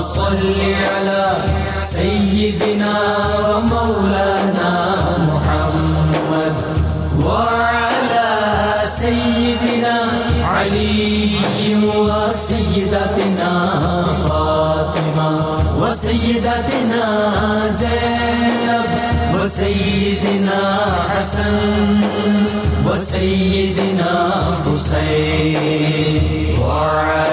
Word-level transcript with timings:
صل 0.00 0.54
على 0.94 1.36
سيدنا 1.80 2.94
ومولانا 3.48 4.72
محمد 5.18 6.54
وعلى 7.24 8.30
سيدنا 8.84 9.98
علي 10.44 11.28
وسيدتنا 11.66 13.52
فاطمة 14.28 15.30
وسيدتنا 15.80 17.04
زينب 17.68 18.90
وسيدنا 19.34 20.78
حسن 21.10 22.00
وسيدنا 22.86 24.30
حسين 24.66 26.12
وعلى 26.62 27.27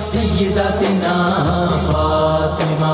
وسيدتنا 0.00 1.16
فاطمة 1.88 2.92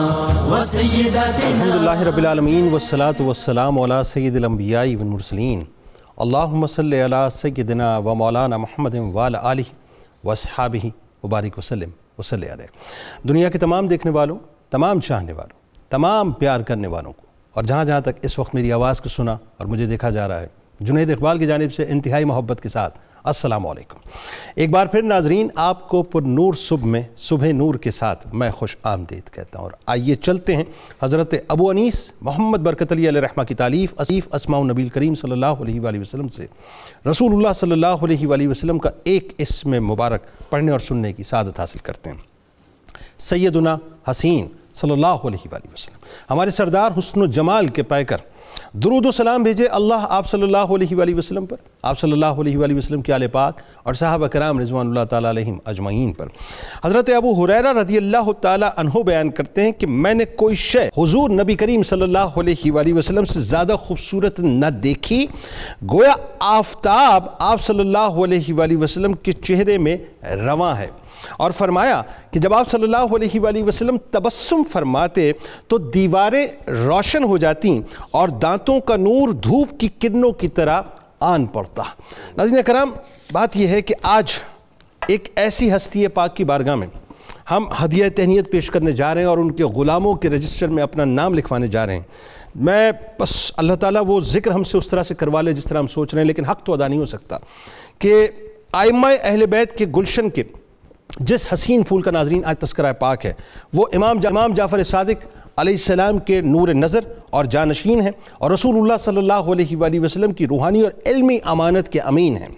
وسيدتنا 0.53 1.51
الحمد 1.51 1.75
لله 1.75 2.03
رب 2.03 2.19
العالمين 2.19 2.65
والصلاة 2.73 3.27
والسلام 3.27 3.79
على 3.81 4.03
سيد 4.03 4.37
الأنبياء 4.37 4.87
والمرسلين 4.97 5.65
اللهم 6.17 6.67
صل 6.67 6.95
على 6.95 7.31
سيدنا 7.33 7.97
ومولانا 7.97 8.57
محمد 8.57 8.95
وعلى 8.95 9.39
آله 9.43 9.69
وصحابه 10.25 10.89
وبارك 11.23 11.59
وسلم 11.59 11.91
وصلی 12.19 12.47
علیہ۔ 12.47 12.67
دنیا 13.29 13.49
کے 13.49 13.59
تمام 13.59 13.89
دیکھنے 13.89 14.13
والوں، 14.13 14.39
تمام 14.71 15.01
چاہنے 15.01 15.33
والوں، 15.33 15.91
تمام 15.91 16.33
پیار 16.33 16.61
کرنے 16.61 16.89
والوں 16.89 17.13
کو۔ 17.13 17.23
اور 17.55 17.65
جہاں 17.65 17.85
جہاں 17.85 18.01
تک 18.01 18.19
اس 18.23 18.39
وقت 18.39 18.55
میری 18.55 18.73
آواز 18.73 19.01
کو 19.01 19.09
سنا 19.09 19.33
اور 19.33 19.67
مجھے 19.67 19.87
دیکھا 19.87 20.11
جا 20.11 20.29
رہا 20.29 20.41
ہے، 20.41 20.47
جنید 20.81 21.11
اقبال 21.11 21.39
کی 21.39 21.47
جانب 21.47 21.73
سے 21.73 21.85
انتہائی 21.89 22.25
محبت 22.25 22.61
کے 22.61 22.69
ساتھ 22.69 22.99
السلام 23.27 23.67
علیکم۔ 23.67 23.99
ایک 24.57 24.71
بار 24.71 24.87
پھر 24.87 25.03
ناظرین، 25.03 25.49
آپ 25.55 25.89
کو 25.89 26.03
پر 26.03 26.23
نور 26.23 26.53
صبح 26.53 26.87
میں، 26.87 27.03
صبح 27.17 27.47
نور 27.47 27.75
کے 27.75 27.91
ساتھ 27.91 28.35
میں 28.35 28.51
خوش 28.51 28.77
آمدید 28.83 29.31
کہتا 29.31 29.59
ہوں۔ 29.59 29.65
اور 29.67 29.73
آئیے 29.87 30.15
چلتے 30.15 30.57
ہیں۔ 30.57 30.65
حضرت 31.03 31.35
ابو 31.49 31.71
انیس 31.71 32.13
محمد 32.21 32.59
برکت 32.59 32.93
علی 32.93 33.09
علیہ 33.09 33.21
رحمہ 33.21 33.43
کی 33.43 33.55
تعلیف 33.55 33.95
اصیف 33.99 34.29
اسماء 34.33 34.61
نبی 34.61 34.89
کریم 34.89 35.15
صلی 35.15 35.31
اللہ 35.31 35.47
علیہ 35.47 35.81
وآلہ 35.81 36.01
وسلم 36.01 36.29
سے۔ 36.29 36.47
رسول 37.11 37.33
اللہ 37.33 37.53
صلی 37.53 37.73
اللہ 37.73 37.87
علیہ 37.87 38.27
وآلہ 38.27 38.49
وسلم 38.49 38.79
کا 38.79 38.91
ایک 39.05 39.33
اسم 39.39 39.71
مبارک 39.71 40.23
پڑھنے 40.51 40.71
اور 40.73 40.79
سننے 40.79 41.13
کی 41.13 41.23
سعادت 41.23 41.61
حاصل 41.61 41.79
کرتے 41.79 42.11
ہیں۔ 42.11 42.17
سیدنا 43.19 43.77
حسین 44.11 44.49
صلی 44.75 44.91
اللہ 44.91 45.07
علیہ 45.07 45.49
وآلہ 45.53 45.73
وسلم۔ 45.75 45.99
ہمارے 46.31 46.51
سردار 46.51 46.91
حسن 46.99 47.23
و 47.23 47.27
جمال 47.27 47.69
کے 47.69 47.83
پیکر 47.83 48.17
درود 48.83 49.07
و 49.07 49.11
سلام 49.11 49.43
بھیجے 49.43 49.67
اللہ 49.77 50.05
آپ 50.09 50.27
صلی 50.29 50.43
اللہ 50.43 50.73
علیہ 50.75 50.97
وآلہ 50.97 51.15
وسلم 51.15 51.45
پر۔ 51.47 51.57
آپ 51.83 51.99
صلی 51.99 52.13
اللہ 52.13 52.41
علیہ 52.41 52.57
وآلہ 52.59 52.75
وسلم 52.75 53.03
کے 53.03 53.13
آل 53.13 53.27
پاک 53.33 53.61
اور 53.83 53.95
صحابہ 53.95 54.27
کرام 54.27 54.59
رضوان 54.61 54.87
اللہ 54.87 55.05
تعالیٰ 55.11 55.31
علیہم 55.31 55.57
اجمعین 55.65 56.13
پر۔ 56.13 56.27
حضرت 56.85 57.11
ابو 57.17 57.33
حریرہ 57.35 57.73
رضی 57.79 57.97
اللہ 57.97 58.31
تعالیٰ 58.41 58.69
عنہ 58.77 59.03
بیان 59.07 59.31
کرتے 59.31 59.63
ہیں 59.63 59.73
کہ 59.73 59.87
میں 59.87 60.13
نے 60.15 60.25
کوئی 60.37 60.55
شے 60.55 60.87
حضور 60.99 61.31
نبی 61.31 61.55
کریم 61.55 61.83
صلی 61.83 62.03
اللہ 62.03 62.39
علیہ 62.39 62.73
وآلہ 62.73 62.95
وسلم 62.95 63.25
سے 63.25 63.41
زیادہ 63.41 63.77
خوبصورت 63.81 64.41
نہ 64.41 64.71
دیکھی، 64.83 65.27
گویا 65.93 66.13
آفتاب 66.51 67.29
آپ 67.39 67.63
صلی 67.63 67.81
اللہ 67.81 68.23
علیہ 68.25 68.55
وآلہ 68.55 68.77
وسلم 68.77 69.13
کے 69.13 69.33
چہرے 69.33 69.79
میں 69.79 69.97
رواں 70.45 70.75
ہے۔ 70.79 70.87
اور 71.37 71.51
فرمایا 71.51 72.01
کہ 72.31 72.41
جب 72.41 72.55
آپ 72.55 72.69
صلی 72.69 72.83
اللہ 72.83 73.15
علیہ 73.17 73.41
وآلہ 73.41 73.63
وسلم 73.63 73.97
تبسم 74.11 74.63
فرماتے 74.73 75.31
تو 75.69 75.79
دیواریں 75.79 76.47
روشن 76.69 77.25
ہو 77.25 77.37
جاتی 77.37 77.81
اور 78.11 78.29
دانتوں 78.43 78.81
کا 78.81 78.97
نور 78.97 79.33
دھوپ 79.35 79.79
کی 79.81 79.89
کرنوں 79.99 80.31
کی 80.31 80.49
طرح 80.49 80.83
آن 81.21 81.47
پڑتا۔ 81.47 81.83
ناظرین 82.37 82.63
کرام، 82.67 82.91
بات 83.33 83.57
یہ 83.57 83.69
ہے 83.69 83.83
کہ 83.83 83.95
آج 84.03 84.39
ایک 85.09 85.29
ایسی 85.37 85.75
ہستی 85.77 86.07
پاک 86.09 86.37
کی 86.37 86.45
بارگاہ 86.45 86.75
میں۔ 86.75 86.87
ہم 87.51 87.69
ہدیہ 87.85 88.09
تہنیت 88.17 88.51
پیش 88.51 88.71
کرنے 88.71 88.93
جا 88.93 89.13
رہے 89.15 89.21
ہیں 89.21 89.29
اور 89.29 89.39
ان 89.39 89.51
کے 89.51 89.65
غلاموں 89.65 90.15
کے 90.15 90.31
رجسٹر 90.31 90.67
میں 90.67 90.83
اپنا 90.83 91.05
نام 91.05 91.35
لکھوانے 91.35 91.67
جا 91.67 91.87
رہے 91.87 91.95
ہیں۔ 91.95 92.03
میں 92.55 92.93
بس 93.21 93.53
اللہ 93.57 93.75
تعالیٰ 93.75 94.03
وہ 94.07 94.21
ذکر 94.21 94.51
ہم 94.51 94.65
سے 94.65 94.79
اس 94.79 94.87
طرح 94.89 95.03
سے 95.03 95.15
کروا 95.15 95.41
لے 95.41 95.53
جس 95.53 95.65
طرح 95.65 95.79
ہم 95.79 95.87
سوچ 95.87 96.15
رہے 96.15 96.21
ہیں، 96.23 96.27
لیکن 96.27 96.45
حق 96.45 96.63
تو 96.65 96.73
ادا 96.73 96.89
نہیں 96.89 97.01
ہو 97.01 97.05
سکتا 97.05 97.39
کہ 97.99 98.27
آئمہ 98.73 99.07
اہل 99.23 99.47
بیت 99.47 99.77
کے 99.79 99.87
گلشن 99.97 100.31
کے 100.31 100.43
جس 101.21 101.53
حسین 101.53 101.83
پھول 101.83 102.03
کا 102.03 102.11
ناظرین 102.11 102.45
آج 102.45 102.57
تذکرہ 102.59 102.93
پاک 102.93 103.27
ہے 103.27 103.33
وہ 103.73 103.87
امام 103.93 104.19
امام 104.25 104.55
جعفر 104.55 104.83
صادق 104.83 105.27
علیہ 105.59 105.73
السلام 105.73 106.19
کے 106.19 106.41
نور 106.41 106.69
نظر 106.75 107.05
اور 107.31 107.45
جانشین 107.51 108.01
ہیں 108.01 108.11
اور 108.39 108.51
رسول 108.51 108.77
اللہ 108.77 108.97
صلی 109.01 109.17
اللہ 109.19 109.51
علیہ 109.53 109.77
وآلہ 109.77 110.01
وسلم 110.01 110.33
کی 110.33 110.47
روحانی 110.47 110.81
اور 110.81 110.91
علمی 111.07 111.39
امانت 111.45 111.89
کے 111.93 112.01
امین 112.01 112.37
ہیں۔ 112.37 112.49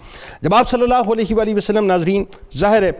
جب 0.41 0.53
آپ 0.55 0.69
صلی 0.69 0.83
اللہ 0.83 1.11
علیہ 1.13 1.35
وآلہ 1.35 1.55
وسلم، 1.55 1.85
ناظرین، 1.85 2.23
ظاہر 2.57 2.83
ہے 2.83 2.91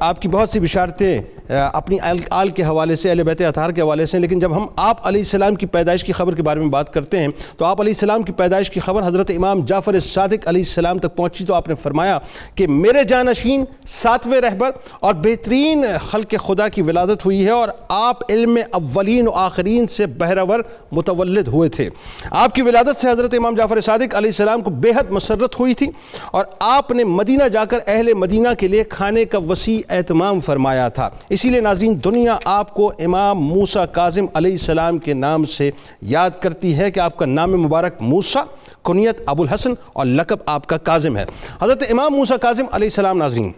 آپ 0.00 0.20
کی 0.22 0.28
بہت 0.28 0.50
سی 0.50 0.60
بشارتیں 0.60 1.20
اپنی 1.50 1.98
آل 2.30 2.48
کے 2.48 2.62
حوالے 2.64 2.96
سے، 2.96 3.08
اہل 3.10 3.22
بیت 3.22 3.42
اطہار 3.42 3.70
کے 3.70 3.80
حوالے 3.80 4.06
سے، 4.06 4.18
لیکن 4.18 4.38
جب 4.38 4.56
ہم 4.56 4.66
آپ 4.76 5.06
علیہ 5.06 5.20
السلام 5.20 5.54
کی 5.54 5.66
پیدائش 5.66 6.04
کی 6.04 6.12
خبر 6.12 6.34
کے 6.34 6.42
بارے 6.42 6.60
میں 6.60 6.68
بات 6.68 6.92
کرتے 6.94 7.20
ہیں، 7.20 7.28
تو 7.58 7.64
آپ 7.64 7.80
علیہ 7.80 7.92
السلام 7.92 8.22
کی 8.22 8.32
پیدائش 8.36 8.70
کی 8.70 8.80
خبر 8.80 9.06
حضرت 9.06 9.30
امام 9.36 9.60
جعفر 9.66 9.98
صادق 10.00 10.48
علیہ 10.48 10.62
السلام 10.62 10.98
تک 10.98 11.16
پہنچی 11.16 11.44
تو 11.44 11.54
آپ 11.54 11.68
نے 11.68 11.74
فرمایا 11.82 12.18
کہ 12.54 12.66
میرے 12.66 13.04
جانشین 13.08 13.64
ساتویں 13.88 14.40
رہبر 14.40 14.70
اور 15.00 15.14
بہترین 15.24 15.84
خلق 16.08 16.34
خدا 16.46 16.68
کی 16.68 16.82
ولادت 16.82 17.24
ہوئی 17.24 17.44
ہے 17.44 17.50
اور 17.50 17.68
آپ 17.88 18.30
علم 18.30 18.58
اولین 18.72 19.25
اولین 19.26 19.36
و 19.36 19.46
آخرین 19.46 19.86
سے 19.86 20.06
بہرور 20.06 20.60
متولد 20.92 21.48
ہوئے 21.48 21.68
تھے۔ 21.68 21.88
آپ 22.30 22.54
کی 22.54 22.62
ولادت 22.62 22.96
سے 22.96 23.10
حضرت 23.10 23.34
امام 23.34 23.54
جعفر 23.54 23.80
صادق 23.80 24.14
علیہ 24.14 24.28
السلام 24.28 24.60
کو 24.60 24.70
بے 24.70 24.90
حد 24.90 25.10
مسرت 25.10 25.60
ہوئی 25.60 25.74
تھی 25.74 25.86
اور 26.30 26.44
آپ 26.58 26.90
نے 26.90 27.04
مدینہ 27.04 27.48
جا 27.48 27.64
کر 27.64 27.78
اہل 27.86 28.14
مدینہ 28.14 28.48
کے 28.58 28.68
لیے 28.68 28.84
کھانے 28.84 29.24
کا 29.24 29.38
وسیع 29.38 29.80
اہتمام 29.90 30.40
فرمایا 30.40 30.88
تھا۔ 30.88 31.08
اسی 31.28 31.50
لیے 31.50 31.60
ناظرین، 31.60 31.98
دنیا 32.04 32.38
آپ 32.44 32.74
کو 32.74 32.92
امام 32.98 33.38
موسیٰ 33.38 33.84
کاظم 33.92 34.26
علیہ 34.34 34.52
السلام 34.52 34.98
کے 34.98 35.14
نام 35.14 35.44
سے 35.44 35.70
یاد 36.02 36.30
کرتی 36.40 36.76
ہے 36.78 36.90
کہ 36.90 37.00
آپ 37.00 37.16
کا 37.16 37.26
نام 37.26 37.62
مبارک 37.62 37.94
موسیٰ، 38.00 38.44
کنیت 38.84 39.20
ابو 39.26 39.42
الحسن 39.42 39.72
اور 39.92 40.06
لقب 40.06 40.36
آپ 40.46 40.66
کا 40.66 40.76
کاظم 40.76 41.16
ہے۔ 41.16 41.24
حضرت 41.62 41.84
امام 41.90 42.14
موسیٰ 42.14 42.36
کاظم 42.38 42.64
علیہ 42.72 42.86
السلام، 42.86 43.18
ناظرین 43.18 43.52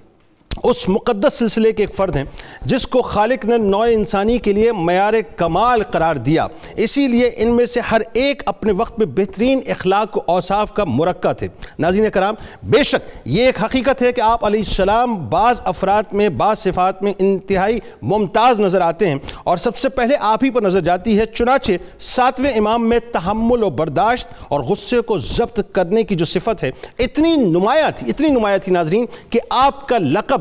اس 0.63 0.89
مقدس 0.89 1.35
سلسلے 1.35 1.73
کے 1.73 1.83
ایک 1.83 1.95
فرد 1.95 2.17
ہیں، 2.17 2.25
جس 2.63 2.87
کو 2.87 3.03
خالق 3.03 3.45
نے 3.45 3.59
نوع 3.59 3.87
انسانی 3.91 4.39
کے 4.39 4.53
لیے 4.53 4.73
معیار 4.73 5.13
کمال 5.37 5.83
قرار 5.83 6.17
دیا۔ 6.17 6.47
اسی 6.77 7.09
لیے 7.09 7.31
ان 7.37 7.49
میں 7.57 7.67
سے 7.67 7.81
ہر 7.81 8.01
ایک 8.13 8.43
اپنے 8.47 8.73
وقت 8.73 8.99
میں 8.99 9.07
بہترین 9.07 9.61
اخلاق 9.69 10.17
و 10.19 10.21
اوصاف 10.27 10.73
کا 10.73 10.85
مرکہ 10.85 11.33
تھے۔ 11.33 11.49
ناظرین 11.79 12.11
کرام، 12.11 12.35
بے 12.63 12.83
شک 12.83 13.19
یہ 13.25 13.47
ایک 13.47 13.65
حقیقت 13.65 14.03
ہے 14.03 14.13
کہ 14.13 14.21
آپ 14.21 14.45
علیہ 14.45 14.61
السلام 14.61 15.29
بعض 15.29 15.61
افراد 15.65 16.03
میں، 16.13 16.29
بعض 16.29 16.59
صفات 16.59 17.03
میں 17.03 17.13
انتہائی 17.19 17.79
ممتاز 18.03 18.61
نظر 18.61 18.81
آتے 18.81 19.09
ہیں۔ 19.09 19.17
اور 19.45 19.57
سب 19.57 19.77
سے 19.77 19.89
پہلے 19.89 20.17
آپ 20.21 20.45
ہی 20.45 20.51
پر 20.51 20.63
نظر 20.63 20.81
جاتی 20.81 21.19
ہے، 21.19 21.27
چنانچہ 21.27 21.73
ساتویں 21.99 22.51
امام 22.51 22.89
میں 22.89 22.99
تحمل 23.13 23.63
و 23.63 23.71
برداشت 23.71 24.29
اور 24.49 24.61
غصے 24.61 25.01
کو 25.01 25.19
ضبط 25.19 25.61
کرنے 25.73 26.03
کی 26.03 26.15
جو 26.15 26.25
صفت 26.25 26.65
ہے، 26.65 26.71
اتنی 26.99 27.37
نمایاں 27.37 27.91
تھی، 27.97 28.11
اتنی 28.11 28.29
نمایاں 28.29 28.59
تھی 28.59 28.73
ناظرین 28.73 29.07
کہ 29.31 29.41
آپ 29.49 29.89
کا 29.89 29.99
لقب 29.99 30.41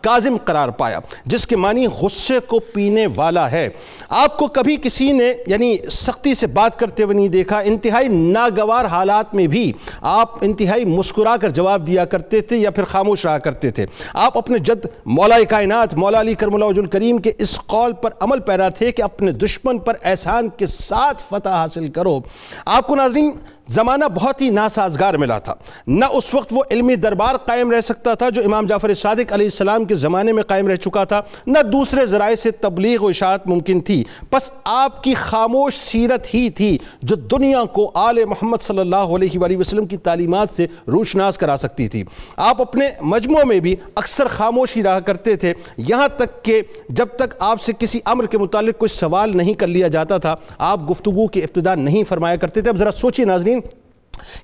کاظم 0.00 0.36
قرار 0.44 0.68
پایا، 0.68 0.98
جس 1.24 1.46
کے 1.46 1.56
معنی 1.56 1.86
غصے 1.86 2.38
کو 2.46 2.58
پینے 2.74 3.06
والا 3.14 3.50
ہے۔ 3.50 3.68
آپ 4.08 4.36
کو 4.38 4.46
کبھی 4.46 4.76
کسی 4.76 5.12
نے 5.12 5.32
یعنی 5.46 5.76
سختی 5.90 6.34
سے 6.34 6.46
بات 6.46 6.78
کرتے 6.78 7.02
ہوئے 7.02 7.16
نہیں 7.16 7.28
دیکھا، 7.28 7.58
انتہائی 7.58 8.08
ناگوار 8.08 8.84
حالات 8.84 9.34
میں 9.34 9.46
بھی 9.46 9.72
آپ 10.00 10.36
انتہائی 10.40 10.84
مسکرا 10.84 11.36
کر 11.36 11.48
جواب 11.48 11.86
دیا 11.86 12.04
کرتے 12.04 12.40
تھے 12.40 12.56
یا 12.56 12.70
پھر 12.70 12.84
خاموش 12.84 13.26
رہا 13.26 13.38
کرتے 13.38 13.70
تھے۔ 13.70 13.86
آپ 14.14 14.38
اپنے 14.38 14.58
جد 14.58 14.86
مولا 15.06 15.36
کائنات، 15.48 15.94
مولا 15.94 16.20
علی 16.20 16.34
کرم 16.34 16.54
اللہ 16.54 16.64
الکریم 16.64 17.18
کے 17.18 17.32
اس 17.38 17.58
قول 17.66 17.92
پر 17.92 18.10
عمل 18.20 18.40
پیرا 18.40 18.68
تھے 18.68 18.92
کہ 18.92 19.02
اپنے 19.02 19.32
دشمن 19.32 19.78
پر 19.78 19.96
احسان 20.02 20.48
کے 20.48 20.66
ساتھ 20.66 21.22
فتح 21.28 21.48
حاصل 21.48 21.88
کرو۔ 21.88 22.20
آپ 22.64 22.86
کو 22.86 22.94
ناظرین، 22.94 23.30
زمانہ 23.68 24.04
بہت 24.04 24.40
ہی 24.40 24.50
ناسازگار 24.50 25.14
ملا 25.14 25.38
تھا۔ 25.38 25.54
نہ 25.86 26.04
اس 26.04 26.34
وقت 26.34 26.48
وہ 26.50 26.62
علمی 26.70 26.94
دربار 26.94 27.36
قائم 27.36 27.70
رہ 27.70 27.80
سکتا 27.80 28.14
تھا 28.14 28.30
جو 28.30 28.42
امام 28.44 28.66
جعفر 28.66 28.94
صادق 28.94 29.32
علیہ 29.32 29.46
السلام 29.46 29.84
کے 29.90 29.94
زمانے 29.94 30.32
میں 30.32 30.42
قائم 30.42 30.68
رہ 30.68 30.76
چکا 30.76 31.04
تھا، 31.04 31.20
نہ 31.46 31.58
دوسرے 31.72 32.06
ذرائع 32.06 32.34
سے 32.34 32.50
تبلیغ 32.50 33.02
و 33.02 33.08
اشاعت 33.08 33.46
ممکن 33.46 33.80
تھی۔ 33.80 34.02
بس 34.32 34.50
آپ 34.64 35.02
کی 35.02 35.14
خاموش 35.14 35.74
سیرت 35.74 36.34
ہی 36.34 36.48
تھی 36.50 36.76
جو 37.02 37.16
دنیا 37.16 37.64
کو 37.64 37.90
آل 37.94 38.24
محمد 38.24 38.62
صلی 38.62 38.78
اللہ 38.78 39.10
علیہ 39.14 39.38
وآلہ 39.38 39.56
وسلم 39.56 39.86
کی 39.86 39.96
تعلیمات 39.96 40.48
سے 40.52 40.66
روشناس 40.86 41.38
کرا 41.38 41.56
سکتی 41.56 41.88
تھی۔ 41.88 42.04
آپ 42.36 42.60
اپنے 42.60 42.88
مجموع 43.00 43.42
میں 43.44 43.60
بھی 43.60 43.74
اکثر 43.94 44.28
خاموش 44.28 44.76
ہی 44.76 44.82
رہا 44.82 45.00
کرتے 45.00 45.36
تھے۔ 45.36 45.52
یہاں 45.76 46.08
تک 46.16 46.44
کہ 46.44 46.60
جب 46.88 47.06
تک 47.16 47.34
آپ 47.38 47.60
سے 47.60 47.72
کسی 47.78 48.00
امر 48.04 48.26
کے 48.26 48.38
متعلق 48.38 48.78
کوئی 48.78 48.88
سوال 48.88 49.36
نہیں 49.36 49.54
کر 49.54 49.66
لیا 49.66 49.88
جاتا 49.88 50.18
تھا، 50.18 50.34
آپ 50.58 50.90
گفتگو 50.90 51.26
کی 51.26 51.42
ابتدا 51.42 51.74
نہیں 51.74 52.04
فرمایا 52.04 52.36
کرتے 52.36 52.60
تھے۔ 52.60 52.70
اب 52.70 52.76
ذرا 52.76 52.90
سوچیے 52.90 53.24
ناظرین 53.24 53.60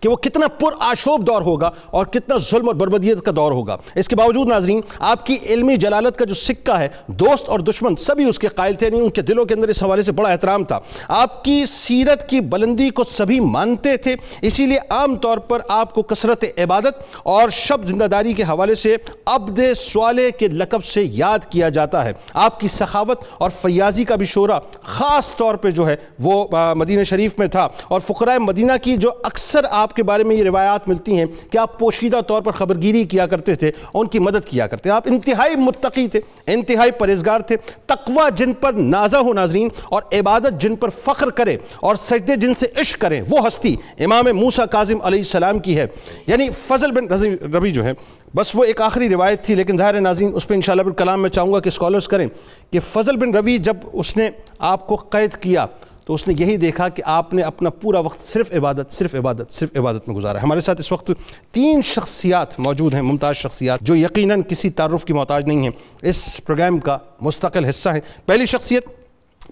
کہ 0.00 0.08
وہ 0.08 0.16
کتنا 0.16 0.48
پر 0.48 0.70
آشوب 0.80 1.26
دور 1.26 1.42
ہوگا 1.42 1.70
اور 1.86 2.06
کتنا 2.06 2.36
ظلم 2.36 2.66
اور 2.66 2.74
بربدیت 2.74 3.22
کا 3.22 3.32
دور 3.36 3.52
ہوگا۔ 3.52 3.76
اس 3.94 4.08
کے 4.08 4.16
باوجود 4.16 4.48
ناظرین، 4.48 4.80
آپ 4.98 5.26
کی 5.26 5.36
علمی 5.48 5.76
جلالت 5.76 6.16
کا 6.16 6.24
جو 6.24 6.34
سکہ 6.34 6.78
ہے، 6.78 6.88
دوست 7.06 7.48
اور 7.48 7.60
دشمن 7.60 7.96
سبھی 7.96 8.24
اس 8.24 8.38
کے 8.38 8.48
قائل 8.48 8.74
تھے 8.74 8.90
نہیں 8.90 9.00
ان 9.00 9.10
کے 9.10 9.22
دلوں 9.22 9.44
کے 9.44 9.54
اندر 9.54 9.68
اس 9.68 9.82
حوالے 9.82 10.02
سے 10.02 10.12
بڑا 10.12 10.28
احترام 10.28 10.64
تھا۔ 10.64 10.78
آپ 11.08 11.44
کی 11.44 11.64
سیرت 11.64 12.28
کی 12.28 12.40
بلندی 12.40 12.90
کو 12.90 13.04
سبھی 13.04 13.40
مانتے 13.40 13.96
تھے، 13.96 14.14
اسی 14.42 14.66
لیے 14.66 14.78
عام 14.90 15.16
طور 15.16 15.38
پر 15.38 15.60
آپ 15.68 15.94
کو 15.94 16.02
کثرت 16.02 16.44
عبادت 16.58 17.16
اور 17.22 17.48
شب 17.48 17.84
زندہ 17.84 18.04
داری 18.04 18.32
کے 18.32 18.42
حوالے 18.42 18.74
سے 18.74 18.96
عبد 19.26 19.60
سوالے 19.76 20.30
کے 20.30 20.48
لقب 20.48 20.84
سے 20.84 21.04
یاد 21.04 21.38
کیا 21.50 21.68
جاتا 21.68 22.04
ہے۔ 22.04 22.12
آپ 22.34 22.60
کی 22.60 22.68
سخاوت 22.68 23.20
اور 23.38 23.50
فیاضی 23.50 24.04
کا 24.04 24.14
بھی 24.14 24.26
شورہ 24.26 24.60
خاص 24.82 25.36
طور 25.36 25.54
پہ 25.54 25.70
جو 25.70 25.88
ہے، 25.88 25.96
وہ 26.18 26.44
مدینہ 26.74 27.02
شریف 27.02 27.38
میں 27.38 27.46
تھا۔ 27.46 27.68
اور 27.88 28.00
فقرائے 28.00 28.38
مدینہ 28.38 28.72
کی 28.82 28.96
جو 28.96 29.10
اکثر 29.24 29.65
آپ 29.70 29.92
کے 29.92 30.02
بارے 30.02 30.24
میں 30.24 30.36
یہ 30.36 30.44
روایات 30.44 30.88
ملتی 30.88 31.18
ہیں 31.18 31.26
کہ 31.50 31.58
آپ 31.58 31.78
پوشیدہ 31.78 32.20
طور 32.20 32.42
پر 32.42 32.52
خبرگیری 32.52 33.04
کیا 33.04 33.26
کرتے 33.26 33.54
تھے، 33.54 33.70
ان 33.94 34.06
کی 34.06 34.18
مدد 34.18 34.48
کیا 34.48 34.66
کرتے 34.66 34.90
آپ 34.90 35.02
انتہائی 35.06 35.56
متقی 35.56 36.08
تھے، 36.08 36.20
انتہائی 36.46 36.90
پرہزگار 36.90 37.40
تھے۔ 37.40 37.56
تقوی 37.86 38.28
جن 38.36 38.52
پر 38.52 38.72
نازہ 38.72 39.16
ہو 39.16 39.32
ناظرین 39.32 39.68
اور 39.84 40.02
عبادت 40.12 40.60
جن 40.60 40.76
پر 40.76 40.88
فخر 40.88 41.30
کرے 41.30 41.56
اور 41.80 41.94
سجدے 41.94 42.36
جن 42.36 42.54
سے 42.54 42.66
عشق 42.76 43.00
کریں، 43.00 43.20
وہ 43.30 43.46
ہستی 43.46 43.74
امام 43.98 44.24
موسیٰ 44.36 44.64
کاظم 44.70 44.98
علیہ 45.02 45.18
السلام 45.18 45.58
کی 45.58 45.76
ہے۔ 45.76 45.86
یعنی 46.26 46.50
فضل 46.50 46.90
بن 46.90 47.06
ربی 47.54 47.70
جو 47.70 47.84
ہے 47.84 47.92
بس 48.34 48.50
وہ 48.54 48.64
ایک 48.64 48.80
آخری 48.80 49.08
روایت 49.08 49.44
تھی، 49.44 49.54
لیکن 49.54 49.76
ظاہر 49.76 50.00
ناظرین، 50.00 50.32
اس 50.34 50.48
پہ 50.48 50.54
انشاءاللہ 50.54 50.82
پھر 50.82 50.92
کلام 50.92 51.22
میں 51.22 51.30
چاہوں 51.30 51.52
گا 51.52 51.60
کہ 51.60 51.68
اسکالرز 51.68 52.08
کریں 52.08 52.26
کہ 52.70 52.80
فضل 52.80 53.16
بن 53.16 53.34
روی 53.34 53.58
جب 53.58 53.76
اس 53.92 54.16
نے 54.16 54.28
آپ 54.58 54.86
کو 54.86 54.96
قید 54.96 55.36
کیا 55.40 55.66
تو 56.06 56.14
اس 56.14 56.28
نے 56.28 56.34
یہی 56.38 56.56
دیکھا 56.56 56.88
کہ 56.88 57.02
آپ 57.06 57.34
نے 57.34 57.42
اپنا 57.42 57.70
پورا 57.70 57.98
وقت 57.98 58.20
صرف 58.20 58.52
عبادت 58.52 58.92
صرف 58.92 59.14
عبادت 59.14 59.50
صرف 59.50 59.68
عبادت 59.76 60.08
میں 60.08 60.16
گزارا 60.16 60.38
ہے۔ 60.38 60.42
ہمارے 60.42 60.60
ساتھ 60.60 60.80
اس 60.80 60.92
وقت 60.92 61.10
تین 61.50 61.82
شخصیات 61.82 62.60
موجود 62.60 62.94
ہیں، 62.94 63.02
ممتاز 63.02 63.36
شخصیات، 63.36 63.80
جو 63.80 63.96
یقیناً 63.96 64.42
کسی 64.42 64.70
تعارف 64.70 65.04
کی 65.04 65.12
محتاج 65.12 65.44
نہیں 65.44 65.60
ہیں۔ 65.60 65.70
اس 66.02 66.40
پروگرام 66.46 66.78
کا 66.78 66.98
مستقل 67.20 67.64
حصہ 67.64 67.88
ہیں۔ 67.88 68.00
پہلی 68.26 68.46
شخصیت 68.46 68.86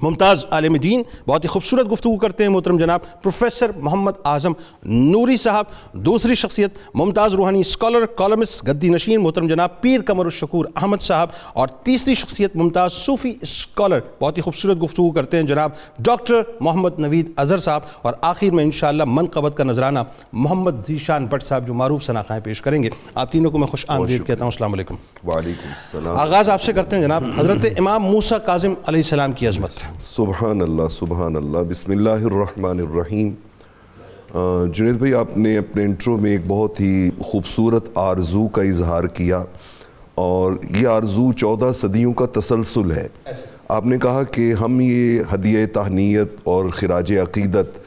ممتاز 0.02 0.46
عالم 0.50 0.76
دین 0.76 1.02
بہت 1.26 1.44
ہی 1.44 1.49
خوبصورت 1.49 1.93
گفتگو 1.93 2.17
کرتے 2.17 2.44
ہیں 2.44 2.50
محترم 2.50 2.76
جناب 2.76 3.00
پروفیسر 3.23 3.70
محمد 3.76 4.12
اعظم 4.25 4.52
نوری 4.82 5.37
صاحب 5.37 5.64
دوسری 5.93 6.35
شخصیت 6.35 6.70
ممتاز 6.94 7.35
روحانی 7.35 7.61
اسکالر 7.61 8.06
کالمس 8.06 8.64
گدی 8.69 8.88
نشین 8.88 9.20
محترم 9.20 9.49
جناب 9.49 9.81
پیر 9.81 10.00
قمر 10.06 10.25
الشکور 10.25 10.67
احمد 10.76 10.96
صاحب 11.00 11.29
اور 11.52 11.69
تیسری 11.69 12.14
شخصیت 12.14 12.56
ممتاز 12.56 12.93
صوفی 12.93 13.32
اسکالر 13.41 13.99
بہت 14.20 14.37
ہی 14.37 14.43
خوبصورت 14.43 14.82
گفتگو 14.82 15.11
کرتے 15.11 15.37
ہیں 15.37 15.44
جناب 15.44 15.70
ڈاکٹر 15.99 16.43
محمد 16.61 16.99
نوید 16.99 17.31
اظہر 17.37 17.58
صاحب 17.58 17.81
اور 18.02 18.14
آخر 18.20 18.50
میں 18.50 18.64
انشاءاللہ 18.64 19.02
من 19.06 19.26
قبط 19.26 19.56
کا 19.56 19.64
نظرانہ 19.64 19.99
محمد 20.32 20.70
ذیشان 20.88 21.26
بٹ 21.26 21.43
صاحب 21.43 21.67
جو 21.67 21.75
معروف 21.75 22.05
صناخائیں 22.05 22.44
پیش 22.44 22.62
کریں 22.62 22.82
گے۔ 22.82 22.90
آپ 23.14 23.32
تینوں 23.32 23.50
کو 23.50 23.58
میں 23.58 23.67
خوش 23.67 23.85
آمدید 23.88 24.26
کہتا 24.26 24.44
ہوں 24.44 24.52
السلام 24.52 24.73
علیکم۔ 24.73 24.94
وعلیکم 25.26 25.69
السلام۔ 25.69 26.17
آغاز 26.17 26.50
آپ 26.50 26.62
سے 26.62 26.73
کرتے 26.73 26.97
ہیں 26.97 27.02
جناب 27.02 27.25
حضرت 27.38 27.67
امام 27.79 28.02
موسیٰ 28.02 28.38
کاظم 28.47 28.75
علیہ 28.87 29.00
السلام 29.00 29.32
کی 29.32 29.49
عظمت۔ 29.49 29.84
سبحان 30.03 30.61
اللہ 30.63 30.89
سبحان 30.91 31.37
اللہ 31.37 31.59
بسم 31.69 31.93
اللہ 31.93 32.25
الرحمن 32.25 32.81
الرحیم۔ 32.81 33.31
جنید 34.73 34.95
بھائی، 34.95 35.15
آپ 35.15 35.37
نے 35.37 35.57
اپنے 35.59 35.85
انٹرو 35.85 36.17
میں 36.17 36.31
ایک 36.31 36.41
بہت 36.49 36.81
ہی 36.81 37.11
خوبصورت 37.21 37.89
آرزو 37.95 38.47
کا 38.49 38.63
اظہار 38.63 39.05
کیا 39.05 39.43
اور 40.15 40.53
یہ 40.71 40.87
آرزو 40.89 41.33
چودہ 41.33 41.71
صدیوں 41.75 42.13
کا 42.13 42.27
تسلسل 42.41 42.93
ہے۔ 42.93 43.09
آپ 43.69 43.87
نے 43.87 43.99
کہا 43.99 44.23
کہ 44.23 44.53
ہم 44.53 44.81
یہ 44.81 45.21
ہدیہ 45.35 45.67
تہنیت 45.67 46.37
اور 46.45 46.69
خراج 46.69 47.13
عقیدت 47.23 47.79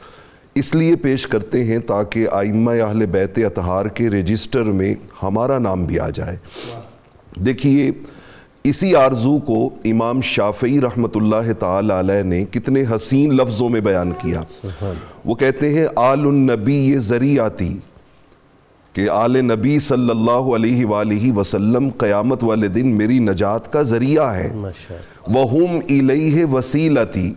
اس 0.54 0.74
لیے 0.74 0.96
پیش 0.96 1.26
کرتے 1.26 1.64
ہیں 1.64 1.78
تاکہ 1.78 2.26
آئمہ 2.32 2.70
اہل 2.70 3.06
بیت 3.06 3.38
اتحار 3.38 3.86
کے 3.86 4.08
رجسٹر 4.10 4.70
میں 4.72 4.94
ہمارا 5.22 5.58
نام 5.58 5.84
بھی 5.84 5.98
آ 6.00 6.08
جائے۔ 6.10 6.36
دیکھیے 7.44 7.90
اسی 8.64 8.94
آرزو 8.96 9.38
کو 9.38 9.58
امام 9.84 10.20
شافعی 10.20 10.80
رحمت 10.80 11.16
اللہ 11.16 11.52
تعالی 11.58 11.92
علیہ 11.98 12.22
نے 12.22 12.44
کتنے 12.44 12.82
حسین 12.94 13.34
لفظوں 13.36 13.68
میں 13.68 13.80
بیان 13.80 14.12
کیا۔ 14.18 14.42
وہ 15.24 15.34
کہتے 15.34 15.72
ہیں 15.74 15.86
آل 15.96 16.26
النبی 16.26 16.74
یہ 16.74 16.98
ذریعاتی 16.98 17.72
کہ 18.92 19.08
آل 19.10 19.36
نبی 19.44 19.78
صلی 19.78 20.10
اللہ 20.10 20.54
علیہ 20.56 20.86
وآلہ 20.86 21.32
وسلم 21.36 21.88
قیامت 21.98 22.44
والے 22.44 22.68
دن 22.76 22.96
میری 22.96 23.18
نجات 23.18 23.72
کا 23.72 23.82
ذریعہ 23.90 24.34
ہے 24.34 24.48
وَهُمْ 24.52 25.82
إِلَيْهِ 25.88 26.44
وَسِيلَتِي 26.52 27.28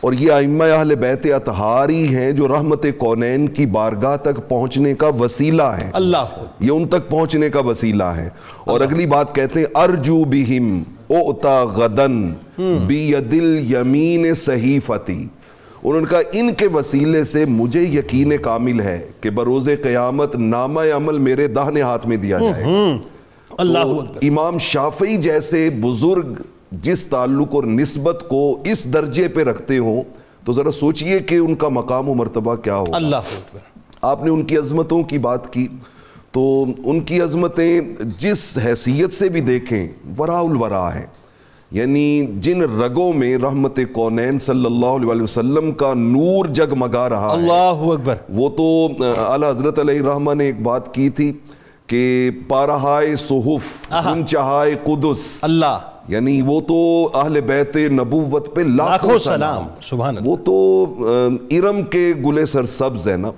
اور 0.00 0.12
یہ 0.12 0.32
ائمہ 0.32 0.64
اہل 0.64 0.94
بیت 0.94 1.26
اطہاری 1.34 2.16
ہیں 2.16 2.32
جو 2.32 2.48
رحمت 2.48 2.86
کونین 2.98 3.48
کی 3.48 3.66
بارگاہ 3.66 4.16
تک 4.16 4.48
پہنچنے 4.48 4.94
کا 4.94 5.08
وسیلہ 5.08 5.62
ہے 5.62 5.90
اللہ 5.92 6.44
یہ 6.60 6.70
ان 6.70 6.88
تک 6.88 7.08
پہنچنے 7.08 7.50
کا 7.50 7.60
وسیلہ 7.60 8.04
ہے 8.04 8.28
اور 8.66 8.80
اگلی 8.80 9.06
بات 9.06 9.34
کہتے 9.34 9.60
ہیں 9.60 9.66
ارجو 9.74 10.24
بہم 10.24 10.82
اوتا 11.08 11.64
غدن 11.64 12.32
بید 12.86 13.34
الیمین 13.34 14.34
صحیفتی۔ 14.34 15.26
نے 15.84 16.04
کہا 16.10 16.20
ان 16.32 16.54
کے 16.54 16.66
وسیلے 16.66 17.24
سے 17.24 17.44
مجھے 17.44 17.80
یقین 17.80 18.32
کامل 18.42 18.80
ہے 18.80 19.06
کہ 19.20 19.30
بروز 19.30 19.68
قیامت 19.82 20.36
نامہ 20.36 20.80
عمل 20.96 21.18
میرے 21.18 21.46
دہنے 21.46 21.82
ہاتھ 21.82 22.06
میں 22.06 22.16
دیا 22.16 22.38
جائے 22.38 22.64
اللہ 23.58 23.86
امام 24.22 24.58
شافعی 24.58 25.16
جیسے 25.16 25.70
بزرگ 25.70 26.32
جس 26.82 27.06
تعلق 27.06 27.54
اور 27.54 27.64
نسبت 27.64 28.24
کو 28.28 28.58
اس 28.64 28.92
درجے 28.92 29.28
پہ 29.28 29.42
رکھتے 29.42 29.78
ہوں 29.78 30.02
تو 30.44 30.52
ذرا 30.52 30.72
سوچئے 30.72 31.18
کہ 31.18 31.34
ان 31.34 31.54
کا 31.54 31.68
مقام 31.68 32.08
و 32.08 32.14
مرتبہ 32.14 32.54
کیا 32.54 32.76
ہو 32.76 32.84
اللہ۔ 32.92 33.16
آپ 34.02 34.24
نے 34.24 34.30
ان 34.30 34.42
کی 34.42 34.56
عظمتوں 34.56 35.02
کی 35.02 35.18
بات 35.18 35.52
کی 35.52 35.68
تو 36.32 36.64
ان 36.84 37.00
کی 37.00 37.20
عظمتیں 37.20 37.80
جس 38.18 38.58
حیثیت 38.64 39.12
سے 39.12 39.28
بھی 39.28 39.40
دیکھیں 39.40 39.88
ورا 40.18 40.38
الورا 40.38 40.94
ہیں۔ 40.94 41.06
یعنی 41.70 42.26
جن 42.40 42.62
رگوں 42.62 43.12
میں 43.12 43.38
رحمت 43.38 43.80
کونین 43.92 44.38
صلی 44.38 44.66
اللہ 44.66 45.12
علیہ 45.12 45.22
وسلم 45.22 45.72
کا 45.72 45.94
نور 45.94 46.46
جگمگا 46.46 47.10
رہا 47.10 47.28
ہے۔ 47.28 47.32
اللہ 47.32 47.92
اکبر۔ 47.92 48.14
وہ 48.28 48.48
تو 48.48 48.88
اعلیٰ 49.26 49.50
حضرت 49.50 49.78
علیہ 49.78 50.00
الرحمہ 50.00 50.34
نے 50.34 50.44
ایک 50.44 50.60
بات 50.62 50.94
کی 50.94 51.10
تھی 51.10 51.32
کہ 51.86 52.30
پارہائے 52.48 53.16
صحف 53.16 53.92
انچہائے 54.06 54.74
قدس۔ 54.84 55.38
اللہ۔ 55.42 55.78
یعنی 56.08 56.42
وہ 56.42 56.60
تو 56.60 57.08
اہل 57.14 57.40
بیت 57.40 57.76
نبوت 57.76 58.54
پہ 58.54 58.60
لاکھوں 58.60 59.18
سلام. 59.18 59.66
سبحان 59.82 60.16
اللہ. 60.16 60.28
وہ 60.28 60.36
تو 60.36 61.06
ارم 61.50 61.82
کے 61.82 62.12
گلے 62.26 62.46
سر 62.46 62.66
سبز 62.66 63.08
ہے 63.08 63.16
نا؟ 63.16 63.30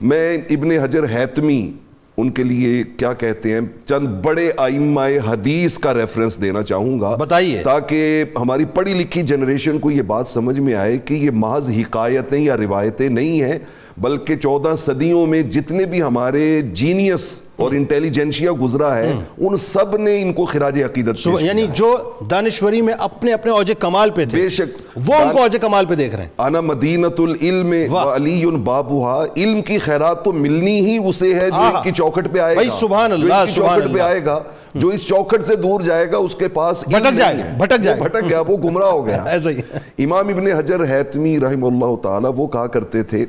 میں 0.00 0.38
ابن 0.50 0.70
حجر 0.70 1.04
حیتمی 1.14 1.70
ان 2.16 2.30
کے 2.30 2.44
لیے 2.44 2.82
کیا 2.96 3.12
کہتے 3.12 3.52
ہیں؟ 3.52 3.60
چند 3.86 4.08
بڑے 4.24 4.50
آئمہ 4.56 5.00
حدیث 5.26 5.78
کا 5.78 5.94
ریفرنس 5.94 6.40
دینا 6.42 6.62
چاہوں 6.62 7.00
گا 7.00 7.14
بتائیے۔ 7.16 7.60
تاکہ 7.64 8.24
ہماری 8.38 8.64
پڑھی 8.64 8.94
لکھی 8.94 9.22
جنریشن 9.22 9.78
کو 9.78 9.90
یہ 9.90 10.02
بات 10.02 10.26
سمجھ 10.26 10.58
میں 10.60 10.74
آئے 10.74 10.96
کہ 10.98 11.14
یہ 11.14 11.30
محض 11.34 11.70
حکایتیں 11.78 12.40
یا 12.40 12.56
روایتیں 12.56 13.08
نہیں 13.08 13.42
ہیں 13.42 13.58
بلکہ 13.98 14.36
چودہ 14.36 14.74
صدیوں 14.78 15.26
میں 15.26 15.42
جتنے 15.42 15.84
بھی 15.84 16.02
ہمارے 16.02 16.60
جینیس 16.74 17.42
اور 17.58 17.72
انٹیلیجنشیا 17.72 18.50
گزرا 18.62 18.96
ہے 18.98 19.12
ان 19.38 19.56
سب 19.56 19.96
نے 19.96 20.22
ان 20.22 20.32
کو 20.32 20.44
خراج 20.44 20.82
عقیدت 20.82 21.24
پیش 21.24 21.42
یعنی 21.42 21.66
جو 21.74 21.96
دانشوری 22.30 22.80
میں 22.82 22.94
اپنے 22.98 23.32
اپنے 23.32 23.52
اوج 23.52 23.72
کمال 23.78 24.10
پہ 24.10 24.24
تھے 24.24 24.36
بے 24.36 24.48
شک 24.48 24.82
وہ 25.08 25.14
ان 25.14 25.28
کو 25.32 25.38
اوج 25.38 25.56
کمال 25.60 25.86
پہ 25.86 25.94
دیکھ 25.94 26.14
رہے 26.14 26.22
ہیں۔ 26.22 26.30
انا 26.38 26.60
مدینت 26.60 27.20
العلم 27.20 27.74
و 27.92 27.98
علی 27.98 28.46
بابوہا 28.46 29.24
علم 29.36 29.62
کی 29.62 29.78
خیرات 29.78 30.24
تو 30.24 30.32
ملنی 30.32 30.80
ہی 30.80 30.98
اسے 31.08 31.34
ہے 31.34 31.48
جو 31.48 31.54
آہا۔ 31.54 31.68
ان 31.68 31.82
کی 31.82 31.90
چوکھٹ 31.90 32.28
پہ 32.32 32.38
آئے 32.38 32.56
گا۔ 32.56 32.62
سبحان 32.80 33.10
جو 33.10 33.16
اللہ، 33.16 33.34
ان 33.34 33.46
کی 33.46 33.52
سبحان 33.52 33.80
چوکھٹ 33.80 33.94
پہ۔ 33.94 34.00
آئے 34.00 34.24
گا 34.24 34.38
جو 34.74 34.88
اس 34.88 35.06
چوکھٹ 35.06 35.42
سے 35.42 35.56
دور 35.56 35.80
جائے 35.80 36.12
گا 36.12 36.16
اس 36.16 36.34
کے 36.34 36.48
پاس 36.48 36.84
بھٹک 36.88 37.16
جائے 37.16 37.38
گا،۔ 37.38 37.42
بھٹک 37.58 37.80
جائے۔ 37.82 38.00
بھٹک 38.00 38.28
گیا 38.28 38.40
وہ 38.40 38.56
گمراہ 38.56 38.90
ہو 38.90 39.06
گیا۔ 39.06 39.22
ایسا 39.26 39.50
ہی۔ 39.50 39.60
امام 39.98 40.28
ابن 40.28 40.46
حجر 40.46 40.84
حیتمی 40.84 41.40
رحم 41.40 41.64
اللہ 41.64 41.96
تعالی 42.02 42.28
وہ 42.36 42.46
کہا 42.46 42.66
کرتے 42.66 43.02
تھے 43.02 43.26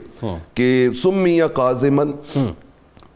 کہ 0.54 0.90
سمی 1.04 1.40
قازمن 1.54 2.12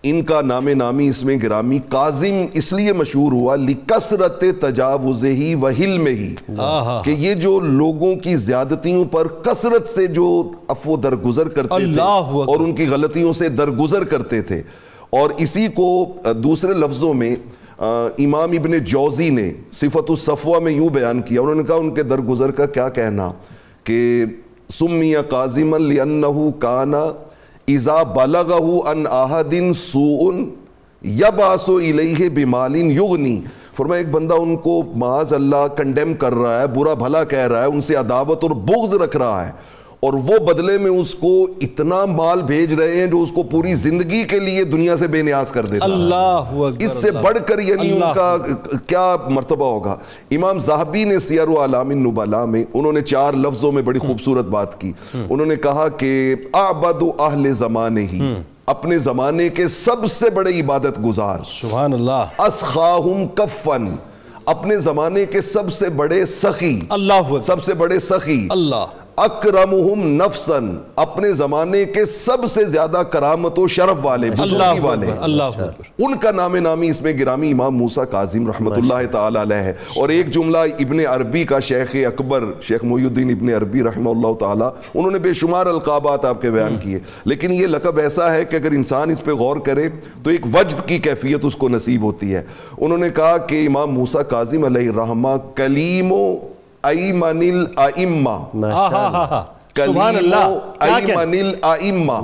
ان 0.04 0.22
کا 0.22 0.42
نام 0.42 0.70
نامی 0.70 1.08
اس 1.08 1.24
میں 1.24 1.38
گرامی 1.44 1.80
قازم 1.90 2.46
اس 2.54 2.74
لیے 2.74 2.94
مشہور 2.94 3.32
ہوا 3.32 3.56
لکسرت 3.56 4.44
تجاوز 4.62 5.26
ہی 5.26 5.56
و 5.56 5.68
حلم 5.68 6.08
ہی۔ 6.08 6.36
کہ 7.04 7.12
یہ 7.18 7.34
جو 7.34 7.60
لوگوں 7.60 8.16
کی 8.16 8.36
زیادتیوں 8.36 9.06
پر 9.06 9.28
کثرت 9.28 9.90
سے 9.90 10.08
جو 10.08 10.52
افو 10.68 10.96
درگزر 10.96 11.48
کرتے 11.50 11.68
تھے 11.68 11.76
اللہ۔ 11.76 12.02
اور 12.48 12.60
ان 12.60 12.76
کی 12.76 12.88
غلطیوں 12.88 13.34
سے 13.34 13.50
درگزر 13.50 14.04
کرتے 14.04 14.42
تھے 14.42 14.62
اور 15.10 15.30
اسی 15.38 15.68
کو 15.68 16.08
دوسرے 16.34 16.74
لفظوں 16.74 17.14
میں 17.14 17.36
امام 17.80 18.52
ابن 18.52 18.78
جوزی 18.78 19.30
نے 19.30 19.52
صفت 19.72 20.10
الصفوہ 20.10 20.60
میں 20.60 20.72
یوں 20.72 20.90
بیان 20.90 21.22
کیا 21.22 21.42
انہوں 21.42 21.56
نے 21.56 21.64
کہا 21.64 21.76
ان 21.76 21.94
کے 21.94 22.04
درگزر 22.04 22.52
کا 22.52 22.66
کیا 22.66 22.90
کہنا 22.90 23.32
کہ 23.84 24.26
سمی 24.70 25.14
قازما 25.30 25.78
لأنه 25.78 26.52
کانا 26.60 27.04
اذا 27.68 28.04
بلغہ 28.04 28.90
ان 28.90 29.04
احد 29.12 29.54
سوء 29.78 30.32
یبعث 31.02 31.70
الیہ 31.70 32.30
بمال 32.30 32.76
یغنی. 32.76 33.42
فرمایا، 33.78 34.02
ایک 34.02 34.12
بندہ 34.12 34.34
ان 34.34 34.56
کو 34.56 34.84
معاذ 34.96 35.34
اللہ 35.34 35.68
کنڈیم 35.78 36.14
کر 36.14 36.34
رہا 36.34 36.62
ہے، 36.62 36.68
برا 36.68 36.94
بھلا 36.94 37.24
کہہ 37.24 37.48
رہا 37.48 37.62
ہے، 37.62 37.66
ان 37.66 37.82
سے 37.82 37.96
عداوت 37.96 38.44
اور 38.44 38.52
بغض 38.52 38.94
رکھ 38.94 39.18
رہا 39.18 39.48
ہے۔ 39.48 39.52
اور 40.04 40.14
وہ 40.14 40.38
بدلے 40.38 40.78
میں 40.78 40.92
اس 40.92 41.16
کو 41.16 41.48
اتنا 41.62 42.06
مال 42.06 42.42
بھیج 42.42 42.74
رہے 42.74 43.00
ہیں 43.00 43.08
جو 43.08 43.22
اس 43.22 43.32
کو 43.32 43.44
پوری 43.44 43.76
زندگی 43.76 44.24
کے 44.24 44.40
لیے 44.40 44.64
دنیا 44.64 44.98
سے 44.98 45.08
بے 45.08 45.22
نیاز 45.22 45.52
کر 45.52 45.66
دیتا 45.66 45.86
ہے۔ 45.86 45.92
اللہ 45.92 46.44
اکبر 46.50 46.86
اس 46.86 46.92
سے 47.02 47.12
بڑھ 47.12 47.38
کر 47.46 47.60
یعنی 47.60 47.92
ان 47.92 48.02
کا 48.16 48.36
کیا 48.88 49.16
مرتبہ 49.30 49.66
ہوگا؟ 49.66 49.96
امام 50.32 50.60
زاہبی 50.60 51.04
نے 51.04 51.20
سیر 51.20 51.48
و 51.48 51.64
علام 51.64 51.90
النبلا 51.90 52.46
میں 52.46 52.64
انہوں 52.74 52.94
نے 52.94 53.02
چار 53.02 53.34
لفظوں 53.34 53.72
میں 53.72 53.84
بڑی 53.84 54.00
خوبصورت 54.00 54.46
بات 54.46 54.82
کی۔ 54.82 54.92
انہوں 55.14 55.46
نے 55.46 55.56
کہا 55.56 55.88
کہ 55.88 56.36
اعبد 56.54 57.04
اہل 57.20 57.54
زمانے 57.54 58.06
ہی 58.14 58.34
اپنے 58.66 58.98
زمانے 59.00 59.50
کے 59.50 59.68
سب 59.68 60.12
سے 60.12 60.30
بڑے 60.30 60.62
عبادت 60.62 61.06
گزار۔ 61.06 61.40
سبحان 61.46 61.94
اللہ۔ 61.94 62.26
اسخاہم 62.38 63.28
کفن 63.28 63.96
اپنے 64.46 64.78
زمانے 64.78 65.26
کے 65.26 65.42
سب 65.42 65.74
سے 65.74 65.90
بڑے 65.90 66.26
سخی۔ 66.26 66.80
اللہ 66.90 67.40
سب 67.42 67.64
سے 67.64 67.74
بڑے 67.74 68.00
سخی۔ 68.00 68.48
اللہ۔ 68.50 68.86
اکرمہم 69.16 70.08
نفسن 70.08 70.78
اپنے 70.96 71.32
زمانے 71.32 71.86
کے 71.86 72.06
سب 72.06 72.46
سے 72.50 72.64
زیادہ 72.64 72.98
کرامت 72.98 73.60
و 73.60 73.68
شرف 73.68 74.06
والے 74.06 74.32
بزرگی 74.32 74.80
والے۔ 74.80 75.08
اللہ 75.18 75.44
ان 75.98 76.18
کا 76.18 76.32
نام 76.32 76.56
نامی 76.56 76.90
اس 76.90 77.02
میں 77.02 77.14
گرامی 77.20 77.52
امام 77.52 77.78
موسیٰ 77.78 78.04
کاظم 78.12 78.48
رحمت 78.48 78.78
اللہ 78.78 79.12
تعالی 79.12 79.40
علیہ 79.42 79.56
ہے۔ 79.56 79.74
اور 79.98 80.10
ایک 80.10 80.32
جملہ 80.32 80.58
ابن 80.58 81.00
عربی 81.08 81.44
کا 81.44 81.60
شیخ 81.60 81.96
اکبر 81.96 82.46
شیخ 82.62 82.84
محی 82.84 83.04
الدین 83.04 83.30
ابن 83.30 83.50
عربی 83.50 83.84
رحمہ 83.84 84.10
اللہ 84.10 84.34
تعالی 84.34 84.66
انہوں 84.96 85.12
نے 85.12 85.20
بے 85.20 85.34
شمار 85.34 85.66
القابات 85.66 86.26
آپ 86.26 86.42
کے 86.42 86.52
بیان 86.52 86.78
کیے۔ 86.78 87.00
لیکن 87.26 87.52
یہ 87.52 87.68
لقب 87.68 87.98
ایسا 87.98 88.32
ہے 88.32 88.46
کہ 88.46 88.56
اگر 88.56 88.72
انسان 88.72 89.10
اس 89.10 89.24
پہ 89.24 89.32
غور 89.32 89.58
کرے 89.58 89.90
تو 90.24 90.30
ایک 90.30 90.46
وجد 90.54 90.88
کی 90.88 90.98
کیفیت 90.98 91.40
اس 91.44 91.56
کو 91.56 91.70
نصیب 91.70 92.02
ہوتی 92.02 92.36
ہے۔ 92.36 92.42
انہوں 92.78 92.98
نے 92.98 93.10
کہا 93.10 93.38
کہ 93.38 93.68
امام 93.68 93.92
موسیٰ 93.92 94.22
کاظم 94.30 94.64
علیہ 94.64 94.90
الرحمہ 94.90 95.30
کلیم 95.56 96.12
و 96.12 96.36
ایمن 96.84 97.42
الائمہ 97.50 98.38
سبحان 99.76 100.16
اللہ 100.16 100.84
ایمن 100.88 101.34
الائمہ 101.40 102.18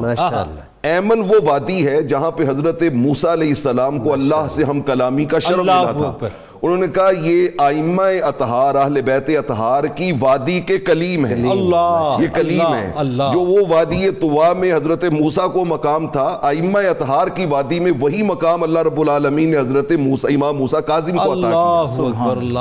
ایمن 0.83 1.21
وہ 1.29 1.39
وادی 1.45 1.85
ہے 1.87 2.01
جہاں 2.01 2.31
پہ 2.31 2.43
حضرت 2.49 2.83
موسیٰ 2.95 3.31
علیہ 3.31 3.49
السلام 3.49 3.99
کو 4.03 4.13
اللہ 4.13 4.47
سے 4.51 4.63
ہم 4.63 4.81
کلامی 4.81 5.25
کا 5.25 5.39
شرف 5.39 5.59
اللہ 5.59 5.91
ملا 5.91 6.11
تھا۔ 6.19 6.27
انہوں 6.61 6.77
نے 6.77 6.87
کہا 6.87 7.09
یہ 7.21 7.47
آئمہ 7.57 8.01
اطہار 8.23 8.75
اہل 8.75 9.01
بیت 9.01 9.29
اطہار 9.37 9.83
کی 9.95 10.11
وادی 10.19 10.59
کے 10.61 10.77
کلیم 10.79 11.25
ہے 11.25 11.33
اللہ 11.49 11.85
یہ 12.19 12.27
کلیم 12.33 12.73
ہے 12.73 12.91
جو 13.33 13.39
وہ 13.41 13.59
وادی 13.69 14.09
طوا 14.19 14.51
میں 14.53 14.73
حضرت 14.73 15.03
موسیٰ 15.11 15.51
کو 15.53 15.65
مقام 15.65 16.07
تھا 16.07 16.27
آئمہ 16.41 16.79
اطہار 16.89 17.27
کی 17.27 17.45
وادی 17.45 17.79
میں 17.79 17.91
وہی 17.99 18.23
مقام 18.23 18.63
اللہ 18.63 18.79
رب 18.79 18.99
العالمین 19.01 19.51
نے 19.51 19.57
حضرت 19.57 19.91
موسیٰ 19.99 20.31
امام 20.33 20.57
موسیٰ 20.57 20.79
کاظم 20.87 21.17
کو 21.17 21.31
عطا 21.39 21.49
کیا۔ 21.49 21.95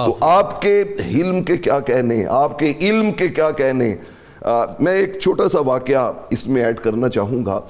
تو 0.07 0.25
آپ 0.29 0.61
کے 0.63 0.83
علم 1.01 1.43
کے 1.43 1.57
کیا 1.57 1.81
کہنے 1.81 2.25
آپ 2.37 2.59
کے 2.59 2.73
علم 2.81 3.13
کے 3.13 3.29
کیا 3.29 3.51
کہنے 3.53 3.95
آ، 4.43 4.51
میں 4.81 4.93
ایک 4.93 5.19
چھوٹا 5.19 5.49
سا 5.49 5.61
واقعہ 5.61 6.01
اس 6.31 6.47
میں 6.47 6.65
ایڈ 6.65 6.81
کرنا 6.81 7.09
چاہوں 7.09 7.45
گا 7.47 7.61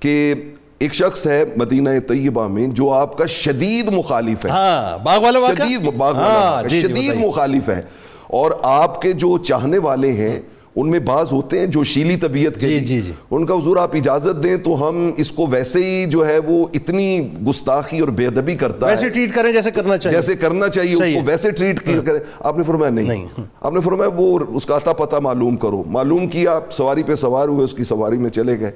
کہ 0.00 0.34
ایک 0.80 0.94
شخص 0.94 1.26
ہے 1.26 1.44
مدینہ 1.56 1.90
طیبہ 2.08 2.48
میں 2.48 2.66
جو 2.66 2.90
آپ 2.92 3.18
کا 3.18 3.26
شدید 3.26 3.88
مخالف 3.92 4.46
ہے. 4.46 4.50
ہاں 4.50 4.98
باغ 4.98 5.22
والا 5.22 5.38
واقعہ؟ 5.38 5.64
شدید 5.64 5.80
باغ 5.96 6.14
والا 6.14 6.28
ہاں 6.28 6.68
جی 6.68 6.80
جی 6.80 6.86
شدید۔ 6.86 7.14
مخالف 7.16 7.68
ہے. 7.68 7.82
اور 8.26 8.50
آپ 8.62 9.02
کے 9.02 9.12
جو 9.12 9.38
چاہنے 9.38 9.78
والے 9.78 10.12
ہیں 10.12 10.40
ان 10.76 10.90
میں 10.90 10.98
بعض 10.98 11.26
ہوتے 11.32 11.58
ہیں 11.58 11.66
جو 11.66 11.82
شیلی 11.82 12.16
طبیعت 12.16 12.60
کے 12.60 12.68
جی،۔ 12.68 12.78
جی، 12.80 13.00
جی۔ 13.00 13.12
ان 13.30 13.46
کا 13.46 13.54
حضور 13.54 13.76
آپ 13.76 13.96
اجازت 13.96 14.42
دیں 14.42 14.56
تو 14.56 14.88
ہم 14.88 15.10
اس 15.16 15.30
کو 15.30 15.46
ویسے 15.46 15.84
ہی 15.84 16.06
جو 16.06 16.26
ہے 16.26 16.38
وہ 16.38 16.66
اتنی 16.74 17.28
گستاخی 17.48 17.98
اور 17.98 18.08
بے 18.08 18.26
ادبی 18.26 18.54
کرتا 18.54 18.86
ہے. 18.86 18.90
ویسے 18.90 19.08
ٹریٹ 19.08 19.34
کریں 19.34 19.52
جیسے 19.52 19.70
کرنا 19.70 19.96
چاہیے۔ 19.96 20.16
جیسے 20.16 20.34
کرنا 20.34 20.68
چاہیے 20.68 20.94
اس 20.94 21.14
کو۔ 21.14 21.20
ویسے 21.24 21.50
ٹریٹ 21.50 21.80
کیا 21.80 22.00
کریں۔ 22.04 22.20
آپ 22.40 22.58
نے 22.58 22.64
فرمایا 22.64 22.90
نہیں۔ 22.90 23.26
آپ 23.60 23.72
نے 23.72 23.80
فرمایا 23.80 24.10
وہ 24.16 24.38
اس 24.48 24.66
کا 24.66 24.76
اتا 24.76 24.92
پتہ 24.92 25.16
معلوم 25.16 25.56
کرو۔ 25.56 25.82
معلوم 25.86 26.26
کیا 26.26 26.60
سواری 26.70 27.02
پہ 27.02 27.14
سوار 27.14 27.48
ہوئے 27.48 27.64
اس 27.64 27.74
کی 27.74 27.84
سواری 27.84 28.16
میں 28.16 28.30
چلے 28.30 28.60
گئے۔ 28.60 28.70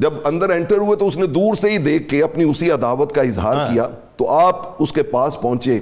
جب 0.00 0.14
اندر 0.24 0.50
انٹر 0.50 0.76
ہوئے 0.76 0.96
تو 0.96 1.08
اس 1.08 1.16
نے 1.16 1.26
دور 1.26 1.54
سے 1.54 1.70
ہی 1.70 1.78
دیکھ 1.78 2.08
کے 2.08 2.22
اپنی 2.22 2.44
اسی 2.44 2.70
عداوت 2.70 3.12
کا 3.12 3.22
اظہار 3.22 3.54
کیا۔ 3.72 3.88
تو 4.16 4.30
آپ 4.30 4.82
اس 4.82 4.92
کے 4.92 5.02
پاس 5.02 5.40
پہنچے 5.40 5.78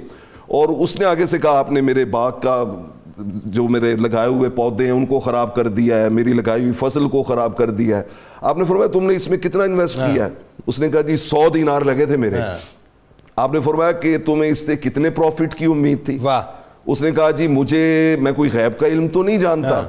اور 0.47 0.69
اس 0.69 0.99
نے 0.99 1.05
آگے 1.05 1.25
سے 1.25 1.37
کہا 1.37 1.59
آپ 1.59 1.71
نے 1.71 1.81
میرے 1.81 2.05
باغ 2.05 2.31
کا 2.39 2.63
جو 3.45 3.67
میرے 3.67 3.95
لگائے 3.95 4.29
ہوئے 4.29 4.49
پودے 4.49 4.85
ہیں 4.85 4.91
ان 4.91 5.05
کو 5.05 5.19
خراب 5.19 5.55
کر 5.55 5.67
دیا 5.67 6.01
ہے 6.01 6.09
میری 6.09 6.33
لگائی 6.33 6.61
ہوئی 6.61 6.73
فصل 6.73 7.07
کو 7.07 7.23
خراب 7.23 7.57
کر 7.57 7.69
دیا 7.69 7.97
ہے۔ 7.97 8.03
آپ 8.41 8.57
نے 8.57 8.65
فرمایا 8.65 8.87
تم 8.87 9.03
نے 9.03 9.15
اس 9.15 9.27
میں 9.29 9.37
کتنا 9.37 9.63
انویسٹ 9.63 9.95
کیا 9.95 10.25
ہے؟ 10.25 10.29
اس 10.67 10.79
نے 10.79 10.89
کہا 10.89 11.01
جی 11.01 11.15
سو 11.15 11.49
دینار 11.49 11.81
لگے 11.81 12.05
تھے 12.05 12.17
میرے۔ 12.17 12.37
آپ 13.35 13.53
نے 13.53 13.59
فرمایا 13.59 13.91
کہ 13.91 14.17
تمہیں 14.17 14.51
اس 14.51 14.65
سے 14.65 14.75
کتنے 14.75 15.09
پروفٹ 15.09 15.55
کی 15.55 15.65
امید 15.65 16.05
تھی؟ 16.05 16.17
اس 16.85 17.01
نے 17.01 17.11
کہا 17.11 17.31
جی 17.31 17.47
مجھے 17.47 18.15
میں 18.21 18.31
کوئی 18.31 18.49
غیب 18.53 18.79
کا 18.79 18.87
علم 18.87 19.07
تو 19.07 19.23
نہیں 19.23 19.37
جانتا۔ 19.37 19.81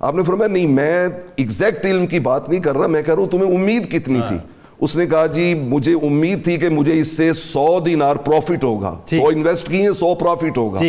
آپ 0.00 0.14
نے 0.14 0.22
فرمایا 0.22 0.48
نہیں 0.48 0.66
میں 0.66 1.08
ایگزیکٹ 1.36 1.86
علم 1.86 2.06
کی 2.06 2.20
بات 2.20 2.48
نہیں 2.48 2.60
کر 2.60 2.76
رہا 2.76 2.86
میں 2.86 3.02
کہہ 3.02 3.14
رہا 3.14 3.22
ہوں 3.22 3.28
تمہیں 3.28 3.54
امید 3.54 3.90
کتنی 3.92 4.20
تھی 4.28 4.36
اس 4.80 4.96
نے 4.96 5.06
کہا 5.06 5.26
جی 5.26 5.54
مجھے 5.54 5.92
امید 6.02 6.44
تھی 6.44 6.56
کہ 6.56 6.68
مجھے 6.68 7.00
اس 7.00 7.16
سے 7.16 7.32
سو 7.32 7.80
دینار 7.80 8.16
پروفٹ 8.16 8.64
ہوگا۔ 8.64 8.96
سو 9.10 9.28
انویسٹ 9.28 9.68
کیے 9.68 9.92
سو 9.92 10.14
پروفٹ 10.14 10.58
ہوگا۔ 10.58 10.80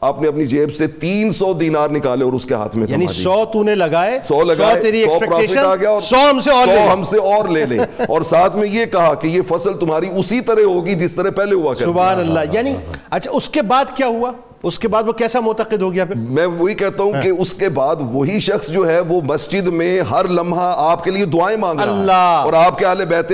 آپ 0.00 0.22
نے 0.22 0.28
اپنی 0.28 0.44
جیب 0.46 0.74
سے 0.74 0.86
تین 0.86 1.30
سو 1.30 1.52
دینار 1.52 1.90
نکالے 1.90 2.24
اور 2.24 2.32
اس 2.32 2.44
کے 2.46 2.54
ہاتھ 2.54 2.76
میں 2.76 2.86
یعنی۔ 2.88 3.06
سو 3.06 3.44
تو 3.52 3.62
نے 3.62 3.74
لگائے 3.74 4.18
سو 4.22 4.42
لگائے 4.42 4.80
تیری 4.82 5.04
سو 5.04 5.10
profit 5.10 5.38
ایکسپیکٹیشن 5.40 5.86
اور 5.86 6.00
سو 6.00 6.16
ہم 6.30 6.38
سے 6.38 6.50
اور 6.50 6.66
لے 6.66 6.74
لے۔ 6.74 6.86
ہم 6.88 7.02
سے 7.02 7.18
اور 7.18 7.48
لے 7.48 7.64
لے 7.66 7.78
اور 8.08 8.22
ساتھ 8.22 8.56
میں 8.56 8.68
یہ 8.68 8.84
کہا 8.84 9.14
کہ 9.14 9.26
یہ 9.26 9.42
فصل 9.48 9.78
تمہاری 9.80 10.08
اسی 10.16 10.40
طرح 10.40 10.64
ہوگی 10.64 10.94
جس 10.94 11.12
طرح 11.12 11.30
پہلے 11.30 11.54
ہوا 11.54 11.74
کرتی 11.74 11.84
سبحان 11.84 12.20
اللہ 12.20 12.40
یعنی 12.52 12.74
اچھا 13.10 13.30
اس 13.30 13.48
کے 13.48 13.62
بعد 13.62 13.96
کیا 13.96 14.06
ہوا 14.06 14.32
اس 14.62 14.78
کے 14.78 14.88
بعد 14.88 15.02
وہ 15.06 15.12
کیسا 15.12 15.40
معتقد 15.40 15.82
ہو 15.82 15.92
گیا 15.92 16.04
پھر؟ 16.04 16.14
میں 16.16 16.46
وہی 16.46 16.74
کہتا 16.74 17.02
ہوں 17.02 17.12
کہ 17.22 17.28
اس 17.28 17.54
کے 17.54 17.68
بعد 17.68 17.96
وہی 18.00 18.38
شخص 18.38 18.68
جو 18.68 18.88
ہے 18.88 19.00
وہ 19.00 19.20
مسجد 19.20 19.68
میں 19.68 20.00
ہر 20.00 20.28
لمحہ 20.28 20.72
آپ 20.76 21.04
کے 21.04 21.10
لیے 21.10 21.24
دعائیں 21.24 21.58
مانگ 21.58 21.80
رہا 21.80 21.98
ہے۔ 21.98 22.44
اور 22.44 22.52
آپ 22.52 22.78
کے 22.78 22.86
اہل 22.86 23.04
بیت 23.06 23.32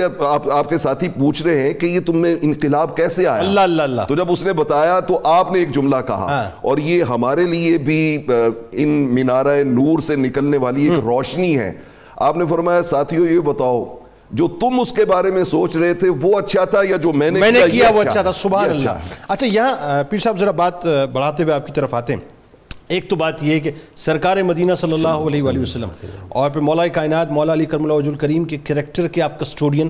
آپ 0.51 0.69
کے 0.69 0.77
ساتھی 0.77 1.09
پوچھ 1.09 1.43
رہے 1.43 1.63
ہیں 1.63 1.73
کہ 1.73 1.85
یہ 1.85 1.99
تم 2.05 2.17
میں 2.17 2.35
انقلاب 2.41 2.97
کیسے 2.97 3.27
آیا؟ 3.27 3.39
اللہ 3.39 3.59
اللہ 3.59 3.81
اللہ۔ 3.83 4.01
تو 4.01 4.15
جب 4.15 4.31
اس 4.31 4.45
نے 4.45 4.53
بتایا 4.53 4.99
تو 4.99 5.19
آپ 5.23 5.51
نے 5.51 5.59
ایک 5.59 5.71
جملہ 5.71 5.95
کہا۔ 6.07 6.25
ہاں۔ 6.25 6.49
اور 6.61 6.77
یہ 6.77 7.03
ہمارے 7.03 7.45
لیے 7.45 7.77
بھی 7.77 8.25
ان 8.71 8.89
مینارہ 8.89 9.63
نور 9.63 9.99
سے 9.99 10.15
نکلنے 10.15 10.57
والی 10.57 10.83
ایک 10.83 10.99
روشنی 10.99 11.59
ہے۔ 11.59 11.73
آپ 12.15 12.37
نے 12.37 12.45
فرمایا 12.45 12.81
ساتھیوں 12.81 13.27
یہ 13.27 13.39
بتاؤ 13.39 13.98
جو 14.31 14.47
تم 14.47 14.79
اس 14.79 14.91
کے 14.91 15.05
بارے 15.05 15.31
میں 15.31 15.43
سوچ 15.43 15.77
رہے 15.77 15.93
تھے 15.93 16.09
وہ 16.09 16.37
اچھا 16.39 16.65
تھا 16.65 16.79
یا 16.89 16.97
جو 16.97 17.13
میں 17.13 17.31
نے 17.31 17.39
میں 17.39 17.51
نے 17.51 17.59
کیا 17.71 17.89
وہ 17.89 18.01
اچھا؟ 18.01 18.21
تھا؟ 18.21 18.29
ہے؟ 18.29 18.33
سبحان 18.33 18.75
اچھا۔ 18.75 18.91
اللہ۔ 18.91 19.23
اچھا 19.27 19.47
یہاں 19.47 20.03
پیر 20.03 20.19
صاحب 20.19 20.39
ذرا 20.39 20.51
بات 20.51 20.85
بڑھاتے 20.85 21.43
ہوئے 21.43 21.53
آپ 21.55 21.67
کی 21.67 21.73
طرف 21.73 21.93
آتے 21.93 22.13
ہیں۔ 22.13 22.19
ایک 22.87 23.09
تو 23.09 23.15
بات 23.15 23.43
یہ 23.43 23.53
ہے 23.53 23.59
کہ 23.59 23.71
سرکار 23.95 24.37
مدینہ 24.37 24.75
صلی 24.75 24.93
اللہ 24.93 25.07
علیہ 25.07 25.43
وآلہ 25.43 25.59
وسلم 25.59 25.89
اور 26.29 26.49
پھر 26.49 26.61
مولا 26.61 26.87
کائنات 26.87 27.31
مولا 27.31 27.53
علی 27.53 27.65
کرم 27.65 27.81
اللہ 27.81 27.93
وجہ 27.93 28.09
الکریم 28.09 28.43
کے 28.43 28.57
کریکٹر 28.63 29.07
کے 29.07 29.21
آپ 29.21 29.39
کسٹوڈین۔ 29.39 29.89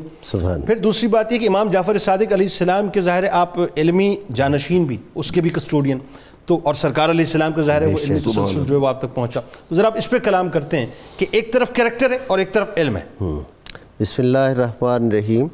پھر 0.65 0.75
دوسری 0.75 1.07
بات 1.07 1.31
یہ 1.31 1.37
کہ 1.37 1.47
امام 1.47 1.69
جعفر 1.69 1.97
صادق 1.97 2.21
علیہ 2.21 2.45
السلام 2.45 2.87
کے 2.87 3.01
ظاہر 3.01 3.23
آپ 3.31 3.53
علمی 3.77 4.15
جانشین 4.33 4.83
بھی 4.83 4.97
اس 5.15 5.31
کے 5.31 5.41
بھی 5.41 5.49
کسٹوڈین۔ 5.49 5.97
تو 6.45 6.59
اور 6.63 6.73
سرکار 6.73 7.09
علیہ 7.09 7.25
السلام 7.25 7.53
کے 7.53 7.61
ظاہر 7.61 7.81
ہے 7.81 7.87
وہ 7.87 7.97
علمی 7.99 8.19
تسلسل 8.19 8.63
جو 8.67 8.75
ہے 8.75 8.79
وہ 8.79 8.87
آپ 8.87 9.01
تک 9.01 9.15
پہنچا۔ 9.15 9.39
تو 9.69 9.75
ذرا 9.75 9.87
آپ 9.87 9.97
اس 9.97 10.09
پہ 10.09 10.19
کلام 10.19 10.49
کرتے 10.49 10.77
ہیں 10.77 10.85
کہ 11.17 11.25
ایک 11.31 11.53
طرف 11.53 11.73
کریکٹر 11.73 12.11
ہے 12.11 12.17
اور 12.27 12.39
ایک 12.39 12.53
طرف 12.53 12.69
علم 12.77 12.97
ہے۔ 12.97 13.25
بسم 14.01 14.21
اللہ 14.21 14.37
الرحمن 14.37 15.05
الرحیم۔ 15.05 15.47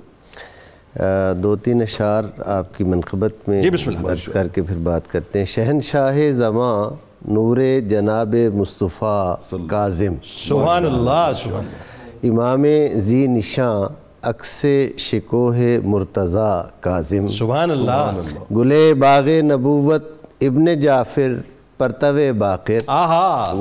دو 1.44 1.56
تین 1.56 1.82
اشعار 1.82 2.24
آپ 2.46 2.78
کی 2.78 2.84
منقبت 2.84 3.50
میں 3.50 3.62
جی، 3.62 3.70
بسم 3.70 3.92
اللہ۔ 3.96 4.12
عرض 4.12 4.24
کر 4.24 4.48
کے 4.48 4.62
پھر 4.62 4.76
بات 4.76 5.12
کرتے 5.12 5.40
ہیں۔ 5.40 5.46
شہنشاہ 5.46 6.32
زماں 6.32 6.90
نور 7.32 7.58
جناب 7.88 8.36
مصطفیٰ 8.54 9.36
کاظم۔ 9.68 10.14
سبحان 10.24 10.86
اللہ 10.86 11.32
سبحان 11.36 11.66
اللہ۔ 11.66 12.30
امام 12.30 12.66
زی 12.94 13.28
نشاں 13.28 13.94
عکس 14.22 14.66
شکوہ 14.98 15.58
مرتضیٰ 15.84 16.62
کاظم۔ 16.80 17.28
سبحان 17.28 17.72
اللہ۔ 17.72 18.12
گلے 18.56 18.94
باغ 18.94 19.28
نبوت 19.28 20.04
ابن 20.42 20.80
جعفر 20.80 21.32
پرتو 21.78 22.34
باقر۔ 22.38 22.80
آہا۔ 22.88 23.54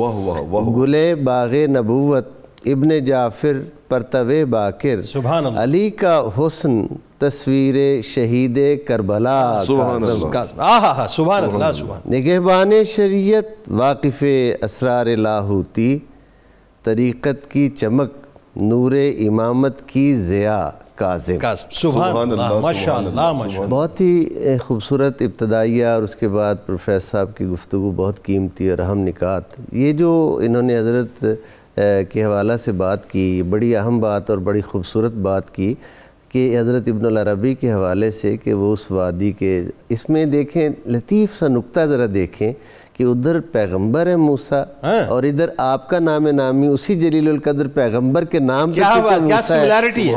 گلے 0.76 1.14
باغ 1.14 1.54
نبوت 1.54 2.28
ابن 2.64 3.04
جعفر 3.04 3.62
پرتو 3.94 4.46
باقر 4.50 5.00
سبحان 5.00 5.46
اللہ۔ 5.46 5.60
علی 5.60 5.90
کا 5.90 6.20
حسن 6.38 6.86
تصویر 7.18 7.76
شہید 8.02 8.58
کربلا 8.86 9.62
سبحان 9.66 10.04
اللہ۔ 10.04 11.06
سبحان 11.08 11.44
اللہ 11.44 11.72
سبحان 11.74 12.12
نگہبان 12.12 12.72
شریعت 12.84 13.68
واقف 13.70 14.24
اسرار 14.62 15.06
لاہوتی 15.16 15.98
طریقت 16.84 17.50
کی 17.50 17.68
چمک 17.68 18.10
نور 18.56 18.92
امامت 18.92 19.88
کی 19.88 20.14
ضیاء 20.14 20.68
کاظم۔ 20.94 21.38
سبحان 21.72 22.30
اللہ 22.30 23.66
بہت 23.68 24.00
ہی 24.00 24.12
خوبصورت 24.62 25.22
ابتدائیہ 25.22 25.86
اور 25.86 26.02
اس 26.02 26.16
کے 26.16 26.28
بعد 26.28 26.54
پروفیسر 26.66 27.10
صاحب 27.10 27.36
کی 27.36 27.46
گفتگو 27.46 27.90
بہت 27.96 28.22
قیمتی 28.22 28.70
اور 28.70 28.78
اہم 28.78 28.98
نکات۔ 28.98 29.42
یہ 29.72 29.92
جو 29.92 30.40
انہوں 30.42 30.62
نے 30.62 30.78
حضرت 30.78 31.24
کے 31.76 32.24
حوالہ 32.24 32.52
سے 32.64 32.72
بات 32.74 33.10
کی 33.10 33.24
بڑی 33.48 33.74
اہم 33.76 33.98
بات 34.00 34.30
اور 34.30 34.38
بڑی 34.40 34.60
خوبصورت 34.60 35.12
بات 35.22 35.54
کی 35.54 35.74
کہ 36.30 36.58
حضرت 36.58 36.88
ابن 36.88 37.06
العربی 37.06 37.54
کے 37.54 37.72
حوالے 37.72 38.10
سے 38.10 38.36
کہ 38.36 38.54
وہ 38.54 38.72
اس 38.72 38.90
وادی 38.90 39.30
کے 39.32 39.50
اس 39.88 40.08
میں 40.08 40.24
دیکھیں 40.26 40.68
لطیف 40.86 41.38
سا 41.38 41.48
نقطہ 41.48 41.84
ذرا 41.86 42.06
دیکھیں 42.14 42.52
کہ 42.92 43.04
ادھر 43.04 43.40
پیغمبر 43.52 44.06
ہے 44.06 44.16
موسیٰ 44.16 44.62
ہاں۔ 44.82 45.00
اور 45.06 45.22
ادھر 45.22 45.48
آپ 45.58 45.88
کا 45.88 45.98
نام 45.98 46.26
نامی 46.30 46.66
اسی 46.66 46.94
جلیل 47.00 47.28
القدر 47.28 47.68
پیغمبر 47.74 48.24
کے 48.24 48.38
نام 48.40 48.72
کیا 48.72 48.94
بات- 48.96 49.26
کیا 49.26 49.40
similarity 49.50 50.06
ہے،۔ 50.08 50.14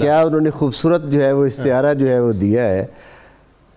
کیا 0.00 0.20
انہوں 0.22 0.40
نے 0.40 0.50
خوبصورت 0.50 1.10
جو 1.10 1.22
ہے 1.22 1.32
وہ 1.32 1.44
استعارہ 1.46 1.92
جو 1.94 2.08
ہے 2.08 2.18
وہ 2.20 2.32
دیا 2.38 2.64
ہے 2.64 2.84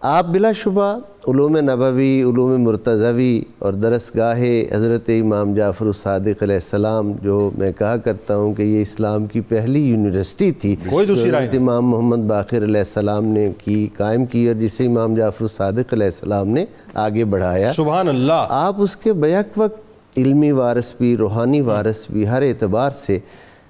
آپ 0.05 0.25
بلا 0.27 0.51
شبہ 0.51 0.99
علوم 1.27 1.57
نبوی 1.57 2.23
علوم 2.23 2.61
مرتضوی 2.61 3.41
اور 3.59 3.73
درسگاہ 3.73 4.41
حضرت 4.71 5.09
امام 5.21 5.53
جعفر 5.53 5.85
الصادق 5.85 6.43
علیہ 6.43 6.55
السلام 6.55 7.11
جو 7.21 7.51
میں 7.57 7.71
کہا 7.77 7.97
کرتا 7.97 8.35
ہوں 8.35 8.53
کہ 8.53 8.63
یہ 8.63 8.81
اسلام 8.81 9.25
کی 9.25 9.41
پہلی 9.41 9.79
یونیورسٹی 9.79 10.51
تھی 10.51 10.75
کوئی 10.89 11.05
دوسری 11.05 11.29
حضرت 11.29 11.55
امام 11.57 11.85
محمد 11.85 12.17
باقر 12.17 12.63
علیہ 12.63 12.81
السلام 12.81 13.25
نے 13.25 13.51
کی 13.63 13.87
قائم 13.97 14.25
کی 14.25 14.47
اور 14.47 14.55
جسے 14.55 14.85
امام 14.85 15.15
جعفر 15.15 15.41
الصادق 15.41 15.93
علیہ 15.93 16.05
السلام 16.05 16.47
نے 16.47 16.65
آگے 16.93 17.25
بڑھایا۔ 17.25 17.73
سبحان 17.73 18.07
اللہ۔ 18.07 18.45
آپ 18.49 18.75
اس 18.77 18.95
کے 18.95 19.13
بیک 19.13 19.57
وقت 19.57 20.17
علمی 20.17 20.51
وارث 20.51 20.93
بھی 20.97 21.17
روحانی 21.17 21.61
وارث 21.61 22.05
بھی 22.11 22.27
ہر 22.27 22.41
اعتبار 22.41 22.91
سے 22.91 23.19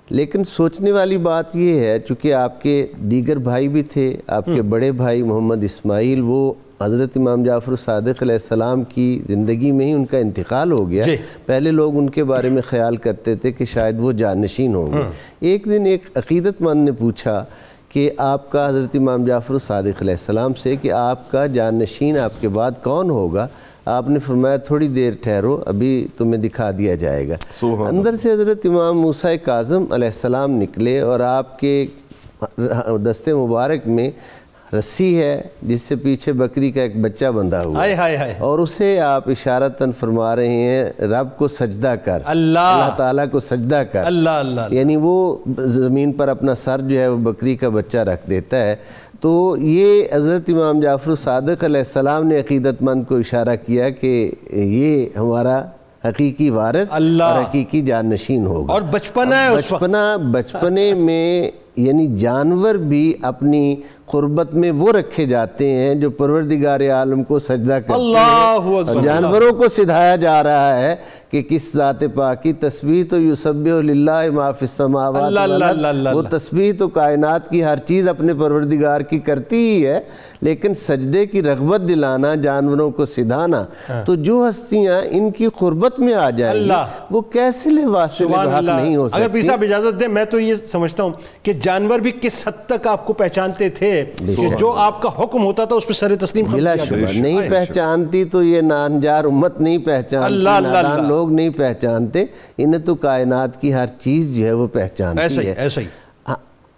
لیکن 0.10 0.44
سوچنے 0.44 0.92
والی 0.92 1.18
بات 1.18 1.56
یہ 1.56 1.80
ہے 1.80 2.00
چونکہ 2.00 2.34
آپ 2.34 2.62
کے 2.62 2.88
دیگر 2.98 3.38
بھائی 3.38 3.68
بھی 3.68 3.84
تھے 3.84 4.18
آپ 4.28 4.46
کے 4.46 4.62
بڑے 4.62 4.92
بھائی 4.92 5.24
محمد 5.24 5.64
اسماعیل 5.64 6.22
وہ 6.22 6.54
حضرت 6.82 7.10
امام 7.16 7.44
جعفر 7.44 7.76
صادق 7.76 8.22
علیہ 8.22 8.34
السلام 8.34 8.84
کی 8.84 9.22
زندگی 9.28 9.72
میں 9.72 9.86
ہی 9.86 9.92
ان 9.92 10.06
کا 10.06 10.18
انتقال 10.18 10.72
ہو 10.72 10.90
گیا۔ 10.90 11.04
جی۔ 11.04 11.16
پہلے 11.46 11.72
لوگ 11.72 11.98
ان 11.98 12.10
کے 12.10 12.24
بارے 12.24 12.50
میں 12.50 12.62
خیال 12.62 12.96
کرتے 12.96 13.36
تھے 13.36 13.52
کہ 13.52 13.66
شاید 13.66 13.96
وہ 14.00 14.12
جانشین 14.12 14.76
ہوں 14.76 14.94
گے۔ 14.94 14.98
ایک 15.40 15.66
دن 15.66 15.86
ایک 15.86 16.04
عقیدت 16.16 16.62
مند 16.62 16.86
نے 16.86 16.92
پوچھا 16.92 17.46
کہ 17.90 18.12
آپ 18.18 18.52
کا 18.52 18.70
حضرت 18.70 18.96
امام 18.96 19.26
جعفر 19.26 19.60
صادق 19.60 20.02
علیہ 20.02 20.14
السلام 20.14 20.54
سے 20.54 20.76
کہ 20.76 20.92
آپ 20.92 21.32
کا 21.32 21.46
جانشین 21.46 22.18
آپ 22.18 22.42
کے 22.42 22.48
بعد 22.48 22.72
کون 22.84 23.10
ہوگا؟ 23.10 23.48
آپ 23.86 24.10
نے 24.10 24.20
فرمایا 24.20 24.58
تھوڑی 24.58 24.88
دیر 24.88 25.14
ٹھہرو 25.22 25.64
ابھی 25.66 26.08
تمہیں 26.18 26.42
دکھا 26.42 26.72
دیا 26.78 26.96
جائے 26.96 27.30
گا۔ 27.30 27.36
اندر 27.90 28.16
سے 28.16 28.32
حضرت 28.32 28.66
امام 28.66 29.00
موسیٰ 29.00 29.36
کاظم 29.44 29.86
علیہ 29.92 30.08
السلام 30.08 30.52
نکلے 30.52 31.00
اور 31.00 31.20
آپ 31.20 31.60
کے 31.60 31.86
دست 33.04 33.28
مبارک 33.28 33.88
میں 33.88 34.12
رسی 34.76 35.22
ہے 35.22 35.42
جس 35.62 35.82
سے 35.82 35.96
پیچھے 35.96 36.34
بکری 36.34 36.72
کا 36.72 36.82
ایک 36.82 37.02
بچہ 37.02 37.26
بندھا 37.26 37.64
ہوا 37.64 37.88
ہے۔ 37.88 38.34
اور 38.40 38.60
اسے 38.60 39.00
آپ 39.00 39.30
اشارتاً 39.30 39.92
فرما 39.92 40.36
رہے 40.36 40.48
ہیں 40.48 40.84
رب 41.00 41.28
کو 41.38 41.48
سجدہ 41.48 41.96
کر۔ 42.06 42.20
اللہ۔ 42.26 42.60
اللہ 42.60 42.98
تعالیٰ 42.98 43.26
کو 43.32 43.40
سجدہ 43.40 43.84
کر۔ 43.92 44.04
اللہ 44.06 44.30
اللہ۔ 44.30 44.62
یعنی 44.70 44.96
وہ 44.96 45.38
زمین 45.58 46.14
پر 46.14 46.28
اپنا 46.28 46.56
سر 46.56 46.82
جو 46.82 47.02
ہے 47.02 47.08
وہ 47.08 47.18
بکری 47.18 47.56
کا 47.56 47.70
بچہ 47.70 47.98
رکھ 47.98 48.30
دیتا 48.30 48.62
ہے۔ 48.62 48.76
تو 49.24 49.56
یہ 49.60 50.04
حضرت 50.14 50.50
امام 50.50 50.80
جعفر 50.80 51.16
صادق 51.16 51.64
علیہ 51.64 51.78
السلام 51.78 52.28
نے 52.28 52.40
عقیدت 52.40 52.82
مند 52.82 53.04
کو 53.08 53.16
اشارہ 53.16 53.56
کیا 53.66 53.90
کہ 53.90 54.32
یہ 54.52 55.06
ہمارا 55.18 55.62
حقیقی 56.06 56.50
وارث 56.50 56.88
اللہ۔ 56.92 57.24
اور 57.24 57.42
حقیقی 57.42 57.82
جانشین 57.82 58.46
ہوگا۔ 58.46 58.74
اور 58.74 58.82
بچپنا 58.82 59.46
ہے 59.46 59.56
بچپنا 59.56 60.18
بچپنے 60.32 60.94
میں 60.94 61.52
یعنی 61.76 62.08
جانور 62.16 62.76
بھی 62.76 63.14
اپنی 63.22 63.76
قربت 64.08 64.54
میں 64.54 64.72
وہ 64.72 64.92
رکھے 64.92 65.26
جاتے 65.26 65.70
ہیں 65.72 65.94
جو 65.96 66.10
پروردگار 66.12 66.80
عالم 66.92 67.24
کو 67.24 67.40
سجدہ 67.40 67.74
کرتے 67.74 67.94
اللہ 67.94 68.18
ہیں 68.66 68.74
اور 68.76 69.02
جانوروں 69.04 69.52
کو 69.52 69.68
سدھایا 69.68 70.16
جا 70.16 70.44
رہا 70.44 70.78
ہے 70.80 70.96
کہ 71.32 71.42
کس 71.42 71.70
ذات 71.76 72.04
پاک 72.16 72.42
کی 72.44 72.54
تسبیح 72.54 73.04
تو 73.10 73.20
یسبح 73.22 73.80
للہ 73.82 74.30
ما 74.32 74.50
فی 74.52 74.66
السماوات 74.66 75.24
اللہ، 75.24 75.40
اللہ،۔ 75.40 75.66
اللہ، 75.66 75.88
اللہ، 75.88 76.10
وہ۔ 76.10 76.22
تسبیح 76.30 76.72
تو 76.80 76.88
کائنات 76.90 77.50
کی 77.50 77.64
ہر 77.64 77.78
چیز 77.86 78.08
اپنے 78.08 78.34
پروردگار 78.34 79.02
کی 79.02 79.20
کرتی 79.20 79.58
ہی 79.60 79.86
ہے 79.88 80.00
لیکن 80.42 80.74
سجدے 80.78 81.26
کی 81.26 81.44
رغبت 81.44 81.88
دلانا 81.90 82.34
جانوروں 82.36 82.90
کو 82.92 83.06
سدھانا 83.06 83.64
تو 84.06 84.16
جو 84.22 84.46
ہستیاں 84.50 85.02
ان 85.12 85.32
کی 85.32 85.48
قربت 85.58 86.00
میں 86.00 86.14
آ 86.14 86.30
جائیں۔ 86.30 86.54
وہ 87.12 87.22
کیسے 87.32 87.70
اللہ 87.70 88.72
نہیں 88.74 88.96
ہو 88.96 89.08
اگر 89.12 89.28
پیر 89.28 89.30
سکتی 89.32 89.48
صاحب 89.48 89.62
اجازت 89.62 90.00
دیں 90.00 90.08
میں 90.10 90.26
تو 90.26 90.40
یہ 90.40 90.56
سمجھتا 90.68 91.04
ہوں 91.04 91.12
کہ 91.44 91.54
جانور 91.62 92.00
بھی 92.00 92.12
کس 92.22 92.48
حد 92.48 92.66
تک 92.66 92.88
آپ 92.88 93.06
کو 93.06 93.14
پہچانتے 93.14 93.70
تھے 93.70 93.93
کہ 94.36 94.56
جو 94.60 94.72
آپ 94.72 95.02
کا 95.02 95.10
حکم 95.24 95.44
ہوتا 95.46 95.66
تھا 95.66 95.76
اس 95.76 95.88
پہ 95.88 95.94
سر 95.94 96.16
تسلیم 96.16 96.46
بلا 96.52 96.76
شبہ۔ 96.76 97.20
نہیں 97.20 97.50
پہچانتی 97.50 98.26
تو 98.26 98.44
یہ 98.44 98.62
نانجار 98.62 99.24
امت 99.24 99.62
نہیں 99.62 99.78
پہچانتی۔ 99.78 100.34
لوگ 101.08 101.32
نہیں 101.32 101.50
پہچانتے۔ 101.50 102.26
انہیں 102.58 102.82
تو 102.82 102.96
کائنات 102.96 103.62
کی 103.62 103.74
ہر 103.74 103.88
چیز 104.00 104.36
جو 104.36 104.46
ہے 104.46 104.52
وہ 104.52 104.68
پہچانتی 104.68 105.22
ایسا 105.22 105.42
ہی 105.42 105.48
ہے۔ 105.48 105.54
ایسا 105.58 105.82
ہی۔ 105.82 105.86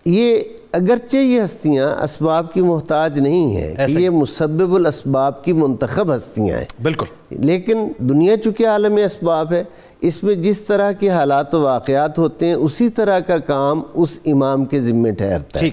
یہ 0.05 0.37
اگرچہ 0.75 1.17
یہ 1.17 1.41
ہستیاں 1.41 2.03
اسباب 2.03 2.53
کی 2.53 2.61
محتاج 2.61 3.19
نہیں 3.19 3.55
ہیں 3.55 3.75
کہ۔ 3.75 3.81
یہ 3.99 4.09
مسبب 4.09 4.75
الاسباب 4.75 5.43
کی 5.43 5.53
منتخب 5.53 6.15
ہستیاں 6.15 6.57
ہیں۔ 6.57 6.65
بالکل۔ 6.83 7.05
لیکن 7.29 7.87
دنیا 7.97 8.37
چونکہ 8.37 8.67
عالم 8.67 8.95
اسباب 8.95 9.53
ہے 9.53 9.63
اس 10.01 10.23
میں 10.23 10.35
جس 10.35 10.61
طرح 10.61 10.91
کے 10.91 11.09
حالات 11.09 11.55
و 11.55 11.61
واقعات 11.61 12.17
ہوتے 12.17 12.45
ہیں 12.45 12.53
اسی 12.53 12.89
طرح 12.89 13.19
کا 13.19 13.37
کام 13.37 13.81
اس 13.93 14.09
امام 14.25 14.65
کے 14.65 14.81
ذمے 14.81 15.11
ٹھہرتا 15.11 15.59
ہے۔ 15.59 15.69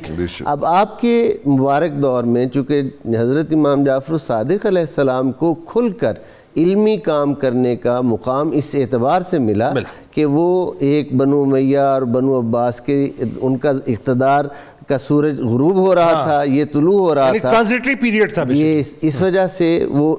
اب 0.46 0.64
آپ 0.64 1.00
کے 1.00 1.36
مبارک 1.46 2.02
دور 2.02 2.24
میں 2.24 2.46
چونکہ 2.46 2.82
حضرت 3.04 3.46
امام 3.52 3.84
جعفر 3.84 4.18
صادق 4.18 4.66
علیہ 4.66 4.80
السلام 4.80 5.32
کو 5.32 5.54
کھل 5.54 5.90
کر 5.90 6.12
علمی 6.56 6.96
کام 6.96 7.34
کرنے 7.34 7.76
کا 7.76 8.00
مقام 8.00 8.50
اس 8.52 8.74
اعتبار 8.74 9.22
سے 9.22 9.38
ملا 9.38 9.72
ملا۔ 9.72 9.88
کہ 10.10 10.24
وہ 10.24 10.72
ایک 10.78 11.14
بنو 11.14 11.44
میہ 11.44 11.78
اور 11.78 12.02
بنو 12.02 12.38
عباس 12.38 12.80
کے 12.80 13.10
ان 13.40 13.56
کا 13.56 13.70
اقتدار 13.86 14.44
کا 14.92 14.98
سورج 14.98 15.40
غروب 15.42 15.76
ہو 15.76 15.94
رہا 15.94 16.22
تھا 16.24 16.42
یہ 16.48 16.64
طلوع 16.72 16.98
ہو 16.98 17.14
رہا 17.14 17.26
یعنی 17.26 17.38
تھا۔ 17.38 17.50
ٹرانزیٹری 17.50 17.94
پیریڈ 17.94 18.34
تھا 18.34 18.44
یہ 18.50 18.82
اس 19.02 19.20
وجہ 19.22 19.46
سے 19.46 19.68
وہ 19.90 20.16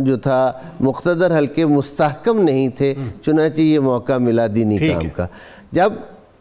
جو 0.00 0.16
تھا 0.18 0.40
مقتدر 0.80 1.36
حلقے 1.38 1.64
مستحکم 1.68 2.40
نہیں 2.40 2.68
تھے 2.76 2.92
چنانچہ 3.22 3.60
یہ 3.60 3.78
موقع 3.82 4.16
ملا 4.18 4.46
دینی 4.54 4.78
کام۔ 4.78 5.08
کا۔ 5.08 5.26
جب 5.72 5.92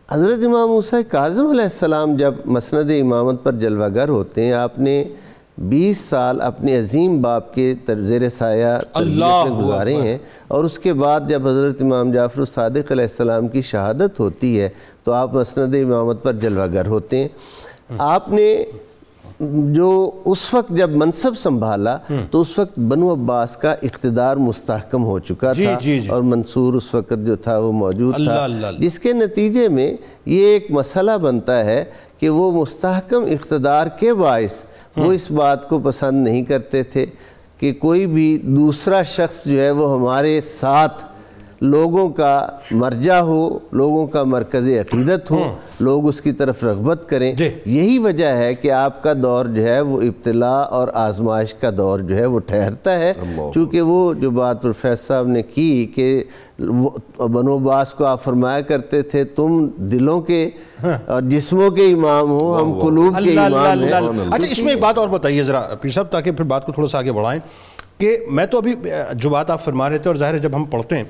حضرت 0.09 0.45
امام 0.45 0.69
موسیٰ 0.69 0.99
کاظم 1.09 1.47
علیہ 1.47 1.63
السلام 1.63 2.15
جب 2.15 2.33
مسند 2.45 2.91
امامت 3.01 3.43
پر 3.43 3.51
جلوہ 3.55 3.87
گر 3.95 4.09
ہوتے 4.09 4.45
ہیں 4.45 4.53
آپ 4.55 4.79
نے 4.79 5.03
بیس 5.63 5.97
سال 5.99 6.41
اپنے 6.41 6.77
عظیم 6.77 7.21
باپ 7.21 7.53
کے 7.53 7.73
تر- 7.85 8.03
زیر 8.03 8.27
سایہ 8.29 8.73
میں 8.95 9.51
گزارے 9.59 9.95
ہیں 9.95 10.17
اور 10.47 10.63
اس 10.63 10.77
کے 10.79 10.93
بعد 10.93 11.29
جب 11.29 11.47
حضرت 11.47 11.81
امام 11.81 12.11
جعفر 12.11 12.39
الصادق 12.39 12.91
علیہ 12.91 13.03
السلام 13.03 13.47
کی 13.47 13.61
شہادت 13.61 14.19
ہوتی 14.19 14.59
ہے 14.59 14.69
تو 15.03 15.11
آپ 15.11 15.33
مسند 15.33 15.75
امامت 15.75 16.23
پر 16.23 16.33
جلوہ 16.33 16.65
گر 16.73 16.87
ہوتے 16.87 17.17
ہیں۔ 17.17 17.27
آپ 17.89 18.29
نے 18.29 18.63
جو 19.73 20.11
اس 20.25 20.53
وقت 20.53 20.69
جب 20.69 20.89
منصب 20.89 21.37
سنبھالا 21.37 21.97
تو 22.31 22.41
اس 22.41 22.57
وقت 22.59 22.77
بنو 22.79 23.11
عباس 23.13 23.55
کا 23.57 23.71
اقتدار 23.83 24.37
مستحکم 24.37 25.03
ہو 25.03 25.17
چکا 25.19 25.53
جی، 25.53 25.63
تھا 25.65 25.77
جی، 25.81 25.99
جی۔ 25.99 26.07
اور 26.07 26.21
منصور 26.21 26.73
اس 26.73 26.93
وقت 26.95 27.25
جو 27.25 27.35
تھا 27.35 27.57
وہ 27.57 27.71
موجود 27.71 28.13
اللہ، 28.15 28.29
تھا 28.29 28.43
اللہ، 28.43 28.65
اللہ۔ 28.65 28.79
جس 28.79 28.99
کے 28.99 29.13
نتیجے 29.13 29.67
میں 29.67 29.91
یہ 30.25 30.45
ایک 30.45 30.71
مسئلہ 30.71 31.17
بنتا 31.21 31.63
ہے 31.65 31.83
کہ 32.19 32.29
وہ 32.29 32.51
مستحکم 32.51 33.25
اقتدار 33.31 33.87
کے 33.99 34.13
باعث 34.13 34.63
وہ 34.97 35.11
اس 35.11 35.29
بات 35.31 35.67
کو 35.69 35.79
پسند 35.79 36.23
نہیں 36.23 36.43
کرتے 36.43 36.83
تھے 36.83 37.05
کہ 37.59 37.73
کوئی 37.73 38.05
بھی 38.07 38.37
دوسرا 38.37 39.01
شخص 39.03 39.43
جو 39.45 39.59
ہے 39.61 39.69
وہ 39.71 39.93
ہمارے 39.93 40.39
ساتھ 40.41 41.03
لوگوں 41.65 42.09
کا 42.09 42.47
مرجع 42.71 43.15
ہو 43.15 43.59
لوگوں 43.71 44.07
کا 44.07 44.23
مرکز 44.23 44.69
عقیدت 44.69 45.31
ہو 45.31 45.55
لوگ 45.79 46.07
اس 46.07 46.21
کی 46.21 46.31
طرف 46.31 46.63
رغبت 46.63 47.09
کریں۔ 47.09 47.33
جی۔ 47.33 47.49
یہی 47.65 47.97
وجہ 47.97 48.25
ہے 48.25 48.55
کہ 48.55 48.71
آپ 48.71 49.03
کا 49.03 49.13
دور 49.23 49.45
جو 49.45 49.67
ہے 49.67 49.81
وہ 49.81 50.01
ابتلا 50.01 50.59
اور 50.59 50.87
آزمائش 50.93 51.53
کا 51.53 51.69
دور 51.77 51.99
جو 51.99 52.17
ہے 52.17 52.25
وہ 52.25 52.39
ٹھہرتا 52.39 52.99
ہے۔ 52.99 53.11
چونکہ 53.53 53.81
وہ 53.81 54.13
جو 54.13 54.29
بات 54.31 54.61
پروفیسر 54.61 55.05
صاحب 55.07 55.27
نے 55.27 55.41
کی 55.41 55.91
کہ 55.95 56.23
بنو 56.59 57.57
باس 57.57 57.93
کو 57.93 58.05
آپ 58.05 58.23
فرمایا 58.23 58.61
کرتے 58.61 59.01
تھے 59.01 59.23
تم 59.23 59.47
دلوں 59.77 60.21
کے 60.21 60.49
اور 60.83 61.21
جسموں 61.21 61.69
کے 61.69 61.85
امام 61.85 62.29
ہو 62.29 62.57
ہم 62.57 62.79
قلوب 62.79 63.17
کے 63.23 63.39
امام 63.39 63.83
ہیں۔ 63.83 63.93
اچھا 64.31 64.47
اس 64.51 64.59
میں 64.59 64.73
ایک 64.73 64.81
بات 64.81 64.97
اور 64.97 65.07
بتائیے 65.07 65.43
ذرا 65.43 65.61
پیر 65.81 65.91
صاحب 65.91 66.07
تاکہ 66.09 66.31
پھر 66.31 66.43
بات 66.43 66.65
کو 66.65 66.71
تھوڑا 66.71 66.87
سا 66.87 66.97
آگے 66.97 67.11
بڑھائیں 67.11 67.39
کہ 67.97 68.17
میں 68.31 68.45
تو 68.45 68.57
ابھی 68.57 68.75
جو 69.13 69.29
بات 69.29 69.51
آپ 69.51 69.61
فرما 69.61 69.89
رہے 69.89 69.97
تھے 69.97 70.09
اور 70.09 70.15
ظاہر 70.15 70.33
ہے 70.33 70.39
جب 70.39 70.55
ہم 70.55 70.63
پڑھتے 70.65 70.97
ہیں 70.97 71.03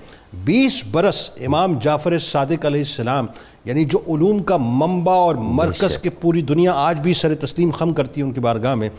بیس 0.43 0.83
برس 0.91 1.29
امام 1.45 1.79
جعفر 1.81 2.17
صادق 2.17 2.65
علیہ 2.65 2.81
السلام 2.81 3.25
یعنی 3.65 3.85
جو 3.85 3.99
علوم 4.07 4.39
کا 4.43 4.57
منبع 4.57 5.13
اور 5.13 5.35
مرکز 5.35 5.97
کے 5.97 6.09
پوری 6.09 6.41
دنیا 6.41 6.73
آج 6.75 6.99
بھی 6.99 7.13
سر 7.13 7.35
تسلیم 7.35 7.69
خم 7.71 7.93
کرتی 7.93 8.21
ہے 8.21 8.25
ان 8.25 8.31
کی 8.33 8.39
بارگاہ 8.39 8.75
میں 8.75 8.89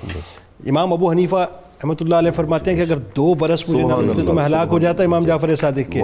امام 0.67 0.93
ابو 0.93 1.11
حنیفہ 1.11 1.47
احمد 1.81 1.95
اللہ 2.01 2.15
علیہ 2.15 2.31
فرماتے 2.31 2.71
ہیں 2.71 2.77
کہ 2.77 2.83
اگر 2.83 2.99
دو 3.17 3.33
برس 3.35 3.69
مجھے 3.69 3.83
نہ 3.83 3.97
ملتے 3.97 4.23
تو 4.27 4.33
میں 4.33 4.45
ہلاک 4.45 4.69
ہو 4.71 4.79
جاتا 4.79 5.05
امام 5.05 5.25
جعفر 5.25 5.55
صادق 5.57 5.93
کے۔ 5.93 6.01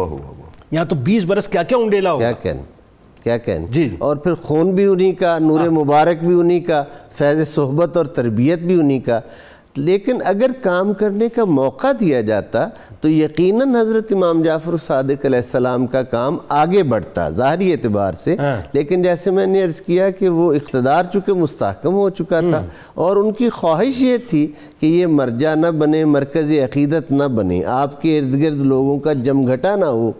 یہاں 0.70 0.84
تو 0.84 0.96
بیس 0.96 1.24
برس 1.24 1.48
کیا 1.48 1.62
کیا 1.62 1.78
انڈیلا 1.78 2.12
ہوگا 2.12 2.32
کیا 2.32 2.52
کیا 3.24 3.36
کہنے 3.36 3.66
جی، 3.70 3.88
جی۔ 3.88 3.96
اور 3.98 4.16
پھر 4.16 4.34
خون 4.34 4.70
بھی 4.74 4.84
انہی 4.84 5.12
کا 5.12 5.38
نور 5.38 5.68
مبارک 5.68 6.24
بھی 6.24 6.34
انہی 6.34 6.60
کا 6.60 6.82
فیض 7.18 7.48
صحبت 7.48 7.96
اور 7.96 8.06
تربیت 8.06 8.58
بھی 8.58 8.80
انہی 8.80 8.98
کا۔ 8.98 9.20
لیکن 9.76 10.18
اگر 10.24 10.46
کام 10.62 10.92
کرنے 10.92 11.28
کا 11.28 11.44
موقع 11.44 11.86
دیا 12.00 12.20
جاتا 12.20 12.68
تو 13.00 13.08
یقیناً 13.08 13.74
حضرت 13.74 14.12
امام 14.12 14.42
جعفر 14.42 14.76
صادق 14.76 15.24
علیہ 15.24 15.36
السلام 15.36 15.86
کا 15.86 16.02
کام 16.02 16.36
آگے 16.48 16.82
بڑھتا 16.82 17.30
ظاہری 17.30 17.72
اعتبار 17.72 18.12
سے۔ 18.12 18.36
لیکن 18.72 19.02
جیسے 19.02 19.30
میں 19.30 19.46
نے 19.46 19.64
عرض 19.64 19.80
کیا 19.80 20.10
کہ 20.10 20.28
وہ 20.28 20.52
اقتدار 20.52 21.04
چونکہ 21.12 21.32
مستحکم 21.32 21.94
ہو 21.94 22.10
چکا 22.10 22.40
تھا 22.40 22.64
اور 22.94 23.16
ان 23.16 23.32
کی 23.32 23.48
خواہش 23.48 24.00
یہ 24.00 24.16
تھی 24.28 24.52
کہ 24.80 24.86
یہ 24.86 25.06
مرجع 25.06 25.54
نہ 25.54 25.66
بنے 25.66 26.04
مرکز 26.04 26.52
عقیدت 26.52 27.12
نہ 27.12 27.24
بنے۔ 27.24 27.64
آپ 27.64 28.02
کے 28.02 28.18
ارد 28.18 28.42
گرد 28.42 28.60
لوگوں 28.60 28.98
کا 28.98 29.12
جمگھٹا 29.12 29.76
نہ 29.76 29.84
ہو۔ 29.84 30.12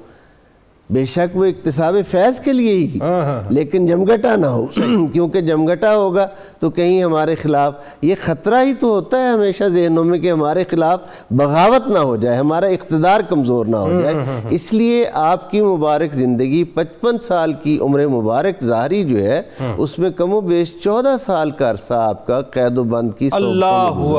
بے 0.93 1.05
شک 1.05 1.37
وہ 1.37 1.45
اقتصاب 1.45 1.97
فیض 2.11 2.41
کے 2.41 2.53
لیے 2.53 2.73
ہی۔ 2.73 2.99
لیکن 3.51 3.87
جمگٹا 3.87 4.37
نہ 4.37 4.47
ہو۔ 4.47 4.67
کیونکہ 5.13 5.41
جمگٹا 5.41 5.95
ہوگا 5.97 6.27
تو 6.61 6.71
کہیں 6.71 7.03
ہمارے 7.03 7.35
خلاف 7.35 7.73
یہ 8.03 8.15
خطرہ 8.25 8.63
ہی 8.65 8.75
تو 8.75 8.87
ہوتا 8.87 9.19
ہے 9.19 9.29
ہمیشہ 9.29 9.65
ذہنوں 9.65 10.05
میں 10.05 10.19
کہ 10.19 10.31
ہمارے 10.31 10.65
خلاف 10.71 11.01
بغاوت 11.31 11.89
نہ 11.89 11.99
ہو 11.99 12.17
جائے 12.17 12.37
ہمارا 12.39 12.67
اقتدار 12.67 13.21
کمزور 13.29 13.67
نہ 13.67 13.77
ہو 13.77 14.01
جائے۔ 14.01 14.15
اس 14.51 14.73
لیے 14.73 15.05
آپ 15.13 15.51
کی 15.51 15.61
مبارک 15.61 16.15
زندگی 16.15 16.65
پچپن 16.65 17.19
سال 17.27 17.53
کی 17.53 17.79
عمر 17.81 18.07
مبارک 18.07 18.65
ظاہری 18.65 19.05
جو 19.05 19.19
ہے 19.19 19.43
اس 19.77 19.99
میں 19.99 20.11
کم 20.11 20.33
و 20.33 20.41
بیش 20.41 20.75
چودہ 20.81 21.17
سال 21.21 21.51
کا 21.51 21.71
عرصہ 21.71 21.95
آپ 21.95 22.27
کا 22.27 22.41
قید 22.41 22.79
و 22.79 22.85
بند 22.85 23.11
کی 23.19 23.29
اللہ 23.33 23.65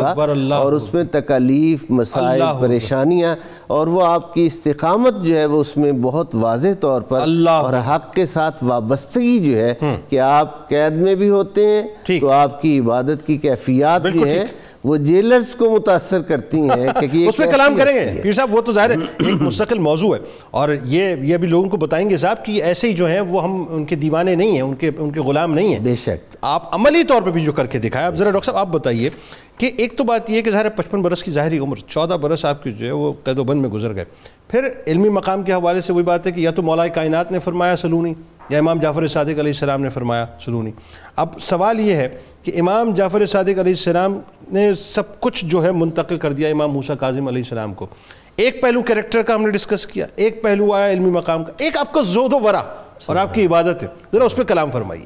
اکبر، 0.05 0.29
اللہ 0.29 0.53
اور 0.55 0.73
اس 0.73 0.93
میں 0.93 1.03
تکالیف 1.12 1.83
مسائل۔ 1.89 2.23
پریشانیاں 2.59 3.36
اور 3.67 3.88
وہ 3.88 4.05
آپ 4.05 4.33
کی 4.33 4.45
استقامت 4.45 5.23
جو 5.23 5.36
ہے 5.36 5.45
وہ 5.45 5.62
اس 5.62 5.77
میں 5.77 5.91
بہت 5.91 6.36
واضح 6.36 6.62
طور 6.73 7.02
پر 7.02 7.21
اللہ 7.21 7.49
اور 7.49 7.73
حق 7.88 8.13
کے 8.13 8.26
ساتھ 8.26 8.63
وابستگی 8.63 9.39
جو 9.39 9.58
ہے 9.58 9.73
کہ 10.10 10.19
آپ 10.19 10.69
قید 10.69 10.93
میں 10.93 11.15
بھی 11.15 11.30
ہوتے 11.30 11.65
ہیں۔ 11.65 11.84
تو 12.19 12.30
آپ 12.30 12.62
کی 12.62 12.80
عبادت 12.80 13.28
کی 13.28 13.38
کیفیات 13.38 14.04
جو 14.13 14.19
ہیں 14.23 14.45
وہ 14.84 14.98
جیلرز 14.98 15.56
کو 15.56 15.69
متاثر 15.69 16.22
کرتی 16.22 16.58
ہیں 16.60 16.88
کہ 17.12 17.28
اس 17.28 17.38
پہ 17.38 17.43
کلام 17.46 17.76
کریں۔ 17.78 17.93
گے۔ 17.96 18.22
پیر 18.22 18.32
صاحب 18.32 18.56
وہ 18.56 18.62
تو 18.62 18.74
ظاہر 18.74 18.89
ہے 18.89 18.96
ایک 18.96 19.41
مستقل 19.41 19.80
موضوع 19.80 20.15
ہے۔ 20.15 20.22
اور 20.52 20.69
یہ 20.84 21.15
یہ 21.22 21.38
بھی 21.38 21.48
لوگوں 21.48 21.69
کو 21.69 21.78
بتائیں 21.78 22.10
گے 22.10 22.17
صاحب 22.17 22.46
کہ 22.46 22.63
ایسے 22.63 22.88
ہی 22.88 22.93
جو 22.93 23.08
ہیں 23.08 23.22
وہ 23.22 23.43
ہم 23.43 23.65
ان 23.69 23.86
کے 23.86 23.96
دیوانے 23.96 24.36
نہیں 24.36 24.52
ہیں 24.52 24.62
ان 24.62 24.76
کے 24.76 24.91
ان 24.98 25.12
کے 25.12 25.19
غلام 25.19 25.54
نہیں 25.54 25.74
ہیں۔ 25.74 25.80
بے 25.80 25.96
شک۔ 25.96 26.36
آپ 26.41 26.76
عملی 26.76 27.04
طور 27.04 27.22
پہ 27.22 27.32
بھی 27.32 27.43
جو 27.46 27.52
کر 27.52 27.65
کے 27.65 27.80
دکھایا 27.80 28.08
اب 28.08 28.15
ذرا 28.15 28.32
ڈاکٹر 28.32 28.46
صاحب 28.46 28.58
آپ 28.58 28.67
بتائیے 28.67 29.10
کہ 29.58 29.72
ایک 29.78 29.98
تو 29.98 30.04
بات 30.04 30.30
یہ 30.30 30.36
ہے 30.36 30.41
کہ 30.41 30.52
ظاہر 30.52 30.65
ہے 30.65 30.69
پچپن 30.69 31.02
برس 31.02 31.24
کی 31.24 31.32
ظاہری 31.32 31.60
عمر 31.60 31.76
چودہ 31.76 32.13
برس 32.13 32.46
آپ 32.46 32.63
کی 32.63 32.72
جو 32.72 32.86
ہے 32.88 32.91
وہ 32.91 33.13
قید 33.24 33.39
و 33.39 33.43
بند 33.43 33.62
میں 33.62 33.69
گزر 33.69 33.96
گئے۔ 33.96 34.06
پھر 34.48 34.69
علمی 34.88 35.10
مقام 35.10 35.43
کے 35.43 35.54
حوالے 35.54 35.82
سے 35.82 35.93
وہی 35.93 36.04
بات 36.04 36.28
ہے 36.28 36.32
کہ 36.32 36.41
یا 36.41 36.52
تو 36.52 36.62
مولا 36.63 36.88
کائنات 36.88 37.32
نے 37.32 37.39
فرمایا 37.39 37.76
سلونی۔ 37.76 38.13
یا 38.49 38.60
امام 38.60 38.79
جعفر 38.79 39.08
صادق 39.08 39.27
علیہ 39.27 39.39
السلام 39.39 39.82
نے 39.82 39.89
فرمایا 39.89 40.25
سلونی 40.45 40.71
اب 41.15 41.29
سوال 41.41 41.79
یہ 41.79 41.95
ہے 41.95 42.17
کہ 42.43 42.51
امام 42.60 42.93
جعفر 42.93 43.25
صادق 43.25 43.47
علیہ 43.47 43.62
السلام 43.62 44.19
نے 44.51 44.73
سب 44.73 45.19
کچھ 45.19 45.45
جو 45.45 45.63
ہے 45.63 45.71
منتقل 45.71 46.17
کر 46.17 46.34
دیا 46.34 46.49
امام 46.49 46.71
موسیٰ 46.71 46.95
کاظم 46.99 47.27
علیہ 47.27 47.41
السلام 47.43 47.73
کو۔ 47.73 47.88
ایک 48.36 48.62
پہلو 48.62 48.82
کریکٹر 48.82 49.21
کا 49.21 49.36
ہم 49.36 49.41
نے 49.41 49.49
ڈسکس 49.49 49.88
کیا، 49.88 50.06
ایک 50.15 50.43
پہلو 50.43 50.73
آیا 50.73 50.91
علمی 50.91 51.10
مقام 51.10 51.43
کا۔ 51.43 51.53
ایک 51.58 51.77
آپ 51.77 51.93
کا 51.93 52.01
زود 52.01 52.34
و 52.34 52.39
ورا 52.39 52.63
اور 53.06 53.15
آپ 53.15 53.34
کی 53.34 53.45
عبادت 53.45 53.84
ہے۔ 53.84 53.88
ذرا 54.13 54.23
اس 54.23 54.36
پہ 54.36 54.43
کلام 54.43 54.71
فرمائیے۔ 54.71 55.06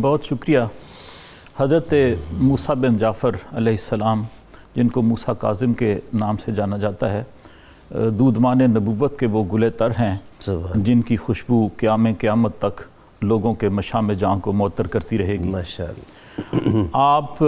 بہت 0.00 0.24
شکریہ۔ 0.24 0.58
حضرت 1.60 1.94
موسیٰ 2.32 2.76
بن 2.76 2.98
جعفر 2.98 3.30
علیہ 3.52 3.72
السلام، 3.72 4.24
جن 4.74 4.88
کو 4.88 5.02
موسیٰ 5.02 5.34
کاظم 5.38 5.72
کے 5.72 5.98
نام 6.14 6.36
سے 6.36 6.52
جانا 6.52 6.76
جاتا 6.76 7.12
ہے 7.12 7.24
دودمان 7.90 8.58
نبوت 8.58 9.18
کے 9.18 9.26
وہ 9.26 9.44
گلے 9.52 9.70
تر 9.70 9.90
ہیں 9.90 10.16
جن 10.74 11.02
کی 11.02 11.16
خوشبو 11.16 11.68
قیام 11.76 12.06
قیامت 12.18 12.58
تک 12.58 12.80
لوگوں 13.22 13.54
کے 13.54 13.68
مشام 13.68 14.12
جاں 14.12 14.36
کو 14.36 14.52
معطر 14.52 14.86
کرتی 14.86 15.18
رہے 15.18 15.32
گی۔ 15.32 15.48
ماشاءاللہ۔ 15.48 16.84
آپ 16.92 17.38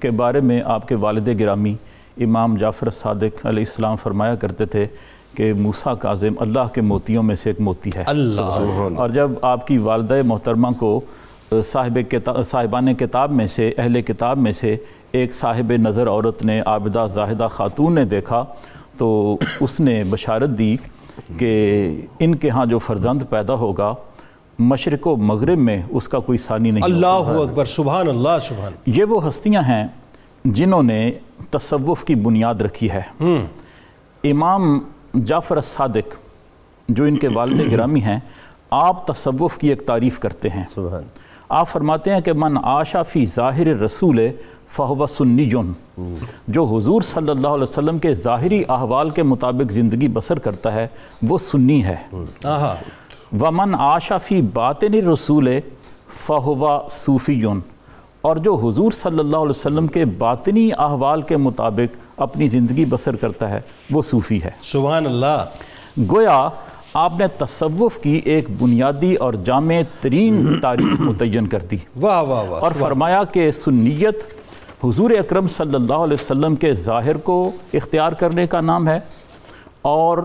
کے 0.00 0.10
بارے 0.10 0.40
میں 0.40 0.60
آپ 0.64 0.88
کے 0.88 0.94
والد 0.94 1.40
گرامی 1.40 1.74
امام 2.20 2.56
جعفر 2.56 2.90
صادق 2.90 3.46
علیہ 3.46 3.64
السلام 3.68 3.96
فرمایا 3.96 4.34
کرتے 4.34 4.66
تھے 4.66 4.86
کہ 5.34 5.52
موسیٰ 5.54 5.94
کاظم 5.98 6.32
اللہ 6.38 6.68
کے 6.74 6.80
موتیوں 6.80 7.22
میں 7.22 7.34
سے 7.34 7.50
ایک 7.50 7.60
موتی 7.60 7.90
ہے۔ 7.96 8.04
اللہ۔ 8.06 8.40
اور 8.96 9.10
جب 9.10 9.30
آپ 9.42 9.66
کی 9.66 9.78
والدہ 9.78 10.20
محترمہ 10.24 10.68
کو 10.78 11.00
صاحب 11.64 11.98
کتاب 12.10 12.46
صاحبان 12.46 12.94
کتاب 12.94 13.32
میں 13.32 13.46
سے 13.46 13.72
اہل 13.78 14.02
کتاب 14.02 14.38
میں 14.38 14.52
سے 14.52 14.76
ایک 15.12 15.34
صاحب 15.34 15.72
نظر 15.72 16.08
عورت 16.08 16.42
نے 16.42 16.60
عابدہ 16.66 17.06
زاہدہ 17.14 17.46
خاتون 17.50 17.94
نے 17.94 18.04
دیکھا 18.04 18.44
تو 18.98 19.36
اس 19.60 19.80
نے 19.80 20.04
بشارت 20.10 20.50
دی 20.58 20.76
کہ 21.38 21.50
ان 22.18 22.34
کے 22.34 22.50
ہاں 22.50 22.66
جو 22.66 22.78
فرزند 22.78 23.22
پیدا 23.30 23.54
ہوگا 23.54 23.94
مشرق 24.58 25.06
و 25.06 25.16
مغرب 25.16 25.58
میں 25.58 25.82
اس 25.88 26.08
کا 26.08 26.18
کوئی 26.18 26.38
ثانی 26.38 26.70
نہیں 26.70 26.84
اللہ 26.84 27.06
اکبر 27.06 27.64
سبحان 27.64 28.08
اللہ 28.08 28.38
سبحان 28.42 28.72
یہ 28.86 29.04
وہ 29.04 29.28
ہستیاں 29.28 29.62
ہیں 29.62 29.86
جنہوں 30.44 30.82
نے 30.82 31.12
تصوف 31.50 32.04
کی 32.04 32.14
بنیاد 32.14 32.54
رکھی 32.54 32.88
ہے۔ 32.90 33.02
امام 34.24 34.78
جعفر 35.24 35.56
الصادق 35.56 36.16
جو 36.88 37.04
ان 37.04 37.16
کے 37.16 37.28
والد 37.28 37.72
گرامی 37.72 38.02
ہیں 38.02 38.18
آپ 38.70 39.06
تصوف 39.06 39.58
کی 39.58 39.68
ایک 39.68 39.86
تعریف 39.86 40.18
کرتے 40.18 40.48
ہیں۔ 40.48 40.64
سبحان 40.74 41.02
آپ 41.48 41.68
فرماتے 41.68 42.14
ہیں 42.14 42.20
کہ 42.20 42.32
من 42.32 42.56
آشا 42.62 43.02
فی 43.02 43.26
ظاہر 43.26 43.66
رسول 43.80 44.20
فہو 44.70 45.06
سنی 45.06 45.44
جن 45.44 45.72
جو 46.48 46.64
حضور 46.64 47.02
صلی 47.02 47.30
اللہ 47.30 47.48
علیہ 47.48 47.62
وسلم 47.62 47.98
کے 47.98 48.14
ظاہری 48.14 48.62
احوال 48.68 49.10
کے 49.10 49.22
مطابق 49.22 49.72
زندگی 49.72 50.08
بسر 50.08 50.38
کرتا 50.38 50.72
ہے 50.72 50.86
وہ 51.22 51.38
سنی 51.38 51.84
ہے۔ 51.84 51.96
ومن 53.40 53.74
آشا 53.78 54.18
فی 54.18 54.40
باطن 54.42 54.94
رسول 54.94 55.48
فہوا 56.26 56.80
صوفی۔ 56.90 57.42
اور 58.20 58.36
جو 58.36 58.54
حضور 58.54 58.92
صلی 58.92 59.18
اللہ 59.18 59.36
علیہ 59.36 59.50
وسلم 59.50 59.86
کے 59.86 60.04
باطنی 60.04 60.70
احوال 60.78 61.22
کے 61.22 61.36
مطابق 61.36 62.20
اپنی 62.20 62.48
زندگی 62.48 62.84
بسر 62.84 63.16
کرتا 63.16 63.50
ہے 63.50 63.60
وہ 63.90 64.02
صوفی 64.02 64.42
ہے۔ 64.42 64.50
سبحان 64.62 65.06
اللہ۔ 65.06 65.44
گویا 66.10 66.48
آپ 66.94 67.12
نے 67.18 67.26
تصوف 67.38 67.98
کی 67.98 68.20
ایک 68.24 68.62
بنیادی 68.62 69.14
اور 69.14 69.34
جامع 69.34 69.74
ترین 70.00 70.60
تعریف 70.60 71.00
متعین 71.00 71.46
کر 71.46 71.58
دی۔ 71.58 71.76
واہ 72.00 72.22
واہ 72.22 72.50
واہ 72.50 72.60
اور 72.60 72.70
فرمایا 72.78 73.24
کہ 73.24 73.50
سنیت 73.50 74.16
حضور 74.84 75.10
اکرم 75.10 75.46
صلی 75.46 75.74
اللہ 75.74 75.94
علیہ 75.94 76.16
وسلم 76.20 76.56
کے 76.56 76.72
ظاہر 76.74 77.16
کو 77.16 77.50
اختیار 77.74 78.12
کرنے 78.12 78.46
کا 78.46 78.60
نام 78.60 78.88
ہے 78.88 78.98
اور 79.82 80.18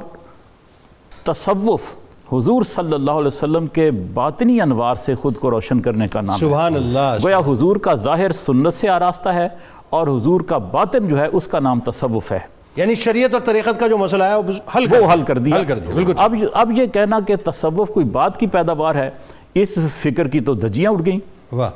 تصوف 1.23 1.93
حضور 2.33 2.63
صلی 2.63 2.93
اللہ 2.93 3.11
علیہ 3.11 3.27
وسلم 3.27 3.67
کے 3.67 3.91
باطنی 3.91 4.61
انوار 4.61 4.95
سے 4.95 5.15
خود 5.15 5.35
کو 5.35 5.51
روشن 5.51 5.81
کرنے 5.81 6.07
کا 6.07 6.21
نام 6.21 6.35
ہے۔ 6.35 6.39
سبحان 6.39 6.75
اللہ 6.75 7.17
گویا 7.23 7.39
حضور 7.39 7.75
کا 7.75 7.95
ظاہر 7.95 8.31
سنت 8.31 8.73
سے 8.73 8.89
آراستہ 8.89 9.29
ہے 9.29 9.47
اور 9.89 10.07
حضور 10.07 10.41
کا 10.41 10.57
باطن 10.57 11.07
جو 11.07 11.17
ہے 11.19 11.27
اس 11.33 11.47
کا 11.47 11.59
نام 11.59 11.79
تصوف 11.79 12.31
ہے۔ 12.31 12.39
یعنی 12.75 12.95
شریعت 12.95 13.33
اور 13.33 13.41
طریقت 13.41 13.79
کا 13.79 13.87
جو 13.87 13.97
مسئلہ 13.97 14.23
ہے 14.23 14.35
وہ 14.35 14.43
حل 14.77 14.85
وہ 14.89 15.13
حل 15.13 15.21
کر 15.21 15.37
دیا۔ 15.37 15.55
حل 15.55 15.63
کر 15.63 15.79
دیا 15.79 15.95
بالکل 15.95 16.13
اب 16.17 16.35
اب 16.53 16.71
یہ 16.71 16.85
کہنا 16.85 17.19
کہ 17.27 17.35
تصوف 17.45 17.89
کوئی 17.89 18.05
بات 18.05 18.39
کی 18.39 18.47
پیداوار 18.47 18.95
ہے 18.95 19.09
اس 19.53 19.77
فکر 19.89 20.27
کی 20.27 20.39
تو 20.39 20.53
دھجیاں 20.53 20.91
اٹھ 20.91 21.01
گئیں۔ 21.05 21.19
واہ۔ 21.55 21.69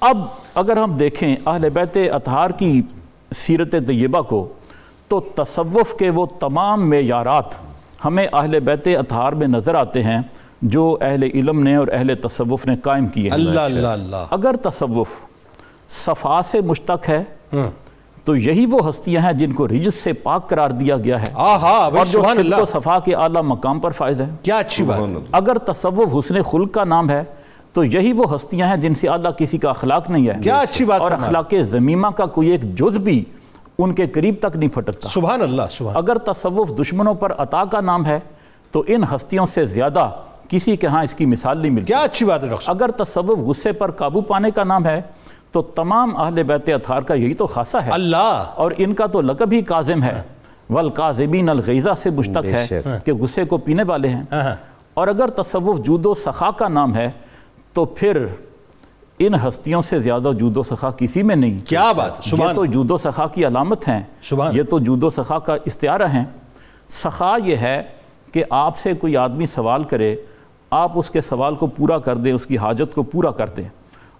اب 0.00 0.18
اگر 0.54 0.76
ہم 0.76 0.96
دیکھیں 0.96 1.36
اہل 1.46 1.70
بیت 1.70 1.98
اطہار 2.12 2.50
کی 2.50 2.82
سیرت 3.34 3.74
طیبہ 3.86 4.20
کو 4.20 4.48
تو 5.08 5.20
تصوف 5.20 5.94
کے 5.94 6.10
وہ 6.10 6.26
تمام 6.40 6.90
معیارات 6.90 7.44
ہمیں 8.04 8.26
اہل 8.32 8.60
بیت 8.60 8.88
اطہار 8.98 9.32
میں 9.32 9.48
نظر 9.48 9.74
آتے 9.74 10.02
ہیں 10.02 10.20
جو 10.62 10.98
اہل 11.00 11.22
علم 11.22 11.62
نے 11.62 11.76
اور 11.76 11.88
اہل 11.92 12.14
تصوف 12.14 12.66
نے 12.66 12.76
قائم 12.76 13.06
کیے 13.06 13.28
اللہ 13.32 13.60
اللہ 13.60 13.88
اللہ۔ 13.88 14.16
اگر 14.30 14.56
تصوف 14.56 15.08
صفا 15.88 16.40
سے 16.44 16.60
مشتق 16.60 17.08
ہے 17.08 17.24
تو 18.24 18.36
یہی 18.36 18.66
وہ 18.66 18.88
ہستیاں 18.88 19.22
ہیں 19.22 19.32
جن 19.32 19.52
کو 19.52 19.68
رجس 19.68 19.94
سے 19.94 20.12
پاک 20.12 20.48
قرار 20.48 20.70
دیا 20.70 20.96
گیا 20.96 21.20
ہے۔ 21.20 21.32
آہا 21.34 21.68
اور 21.68 22.04
جو 22.04 22.64
صفا 22.66 22.98
کے 23.04 23.14
اعلیٰ 23.14 23.42
مقام 23.42 23.80
پر 23.80 23.90
فائز 23.90 24.20
ہیں۔ 24.20 24.36
کیا 24.42 24.58
اچھی 24.58 24.84
بات۔ 24.84 25.00
ہے 25.00 25.16
اگر 25.32 25.58
تصوف 25.58 26.18
حسن 26.18 26.42
خلق 26.42 26.72
کا 26.72 26.84
نام 26.84 27.10
ہے 27.10 27.24
تو 27.72 27.84
یہی 27.84 28.12
وہ 28.12 28.34
ہستیاں 28.34 28.68
ہیں 28.68 28.76
جن 28.76 28.94
سے 28.94 29.08
اللہ 29.08 29.28
کسی 29.28 29.58
کا 29.58 29.70
اخلاق 29.70 30.10
نہیں 30.10 30.28
ہے۔ 30.28 30.34
کیا 30.42 30.58
اچھی 30.58 30.84
بات 30.84 31.00
اور۔ 31.00 31.10
اخلاق 31.10 31.54
زمیمہ 31.60 32.08
کا 32.08 32.26
کوئی 32.26 32.48
ایک 32.48 32.62
جز 32.62 32.96
بھی 32.96 33.24
ان 33.78 33.94
کے 33.94 34.06
قریب 34.06 34.34
تک 34.40 34.56
نہیں 34.56 34.70
پھٹکتا۔ 34.70 35.08
سبحان 35.08 35.42
اللہ 35.42 35.62
سبحان 35.70 35.96
اگر 35.96 36.18
تصوف 36.18 36.80
دشمنوں 36.80 37.14
پر 37.14 37.32
عطا 37.38 37.64
کا 37.64 37.80
نام 37.80 38.06
ہے 38.06 38.20
تو 38.70 38.84
ان 38.86 39.02
ہستیوں 39.14 39.46
سے 39.46 39.66
زیادہ 39.66 40.10
کسی 40.48 40.76
کے 40.76 40.86
ہاں 40.86 41.04
اس 41.04 41.14
کی 41.14 41.26
مثال 41.26 41.58
نہیں 41.58 41.70
ملتی۔ 41.70 41.86
کیا 41.86 41.98
اچھی 41.98 42.26
بات 42.26 42.44
ہے 42.44 42.48
ڈاکٹر 42.48 42.70
اگر 42.70 42.90
تصوف 42.90 43.38
غصے 43.38 43.72
پر 43.72 43.90
قابو 43.90 44.20
پانے 44.20 44.50
کا 44.50 44.64
نام 44.64 44.86
ہے 44.86 45.00
تو 45.52 45.62
تمام 45.62 46.20
اہل 46.20 46.42
بیت 46.42 46.68
اطہار 46.68 47.02
کا 47.02 47.14
یہی 47.14 47.34
تو 47.34 47.46
خاصہ 47.46 47.76
ہے۔ 47.84 47.90
اللہ۔ 47.90 48.44
اور 48.54 48.70
ان 48.78 48.94
کا 48.94 49.06
تو 49.06 49.20
لقب 49.20 49.52
ہی 49.52 49.62
کاظم 49.62 50.02
ہے۔ 50.02 50.22
والقاذبین 50.70 51.48
الغیظہ 51.48 51.90
سے 51.96 52.10
مشتق 52.10 52.44
ہے۔ 52.44 52.66
کہ 53.04 53.12
غصے 53.12 53.44
کو 53.44 53.58
پینے 53.58 53.82
والے 53.82 54.08
ہیں۔ 54.08 54.22
ہاں۔ 54.32 54.56
اور 54.94 55.08
اگر 55.08 55.26
تصوف 55.26 55.80
جود 55.80 56.06
و 56.06 56.14
سخا 56.14 56.50
کا 56.50 56.68
نام 56.68 56.94
ہے 56.94 57.10
تو 57.78 57.84
پھر 57.84 58.26
ان 59.18 59.34
ہستیوں 59.34 59.80
سے 59.80 60.00
زیادہ 60.00 60.30
جود 60.38 60.56
و 60.56 60.62
سخا 60.62 60.90
کسی 60.90 61.22
میں 61.22 61.36
نہیں۔ 61.36 61.58
کیا 61.66 61.92
بات 61.92 62.12
یہ 62.38 62.44
تو 62.54 62.64
جود 62.64 62.90
و 62.90 62.96
سخا 62.96 63.26
کی 63.26 63.46
علامت 63.46 63.88
ہیں۔ 63.88 64.02
سبحان۔ 64.22 64.56
یہ 64.56 64.62
تو 64.62 64.78
جود 64.78 65.04
و 65.04 65.10
سخا 65.10 65.38
کا 65.38 65.56
استعارہ 65.64 66.02
ہیں۔ 66.02 66.24
سخا 66.88 67.36
یہ 67.44 67.56
ہے 67.56 67.82
کہ 68.32 68.44
آپ 68.50 68.78
سے 68.78 68.92
کوئی 68.92 69.16
آدمی 69.16 69.46
سوال 69.46 69.84
کرے 69.84 70.16
آپ 70.70 70.92
اس 70.94 71.10
کے 71.10 71.20
سوال 71.20 71.54
کو 71.54 71.66
پورا 71.66 71.98
کر 71.98 72.16
دیں 72.16 72.32
اس 72.32 72.46
کی 72.46 72.58
حاجت 72.58 72.94
کو 72.94 73.02
پورا 73.02 73.30
کر 73.30 73.48
دیں۔ 73.48 73.68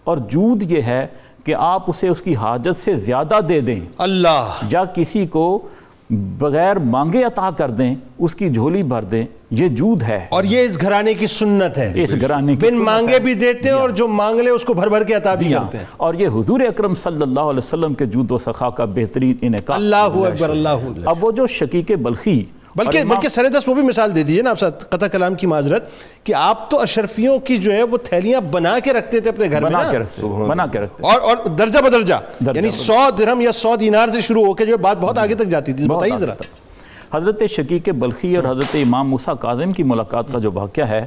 اور 0.04 0.16
جود 0.16 0.72
یہ 0.72 0.82
ہے 0.82 1.06
کہ 1.44 1.54
آپ 1.54 1.82
اسے 1.86 2.08
اس 2.08 2.22
کی 2.22 2.36
حاجت 2.36 2.78
سے 2.78 2.94
زیادہ 2.94 3.40
دے 3.48 3.60
دیں۔ 3.60 3.80
اللہ۔ 3.98 4.50
یا 4.70 4.84
کسی 4.84 5.26
کو 5.26 5.68
بغیر 6.10 6.76
مانگے 6.76 7.22
عطا 7.22 7.50
کر 7.56 7.70
دیں 7.70 7.94
اس 8.18 8.34
کی 8.34 8.50
جھولی 8.50 8.82
بھر 8.82 9.02
دیں 9.02 9.24
یہ 9.50 9.68
جود 9.68 10.02
ہے۔ 10.02 10.26
اور 10.28 10.44
یہ 10.44 10.60
اس 10.60 10.80
گھرانے 10.80 11.14
کی 11.14 11.26
سنت 11.26 11.78
ہے۔ 11.78 11.92
اس 11.94 12.14
گھرانے 12.20 12.56
کی 12.56 12.66
بن 12.66 12.74
مانگے۔ 12.74 13.18
بھی 13.18 13.34
دیتے 13.34 13.68
ہیں 13.68 13.76
اور 13.76 13.90
جو 13.90 14.08
مانگ 14.08 14.40
لے 14.40 14.50
اس 14.50 14.64
کو 14.64 14.74
بھر 14.74 14.88
بھر 14.88 15.04
کے 15.04 15.14
عطا 15.14 15.34
بھی 15.34 15.46
جی 15.46 15.54
ہاں۔ 15.54 15.62
کرتے 15.62 15.78
ہیں۔ 15.78 15.84
اور 15.96 16.14
یہ 16.14 16.28
حضور 16.28 16.60
اکرم 16.60 16.94
صلی 16.94 17.22
اللہ 17.22 17.40
علیہ 17.40 17.58
وسلم 17.58 17.94
کے 17.94 18.06
جود 18.06 18.30
و 18.30 18.38
سخا 18.38 18.70
کا 18.70 18.84
بہترین 18.84 19.34
انعکاس 19.42 19.76
اللہ 19.76 19.96
اکبر 19.96 20.48
اللہ 20.48 20.68
اکبر۔ 20.68 21.02
اب 21.04 21.24
وہ 21.24 21.32
جو 21.32 21.46
شقیق 21.46 21.92
بلخی 21.92 22.44
بلکہ 22.78 22.98
بلکہ 23.14 23.28
سر 23.28 23.48
دس 23.48 23.68
وہ 23.68 23.74
بھی 23.74 23.82
مثال 23.82 24.14
دے 24.14 24.22
دیجیے 24.22 24.42
نا 24.42 24.50
آپ 24.50 24.58
ساتھ 24.58 24.84
قطع 24.84 25.06
کلام 25.06 25.34
کی 25.34 25.46
معذرت 25.46 25.90
کہ 26.24 26.34
آپ 26.34 26.70
تو 26.70 26.80
اشرفیوں 26.80 27.38
کی 27.38 27.56
جو 27.56 27.72
ہے 27.72 27.82
وہ 27.82 27.96
تھیلیاں 27.96 28.40
بنا 28.40 28.78
کے 28.84 28.92
رکھتے 28.92 29.20
تھے 29.20 29.30
اپنے 29.30 29.50
گھر 29.50 29.62
میں 29.62 29.70
بنا 29.70 29.82
نا؟ 29.82 29.90
کے 29.90 29.98
رکھتے 29.98 30.26
بنا 30.26 30.66
کے 30.66 30.80
رکھتے۔ 30.80 31.02
اور 31.02 31.20
اور 31.20 31.46
درجہ 31.46 31.78
بدرجہ 31.78 32.14
درجہ 32.46 32.58
یعنی 32.58 32.70
سو 32.70 33.10
درہم 33.18 33.40
یا 33.40 33.52
سو 33.52 33.76
دینار 33.76 34.08
سے 34.08 34.20
شروع 34.20 34.44
ہو 34.46 34.54
کے 34.54 34.66
جو 34.66 34.72
ہے 34.72 34.78
بات 34.78 34.96
بہت 35.00 35.18
آگے 35.18 35.34
تک 35.34 35.46
جاتی 35.46 35.72
تھی 35.72 35.88
بہت 35.88 35.96
بتائیے 35.96 36.16
ذرا۔ 36.16 36.34
حضرت 37.12 37.42
شقیق 37.50 37.88
بلخی 37.88 38.36
اور 38.36 38.44
حضرت 38.44 38.74
امام 38.74 39.10
موسیٰ 39.10 39.34
کاظم 39.40 39.72
کی 39.72 39.82
ملاقات 39.82 40.32
کا 40.32 40.38
جو 40.38 40.50
واقعہ 40.54 40.84
ہے 40.84 41.04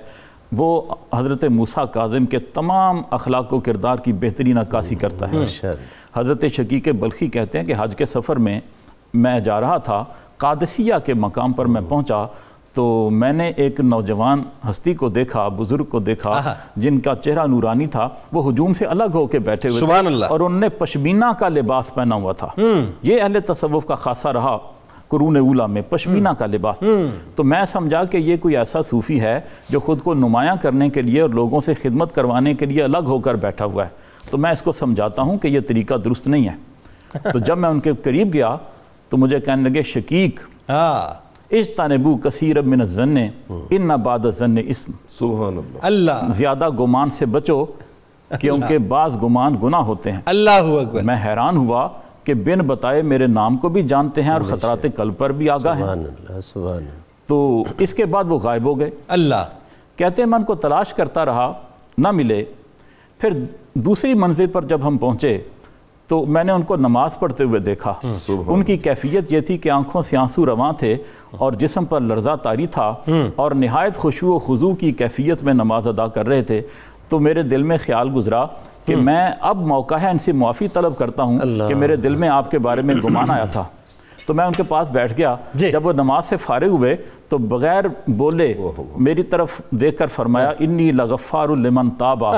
وہ 0.51 0.81
حضرت 1.15 1.43
موسیٰ 1.45 1.85
کاظم 1.91 2.25
کے 2.25 2.39
تمام 2.39 3.01
اخلاق 3.11 3.53
و 3.53 3.59
کردار 3.59 3.97
کی 3.97 4.13
بہترین 4.13 4.57
عکاسی 4.57 4.95
کرتا 4.95 5.31
ہے۔ 5.31 5.37
حضرت 6.15 6.45
شقیق 6.53 6.87
بلخی 6.89 7.27
کہتے 7.27 7.59
ہیں 7.59 7.65
کہ 7.65 7.73
حج 7.77 7.95
کے 7.95 8.05
سفر 8.05 8.35
میں 8.35 8.59
میں 9.13 9.39
جا 9.39 9.61
رہا 9.61 9.77
تھا 9.77 10.03
قادسیہ 10.41 10.93
کے 11.05 11.13
مقام 11.13 11.53
پر 11.53 11.65
میں 11.65 11.81
پہنچا 11.89 12.25
تو 12.73 13.09
میں 13.11 13.33
نے 13.33 13.51
ایک 13.55 13.79
نوجوان 13.79 14.43
ہستی 14.69 14.93
کو 14.93 15.09
دیکھا 15.09 15.47
بزرگ 15.47 15.83
کو 15.83 15.99
دیکھا 15.99 16.53
جن 16.75 16.99
کا 16.99 17.15
چہرہ 17.15 17.45
نورانی 17.47 17.87
تھا 17.87 18.09
وہ 18.31 18.51
ہجوم 18.51 18.73
سے 18.73 18.85
الگ 18.85 19.03
ہو 19.13 19.27
کے 19.27 19.39
بیٹھے 19.39 19.69
ہوئے 19.69 19.79
سبحان 19.79 20.07
اللہ۔ 20.07 20.25
اور 20.25 20.39
انہوں 20.39 20.59
نے 20.59 20.69
پشمینہ 20.69 21.25
کا 21.39 21.49
لباس 21.49 21.93
پہنا 21.93 22.15
ہوا 22.15 22.31
تھا۔ 22.31 22.47
یہ 23.01 23.21
اہل 23.21 23.37
تصوف 23.47 23.85
کا 23.85 23.95
خاصہ 23.95 24.27
رہا 24.27 24.57
قرون 25.07 25.37
اولا 25.37 25.65
میں 25.65 25.81
پشمینہ 25.89 26.29
کا 26.29 26.45
لباس۔ 26.45 26.83
تو 27.35 27.43
میں 27.43 27.65
سمجھا 27.65 28.03
کہ 28.03 28.17
یہ 28.17 28.37
کوئی 28.37 28.57
ایسا 28.57 28.81
صوفی 28.81 29.21
ہے 29.21 29.39
جو 29.69 29.79
خود 29.79 30.01
کو 30.01 30.13
نمایاں 30.13 30.55
کرنے 30.61 30.89
کے 30.89 31.01
لیے 31.01 31.21
اور 31.21 31.29
لوگوں 31.29 31.59
سے 31.59 31.73
خدمت 31.73 32.15
کروانے 32.15 32.53
کے 32.53 32.65
لیے 32.65 32.83
الگ 32.83 33.05
ہو 33.05 33.19
کر 33.19 33.35
بیٹھا 33.35 33.65
ہوا 33.65 33.83
ہے۔ 33.83 33.89
تو 34.31 34.37
میں 34.37 34.51
اس 34.51 34.61
کو 34.61 34.71
سمجھاتا 34.71 35.21
ہوں 35.23 35.37
کہ 35.37 35.47
یہ 35.47 35.59
طریقہ 35.67 35.93
درست 35.93 36.27
نہیں 36.27 36.47
ہے۔ 36.47 36.55
تو 37.33 37.39
جب 37.39 37.57
میں 37.57 37.69
ان 37.69 37.79
کے 37.79 37.91
قریب 38.03 38.33
گیا 38.33 38.55
تو 39.11 39.17
مجھے 39.17 39.39
کہنے 39.39 39.69
لگے 39.69 39.81
شکیق 39.81 40.39
ہاں۔ 40.69 41.13
اجتنبو 41.55 42.17
کثیر 42.17 42.61
من 42.61 42.81
الظن 42.81 43.17
ان 43.69 43.87
بعد 43.87 44.19
الظن 44.19 44.55
اسم۔ 44.67 44.91
سبحان 45.09 45.57
اللہ۔ 45.57 45.79
اللہ 45.81 46.11
زیادہ 46.29 46.69
گمان 46.69 47.09
سے 47.09 47.25
بچو 47.25 47.65
کیونکہ 48.39 48.77
بعض 48.77 49.17
گمان 49.23 49.55
گناہ 49.63 49.79
ہوتے 49.79 50.11
ہیں۔ 50.11 50.19
اللہ 50.25 50.49
اکبر۔ 50.49 51.01
میں 51.01 51.15
حیران 51.25 51.57
ہوا 51.57 51.89
کہ 52.23 52.33
بن 52.33 52.59
بتائے 52.59 53.01
میرے 53.01 53.27
نام 53.27 53.57
کو 53.57 53.69
بھی 53.69 53.81
جانتے 53.81 54.23
ہیں 54.23 54.31
اور 54.31 54.41
خطرات 54.41 54.85
قلب 54.95 55.17
پر 55.17 55.31
بھی 55.31 55.49
آگاہ 55.49 55.75
ہیں۔ 55.75 55.83
سبحان 55.83 55.99
اللہ 55.99 56.41
سبحان 56.41 56.77
اللہ 56.77 56.89
تو 57.27 57.63
اس 57.79 57.93
کے 57.93 58.05
بعد 58.05 58.23
وہ 58.27 58.39
غائب 58.39 58.65
ہو 58.65 58.79
گئے۔ 58.79 58.89
اللہ۔ 59.07 59.43
کہتے 59.95 60.21
ہیں 60.21 60.29
میں 60.29 60.39
ان 60.39 60.45
کو 60.45 60.55
تلاش 60.55 60.93
کرتا 60.93 61.25
رہا 61.25 61.53
نہ 61.97 62.11
ملے۔ 62.11 62.43
پھر 63.17 63.29
دوسری 63.73 64.13
منزل 64.13 64.47
پر 64.47 64.65
جب 64.65 64.87
ہم 64.87 64.97
پہنچے 64.97 65.41
تو 66.11 66.25
میں 66.25 66.43
نے 66.43 66.51
ان 66.51 66.61
کو 66.61 66.75
نماز 66.75 67.19
پڑھتے 67.19 67.43
ہوئے 67.43 67.59
دیکھا۔ 67.59 67.93
ان 68.47 68.63
کی 68.63 68.77
کیفیت 68.77 69.33
یہ 69.33 69.39
تھی 69.39 69.57
کہ 69.57 69.69
آنکھوں 69.69 70.01
سے 70.01 70.17
آنسو 70.17 70.45
رواں 70.45 70.73
تھے 70.73 70.97
اور 71.37 71.51
جسم 71.51 71.85
پر 71.85 72.01
لرزہ 72.01 72.35
تاری 72.43 72.67
تھا 72.67 72.95
اور 73.35 73.51
نہایت 73.51 73.95
خشوع 73.95 74.35
و 74.35 74.39
خضوع 74.39 74.75
کی 74.75 74.91
کیفیت 74.91 75.43
میں 75.43 75.53
نماز 75.53 75.87
ادا 75.87 76.07
کر 76.07 76.27
رہے 76.27 76.41
تھے۔ 76.41 76.61
تو 77.09 77.19
میرے 77.19 77.41
دل 77.43 77.63
میں 77.63 77.77
خیال 77.85 78.09
گزرا 78.15 78.45
کہ 78.85 78.95
میں 78.95 79.31
اب 79.41 79.57
موقع 79.57 79.95
ہے 79.95 80.09
ان 80.09 80.17
سے 80.17 80.31
معافی 80.31 80.67
طلب 80.67 80.97
کرتا 80.97 81.23
ہوں 81.23 81.39
کہ 81.67 81.75
میرے 81.75 81.95
دل 81.95 82.15
میں 82.15 82.29
آپ 82.29 82.51
کے 82.51 82.59
بارے 82.59 82.81
میں 82.81 82.95
گمان 82.95 83.29
آیا 83.29 83.45
تھا۔ 83.45 83.63
تو 84.25 84.33
میں 84.33 84.45
ان 84.45 84.53
کے 84.53 84.63
پاس 84.63 84.87
بیٹھ 84.87 85.13
گیا۔ 85.17 85.35
جی۔ 85.53 85.71
جب 85.71 85.85
وہ 85.85 85.93
نماز 85.93 86.25
سے 86.25 86.37
فارغ 86.37 86.67
ہوئے 86.67 86.95
تو 87.29 87.37
بغیر 87.37 87.83
بولے 88.07 88.53
میری 88.97 89.23
طرف 89.23 89.61
دیکھ 89.69 89.97
کر 89.97 90.07
فرمایا 90.07 90.51
انی 90.59 90.91
لغفار 90.91 91.49
لمن 91.49 91.89
تابا 91.89 92.31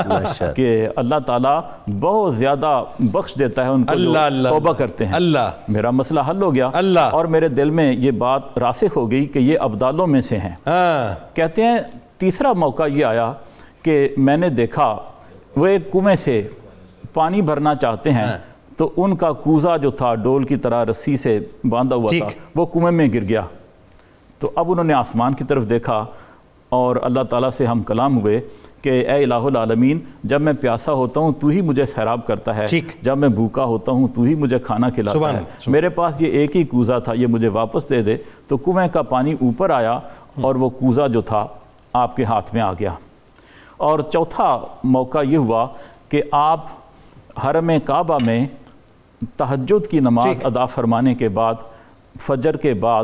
کہ 0.55 0.87
اللہ 0.95 1.15
تعالیٰ 1.25 1.61
بہت 1.99 2.35
زیادہ 2.35 2.83
بخش 2.99 3.35
دیتا 3.39 3.63
ہے 3.65 3.69
ان 3.69 3.83
کو 3.83 3.93
جو 3.95 4.07
اللہ 4.07 4.17
اللہ۔ 4.17 4.49
توبہ 4.49 4.73
کرتے 4.73 5.05
ہیں۔ 5.05 5.13
اللہ۔ 5.13 5.51
میرا 5.67 5.89
مسئلہ 5.89 6.19
حل 6.29 6.41
ہو 6.41 6.55
گیا۔ 6.55 6.69
اللہ۔ 6.73 6.99
اور 6.99 7.25
میرے 7.25 7.47
دل 7.47 7.69
میں 7.69 7.93
یہ 7.93 8.11
بات 8.11 8.59
راسخ 8.59 8.97
ہو 8.97 9.11
گئی 9.11 9.25
کہ 9.25 9.39
یہ 9.39 9.57
ابدالوں 9.59 10.07
میں 10.07 10.21
سے 10.21 10.37
ہیں۔ 10.37 10.55
ہاں۔ 10.67 11.35
کہتے 11.35 11.63
ہیں 11.63 11.79
تیسرا 12.17 12.53
موقع 12.53 12.83
یہ 12.83 13.05
آیا 13.05 13.33
کہ 13.81 14.09
میں 14.17 14.37
نے 14.37 14.49
دیکھا 14.49 14.97
وہ 15.55 15.67
ایک 15.67 15.91
کنویں 15.91 16.15
سے 16.15 16.47
پانی 17.13 17.41
بھرنا 17.41 17.75
چاہتے 17.75 18.11
ہیں۔ 18.11 18.52
تو 18.77 18.89
ان 18.97 19.15
کا 19.15 19.31
کوزہ 19.31 19.77
جو 19.81 19.89
تھا 19.89 20.15
ڈول 20.15 20.43
کی 20.43 20.55
طرح 20.55 20.85
رسی 20.85 21.17
سے 21.17 21.39
باندھا 21.69 21.95
ہوا 21.95 22.09
تھا۔ 22.19 22.27
وہ 22.55 22.65
کنویں 22.65 22.91
میں 22.91 23.07
گر 23.13 23.21
گیا۔ 23.21 23.41
تو 24.39 24.51
اب 24.55 24.71
انہوں 24.71 24.85
نے 24.85 24.93
آسمان 24.93 25.33
کی 25.33 25.43
طرف 25.43 25.69
دیکھا 25.69 26.05
اور 26.69 26.95
اللہ 27.01 27.21
تعالیٰ 27.21 27.49
سے 27.49 27.65
ہم 27.65 27.83
کلام 27.83 28.21
ہوئے 28.21 28.41
کہ 28.81 28.89
اے 28.89 29.23
الہ 29.23 29.33
العالمین 29.33 29.99
جب 30.23 30.41
میں 30.41 30.53
پیاسا 30.53 30.93
ہوتا 30.93 31.19
ہوں 31.19 31.31
تو 31.39 31.47
ہی 31.47 31.61
مجھے 31.61 31.85
سیراب 31.85 32.27
کرتا 32.27 32.55
ہے۔ 32.55 32.67
جب 33.01 33.17
میں 33.17 33.29
بھوکا 33.29 33.63
ہوتا 33.63 33.91
ہوں 33.91 34.07
تو 34.07 34.21
ہی 34.21 34.35
مجھے 34.35 34.59
کھانا 34.59 34.89
کھلاتا 34.89 35.17
سبحان 35.17 35.35
ہے۔ 35.35 35.39
سبحان 35.39 35.71
میرے 35.71 35.89
پاس 35.89 36.21
یہ 36.21 36.27
ایک 36.27 36.55
ہی 36.55 36.63
کوزہ 36.63 36.93
تھا 37.03 37.13
یہ 37.13 37.27
مجھے 37.27 37.47
واپس 37.47 37.89
دے 37.89 38.01
دے۔ 38.01 38.17
تو 38.47 38.57
کنویں 38.57 38.87
کا 38.87 39.01
پانی 39.01 39.33
اوپر 39.33 39.69
آیا 39.69 39.99
اور 40.41 40.55
وہ 40.55 40.69
کوزہ 40.69 41.07
جو 41.07 41.21
تھا 41.21 41.47
آپ 41.93 42.15
کے 42.15 42.23
ہاتھ 42.23 42.53
میں 42.53 42.61
آ 42.61 42.73
گیا۔ 42.73 42.93
اور 43.77 43.99
چوتھا 43.99 44.59
موقع 44.83 45.19
یہ 45.21 45.37
ہوا 45.37 45.65
کہ 46.09 46.21
آپ 46.31 46.65
حرم 47.43 47.71
کعبہ 47.85 48.17
میں 48.25 48.45
تہجد 49.37 49.87
کی 49.87 49.99
نماز 49.99 50.35
ادا 50.43 50.65
فرمانے 50.65 51.15
کے 51.15 51.29
بعد 51.29 51.53
فجر 52.21 52.57
کے 52.57 52.73
بعد 52.73 53.03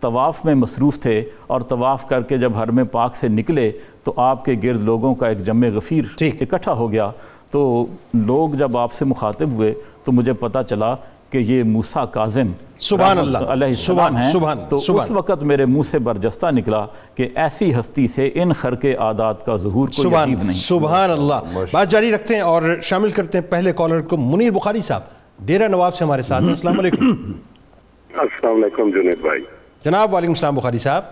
طواف 0.00 0.44
میں 0.44 0.54
مصروف 0.54 0.98
تھے 0.98 1.24
اور 1.46 1.60
طواف 1.60 2.08
کر 2.08 2.22
کے 2.22 2.38
جب 2.38 2.58
حرم 2.58 2.86
پاک 2.86 3.16
سے 3.16 3.28
نکلے 3.28 3.72
تو 4.04 4.12
آپ 4.16 4.44
کے 4.44 4.54
گرد 4.62 4.80
لوگوں 4.80 5.14
کا 5.14 5.26
ایک 5.28 5.38
جمع 5.38 5.66
غفیر۔ 5.74 6.04
اکٹھا 6.20 6.72
ہو 6.72 6.92
گیا۔ 6.92 7.10
تو 7.50 7.86
لوگ 8.14 8.50
جب 8.50 8.76
آپ 8.76 8.92
سے 8.92 9.04
مخاطب 9.04 9.52
ہوئے 9.52 9.74
تو 10.04 10.12
مجھے 10.12 10.32
پتا 10.32 10.62
چلا 10.62 10.94
کہ 11.30 11.38
یہ 11.38 11.62
موسیٰ 11.62 12.04
کاظم 12.10 12.52
سبحان 12.78 13.18
اللہ، 13.18 13.38
علیہ 13.38 13.66
السلام 13.66 13.96
سبحان، 13.96 14.16
ہیں۔ 14.16 14.32
سبحان، 14.32 14.58
تو 14.68 14.76
اس 14.76 14.86
سبحان۔ 14.86 15.16
وقت 15.16 15.42
میرے 15.42 15.64
منہ 15.64 15.82
سے 15.90 15.98
برجستہ 15.98 16.46
نکلا 16.50 16.86
کہ 17.14 17.28
ایسی 17.34 17.80
ہستی 17.80 18.08
سے 18.08 18.30
ان 18.34 18.52
خرق 18.52 18.84
عادات 18.98 19.46
کا 19.46 19.56
ظہور 19.56 19.88
کوئی 19.88 20.08
عجیب 20.08 20.12
سبحان 20.12 20.46
نہیں 20.46 20.58
سبحان 20.58 21.10
اللہ۔ 21.10 21.34
بات 21.72 21.90
جاری 21.90 22.12
رکھتے 22.12 22.34
ہیں 22.34 22.42
اور 22.42 22.62
شامل 22.82 23.08
کرتے 23.08 23.38
ہیں 23.38 23.50
پہلے 23.50 23.72
کالر 23.72 24.00
کو 24.00 24.16
منیر 24.16 24.50
بخاری 24.50 24.80
صاحب۔ 24.80 25.17
ڈیرہ 25.38 25.68
نواب 25.68 25.94
سے 25.94 26.04
ہمارے 26.04 26.22
ساتھ 26.22 26.42
ہیں۔ 26.42 26.50
السلام 26.50 26.78
علیکم۔ 26.78 27.06
السلام 28.14 28.54
علیکم 28.54 28.90
جنید 28.90 29.18
بھائی۔ 29.20 29.40
جناب 29.84 30.14
وعلیکم 30.14 30.30
السلام 30.30 30.54
بخاری 30.54 30.78
صاحب۔ 30.78 31.02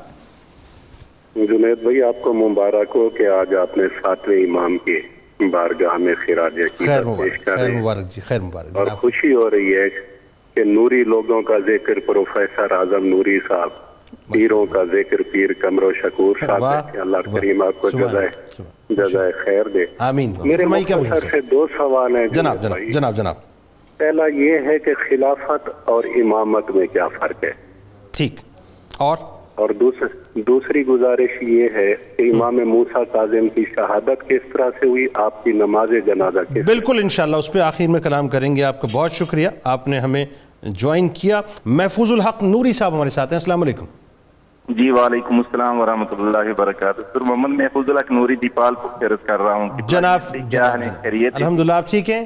جنید 1.35 1.83
بھائی 1.83 2.03
آپ 2.03 2.23
کو 2.23 2.35
مبارک 2.35 2.93
ہو 2.95 3.09
کہ 3.09 3.27
آج 3.27 3.55
آپ 3.55 3.77
نے 3.77 3.85
ساتویں 4.03 4.43
امام 4.43 4.79
کی 4.79 5.01
بارگاہ 5.51 5.97
میں 5.97 6.15
خراج 6.27 6.61
خیر 6.79 7.05
مبارک 7.05 7.45
خیر 7.45 7.71
مبارک 7.71 8.11
جی 8.15 8.21
خیر 8.21 8.41
مبارک۔ 8.41 8.77
اور 8.77 8.87
خوشی 8.87 9.35
ہو 9.35 9.51
رہی 9.51 9.75
ہے 9.75 9.89
کہ 10.55 10.65
نوری 10.65 11.05
لوگوں 11.05 11.43
کا 11.43 11.59
ذکر 11.59 12.01
پروفیسر 12.07 12.71
اعظم 12.71 13.07
نوری 13.07 13.39
صاحب 13.49 13.71
پیروں 14.33 14.67
کا 14.67 14.85
ذکر 14.85 15.23
پیر 15.33 15.53
کمرو 15.53 15.93
شکور 15.93 16.37
صاحب 16.47 16.93
کہ 16.93 16.99
اللہ 16.99 17.17
کریم 17.35 17.63
آپ 17.63 17.81
کو 17.81 17.91
جزائے 17.91 18.29
جزائے 18.91 19.33
خیر 19.33 19.69
دے۔ 19.69 19.85
آمین۔ 19.99 20.33
میرے 20.45 20.67
مختصر 20.67 21.21
سے 21.31 21.41
دو 21.41 21.67
سوال 21.77 22.17
ہیں۔ 22.17 22.29
جناب 22.29 22.63
جناب 22.93 23.17
جناب۔ 23.17 23.56
پہلا 23.97 24.27
یہ 24.27 24.59
ہے 24.59 24.79
کہ 24.79 24.95
خلافت 24.95 25.69
اور 25.85 26.05
امامت 26.05 26.71
میں 26.71 26.87
کیا 26.87 27.09
فرق 27.09 27.45
ہے؟ 27.45 27.51
ٹھیک۔ 28.11 28.35
اور؟ 28.99 29.17
اور 29.55 29.71
دوسر 29.71 30.07
دوسری 30.35 30.87
گزارش 30.87 31.43
یہ 31.43 31.69
ہے 31.75 31.95
کہ 32.17 32.23
امام 32.23 32.57
موسیٰ 32.57 33.03
کاظم 33.13 33.49
کی 33.49 33.65
شہادت 33.75 34.29
کس 34.29 34.53
طرح 34.53 34.71
سے 34.81 34.89
ہوئی؟ 34.89 35.07
آپ 35.15 35.45
کی 35.45 35.53
نماز 35.53 35.89
جنازہ 36.07 36.39
کس 36.55 36.67
بالکل 36.67 36.99
انشاءاللہ 37.03 37.37
اس 37.37 37.53
پہ 37.53 37.59
آخر 37.59 37.85
میں 37.89 38.01
کلام 38.01 38.29
کریں 38.29 38.57
گے۔ 38.57 38.63
آپ 38.63 38.81
کا 38.81 38.89
بہت 38.93 39.13
شکریہ۔ 39.13 39.49
آپ 39.65 39.89
نے 39.89 39.99
ہمیں 39.99 40.25
جوائن 40.63 41.09
کیا۔ 41.09 41.41
محفوظ 41.65 42.13
الحق 42.13 42.43
نوری 42.43 42.73
صاحب 42.73 42.95
ہمارے 42.95 43.11
ساتھ 43.11 43.33
ہیں۔ 43.33 43.37
السلام 43.37 43.63
علیکم۔ 43.63 43.85
جی 44.69 44.91
وعلیکم 44.91 45.39
السلام 45.39 45.81
ورحمۃ 45.81 46.19
اللہ 46.19 46.39
وبرکاتہ۔ 46.39 47.01
سر 47.13 47.21
محمد 47.21 47.49
محفوظ 47.49 47.89
اللہ 47.89 48.13
نوری 48.13 48.37
دیپال 48.37 48.75
کو 48.75 48.89
عرض 48.89 49.27
کر 49.27 49.41
رہا 49.41 49.55
ہوں 49.55 49.69
جناب 49.89 50.21
ہے 50.35 50.91
خیریت 51.03 51.23
ہے؟ 51.23 51.29
الحمدللہ 51.35 51.73
آپ 51.73 51.91
ٹھیک 51.91 52.11
ہیں؟ 52.11 52.25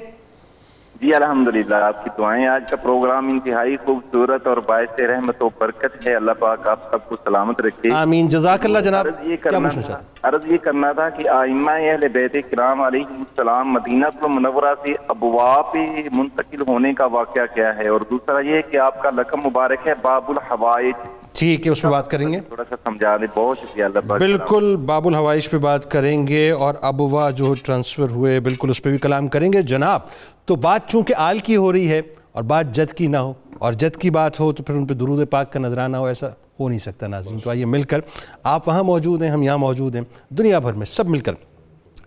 جی 1.00 1.14
الحمدللہ 1.14 1.74
آپ 1.74 2.04
کی 2.04 2.10
دعائیں۔ 2.18 2.46
آج 2.46 2.70
کا 2.70 2.76
پروگرام 2.76 3.28
انتہائی 3.28 3.76
خوبصورت 3.76 4.46
اور 4.46 4.56
باعث 4.56 4.98
رحمت 4.98 5.42
و 5.42 5.48
برکت 5.58 6.06
ہے۔ 6.06 6.14
اللہ 6.14 6.32
پاک 6.38 6.66
آپ 6.66 6.90
سب 6.90 7.08
کو 7.08 7.16
سلامت 7.24 7.60
رکھے۔ 7.60 7.94
آمین۔ 7.94 8.28
جزاک 8.28 8.64
اللہ 8.64 8.78
جناب 8.78 9.06
عرض 9.06 9.26
یہ 9.26 9.36
کرنا 9.36 9.68
تھا 9.68 9.98
عرض 10.22 10.46
یہ 10.46 10.56
کرنا 10.56 10.92
تھا 10.92 11.08
کہ 11.08 11.28
آئمہ 11.28 11.70
اہل 11.70 12.08
بیت 12.08 12.32
کرام 12.50 12.82
علیہ 12.82 13.04
السلام 13.10 13.68
مدینہ 13.68 14.06
المنورہ 14.22 14.74
سے 14.82 14.94
ابواب 15.08 15.72
پہ 15.72 15.78
منتقل 16.16 16.60
ہونے 16.68 16.94
کا 16.94 17.06
واقعہ 17.06 17.54
کیا 17.54 17.76
ہے؟ 17.76 17.88
اور 17.88 18.00
دوسرا 18.10 18.38
یہ 18.38 18.60
کہ 18.70 18.76
آپ 18.76 19.02
کا 19.02 19.10
لقب 19.10 19.46
مبارک 19.46 19.88
ہے 19.88 19.92
باب 20.02 20.24
الحوائج۔ 20.28 20.94
ٹھیک 21.40 21.66
ہے 21.66 21.72
اس 21.72 21.82
پہ 21.82 21.88
بات 21.88 22.10
کریں 22.10 22.32
گے؟ 22.32 22.40
تھوڑا 22.40 22.62
سا 22.70 22.76
سمجھا 22.84 23.16
دیں 23.16 23.26
بہت 23.34 23.58
شکریہ 23.58 23.84
اللہ 23.84 24.12
بالکل 24.12 24.76
باب 24.86 25.06
الحوائش 25.06 25.50
پہ 25.50 25.58
بات 25.58 25.90
کریں 25.90 26.26
گے 26.26 26.50
اور 26.50 26.74
ابوا 26.80 27.30
جو 27.30 27.54
ٹرانسفر 27.62 28.10
ہوئے 28.10 28.40
بالکل 28.40 28.70
اس 28.70 28.82
پہ 28.82 28.90
بھی 28.90 28.98
کلام 28.98 29.28
کریں 29.28 29.52
گے۔ 29.52 29.62
جناب 29.62 30.00
تو 30.46 30.56
بات 30.56 30.88
چونکہ 30.88 31.14
آل 31.16 31.38
کی 31.38 31.56
ہو 31.56 31.72
رہی 31.72 31.90
ہے 31.90 32.00
اور 32.32 32.42
بات 32.42 32.74
جد 32.74 32.92
کی 32.92 33.06
نہ 33.06 33.16
ہو 33.16 33.32
اور 33.58 33.72
جد 33.72 33.96
کی 33.96 34.10
بات 34.10 34.40
ہو 34.40 34.52
تو 34.52 34.62
پھر 34.62 34.74
ان 34.74 34.86
پہ 34.86 34.94
درود 34.94 35.28
پاک 35.30 35.52
کا 35.52 35.60
نظرانہ 35.60 35.96
ہو 35.96 36.04
ایسا 36.06 36.28
ہو 36.60 36.68
نہیں 36.68 36.78
سکتا 36.78 37.06
ناظرین۔ 37.06 37.38
تو 37.38 37.50
آئیے 37.50 37.64
مل 37.64 37.82
کر 37.82 38.00
آپ 38.42 38.68
وہاں 38.68 38.82
موجود 38.82 39.22
ہیں 39.22 39.30
ہم 39.30 39.42
یہاں 39.42 39.58
موجود 39.58 39.94
ہیں 39.96 40.02
دنیا 40.30 40.58
بھر 40.58 40.72
میں 40.72 40.86
سب 40.86 41.08
مل 41.08 41.18
کر۔ 41.18 41.34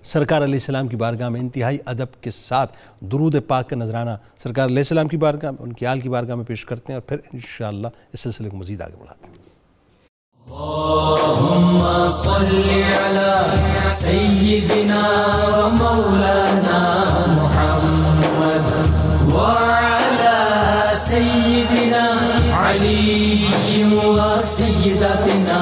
سرکار 0.05 0.41
علیہ 0.43 0.53
السلام 0.53 0.87
کی 0.87 0.95
بارگاہ 0.95 1.29
میں 1.29 1.39
انتہائی 1.39 1.77
ادب 1.85 2.21
کے 2.21 2.29
ساتھ 2.29 2.71
درود 3.11 3.35
پاک 3.47 3.69
کا 3.69 3.75
نظرانہ 3.75 4.09
سرکار 4.43 4.65
علیہ 4.65 4.77
السلام 4.77 5.07
کی 5.07 5.17
بارگاہ 5.17 5.51
میں، 5.51 5.63
ان 5.63 5.73
کی 5.73 5.85
آل 5.87 5.99
کی 5.99 6.09
بارگاہ 6.09 6.35
میں 6.35 6.45
پیش 6.45 6.65
کرتے 6.65 6.93
ہیں 6.93 6.99
اور 6.99 7.07
پھر 7.09 7.17
انشاءاللہ 7.33 7.87
اس 8.13 8.19
سلسلے 8.19 8.49
کو 8.49 8.57
مزید 8.57 8.81
آگے 8.81 8.95
بڑھاتے 8.99 9.27
ہیں۔ 9.27 9.33
اللهم 10.47 12.09
صل 12.09 12.51
على 12.93 13.89
سيدنا 13.89 15.03
ومولانا 15.53 16.81
محمد 17.27 18.67
وعلى 19.33 20.39
سيدنا 20.95 22.05
علي 22.59 23.83
وسيدتنا 23.83 25.61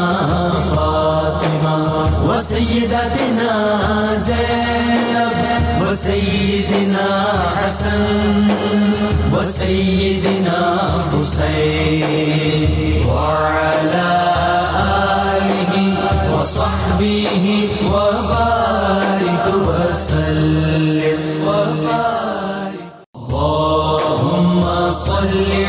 فاطمة 2.42 2.58
وسيدتنا 2.58 4.18
زينب 4.18 5.38
وسيدنا 5.88 7.08
حسن 7.56 8.48
وسيدنا 9.34 10.62
حسين 11.14 13.06
وعلى 13.08 14.12
آله 15.38 15.74
وصحبه 16.36 17.70
وبارك 17.86 19.46
وسلم 19.68 21.20
وبارك 21.48 22.82
اللهم 23.16 24.92
صل 24.92 25.61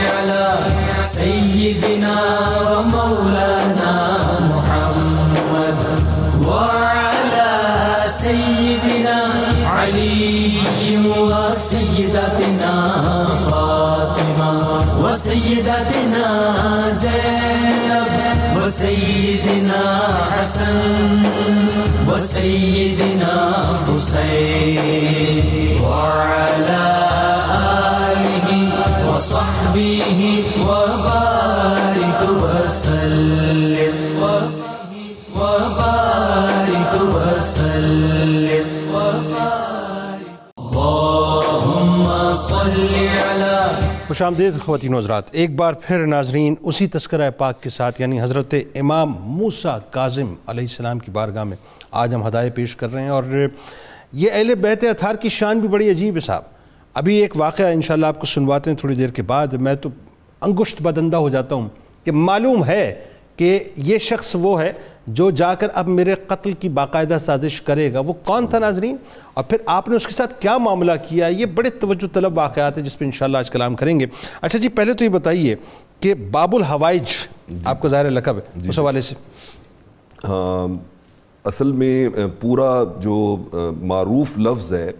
وسيدنا 18.73 19.85
حسن 20.33 21.23
وسيدنا 22.09 23.35
حسين 23.87 25.45
وعلى 25.85 26.85
آله 28.17 28.49
وصحبه 29.11 30.22
خوش 44.13 44.21
آمدید 44.23 44.59
خواتین 44.61 44.95
و 44.95 44.99
حضرات، 44.99 45.25
ایک 45.33 45.55
بار 45.57 45.75
پھر 45.83 46.05
ناظرین 46.07 46.55
اسی 46.61 46.87
تذکرہ 46.87 47.29
پاک 47.37 47.63
کے 47.63 47.71
ساتھ 47.71 48.01
یعنی 48.01 48.21
حضرت 48.21 48.55
امام 48.75 49.13
موسیٰ 49.37 49.77
کاظم 49.91 50.35
علیہ 50.47 50.65
السلام 50.65 50.99
کی 50.99 51.11
بارگاہ 51.11 51.45
میں 51.45 51.57
آج 52.01 52.15
ہم 52.15 52.27
ہدایت 52.27 52.55
پیش 52.55 52.75
کر 52.77 52.93
رہے 52.93 53.03
ہیں 53.03 53.09
اور 53.09 53.25
یہ 54.13 54.31
اہل 54.33 54.55
بیت 54.63 54.85
اطہار 54.85 55.15
کی 55.23 55.29
شان 55.29 55.61
بھی 55.61 55.69
بڑی 55.69 55.91
عجیب 55.91 56.15
ہے 56.15 56.21
صاحب۔ 56.21 56.43
ابھی 56.95 57.17
ایک 57.21 57.37
واقعہ 57.37 57.73
انشاءاللہ 57.73 58.07
آپ 58.07 58.21
کو 58.21 58.27
سنواتے 58.27 58.71
ہیں 58.71 58.77
تھوڑی 58.79 58.95
دیر 58.95 59.11
کے 59.11 59.23
بعد، 59.23 59.47
میں 59.47 59.75
تو 59.75 59.89
انگشت 60.43 60.83
بدندہ 60.83 61.17
ہو 61.17 61.29
جاتا 61.29 61.55
ہوں 61.55 61.69
کہ 62.05 62.13
معلوم 62.13 62.65
ہے 62.65 62.95
کہ 63.37 63.59
یہ 63.77 63.99
شخص 64.11 64.37
وہ 64.41 64.61
ہے 64.63 64.73
جو 65.07 65.31
جا 65.31 65.55
کر 65.55 65.69
اب 65.75 65.89
میرے 65.89 66.15
قتل 66.27 66.53
کی 66.53 66.69
باقاعدہ 66.69 67.17
سازش 67.21 67.61
کرے 67.63 67.93
گا 67.93 68.01
وہ 68.01 68.13
کون 68.25 68.47
تھا 68.47 68.59
ناظرین؟ 68.59 68.97
اور 69.35 69.45
پھر 69.45 69.59
آپ 69.67 69.89
نے 69.89 69.97
اس 69.97 70.07
کے 70.07 70.13
ساتھ 70.13 70.41
کیا 70.41 70.57
معاملہ 70.59 70.93
کیا؟ 71.09 71.27
یہ 71.27 71.47
بڑے 71.47 71.71
توجہ 71.71 72.15
طلب 72.15 72.39
واقعات 72.39 72.77
ہیں 72.79 72.85
جس 72.85 72.99
پہ 72.99 73.05
انشاءاللہ 73.05 73.39
آج 73.39 73.51
کلام 73.51 73.75
کریں 73.75 73.99
گے۔ 74.01 74.07
اچھا 74.43 74.59
جی 74.59 74.69
پہلے 74.69 74.93
تو 74.93 75.05
یہ 75.05 75.09
بتائیے 75.09 75.57
کہ 76.01 76.15
باب 76.15 76.55
الحوائج 76.57 77.05
آپ 77.65 77.81
کو 77.81 77.89
ظاہر 77.89 78.11
لقب 78.11 78.37
ہے 78.37 78.69
اس 78.69 78.79
حوالے 78.79 79.01
سے۔ 79.01 79.15
ہاں 80.25 80.69
اصل 81.45 81.73
میں 81.73 82.09
پورا 82.41 82.73
جو 83.01 83.37
معروف 83.83 84.39
لفظ 84.39 84.73
ہے 84.73 84.91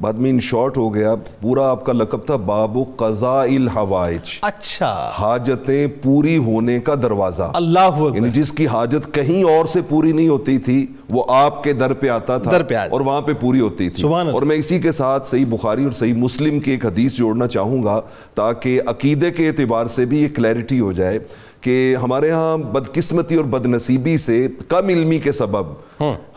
بعد 0.00 0.12
میں 0.12 0.30
ان 0.30 0.40
شارٹ 0.40 0.76
ہو 0.76 0.94
گیا 0.94 1.14
پورا 1.40 1.70
آپ 1.70 1.84
کا 1.84 1.92
لقب 1.92 2.26
تھا 2.26 2.36
باب 2.36 2.78
قضاء 2.96 3.42
الحوائج 3.42 4.38
اچھا۔ 4.42 5.10
حاجتیں 5.12 5.86
پوری 6.02 6.36
ہونے 6.36 6.78
کا 6.80 6.94
دروازہ۔ 7.02 7.50
اللہ 7.54 8.00
یعنی 8.14 8.28
جس 8.28 8.52
کی 8.52 8.66
حاجت 8.66 9.14
کہیں 9.14 9.42
اور 9.42 9.66
سے 9.66 9.80
پوری 9.88 10.12
نہیں 10.12 10.28
ہوتی 10.28 10.58
تھی 10.58 10.86
وہ 11.10 11.24
آپ 11.28 11.64
کے 11.64 11.72
در 11.72 11.92
پہ 11.92 12.08
آتا 12.08 12.38
تھا 12.38 12.50
در 12.50 12.62
پہ 12.62 12.74
آتا۔ 12.74 12.88
اور 12.92 13.00
وہاں 13.00 13.20
پہ 13.20 13.32
پوری 13.40 13.60
ہوتی 13.60 13.90
تھی۔ 13.90 14.02
سبحان 14.02 14.28
اور 14.28 14.42
میں 14.42 14.56
اسی 14.56 14.78
کے 14.78 14.92
ساتھ 14.92 15.26
صحیح 15.26 15.46
بخاری 15.48 15.84
اور 15.84 15.92
صحیح 15.92 16.14
مسلم 16.14 16.60
کی 16.60 16.70
ایک 16.70 16.86
حدیث 16.86 17.12
جوڑنا 17.12 17.46
چاہوں 17.46 17.82
گا 17.82 18.00
تاکہ 18.34 18.80
عقیدے 18.86 19.30
کے 19.30 19.48
اعتبار 19.48 19.86
سے 19.86 20.04
بھی 20.04 20.22
یہ 20.22 20.28
کلیرٹی 20.34 20.80
ہو 20.80 20.92
جائے۔ 20.92 21.18
کہ 21.60 21.96
ہمارے 22.02 22.30
ہاں 22.30 22.56
بدقسمتی 22.56 23.34
اور 23.34 23.44
بدنصیبی 23.44 24.18
سے 24.18 24.46
کم 24.68 24.88
علمی 24.88 25.18
کے 25.18 25.32
سبب 25.32 25.66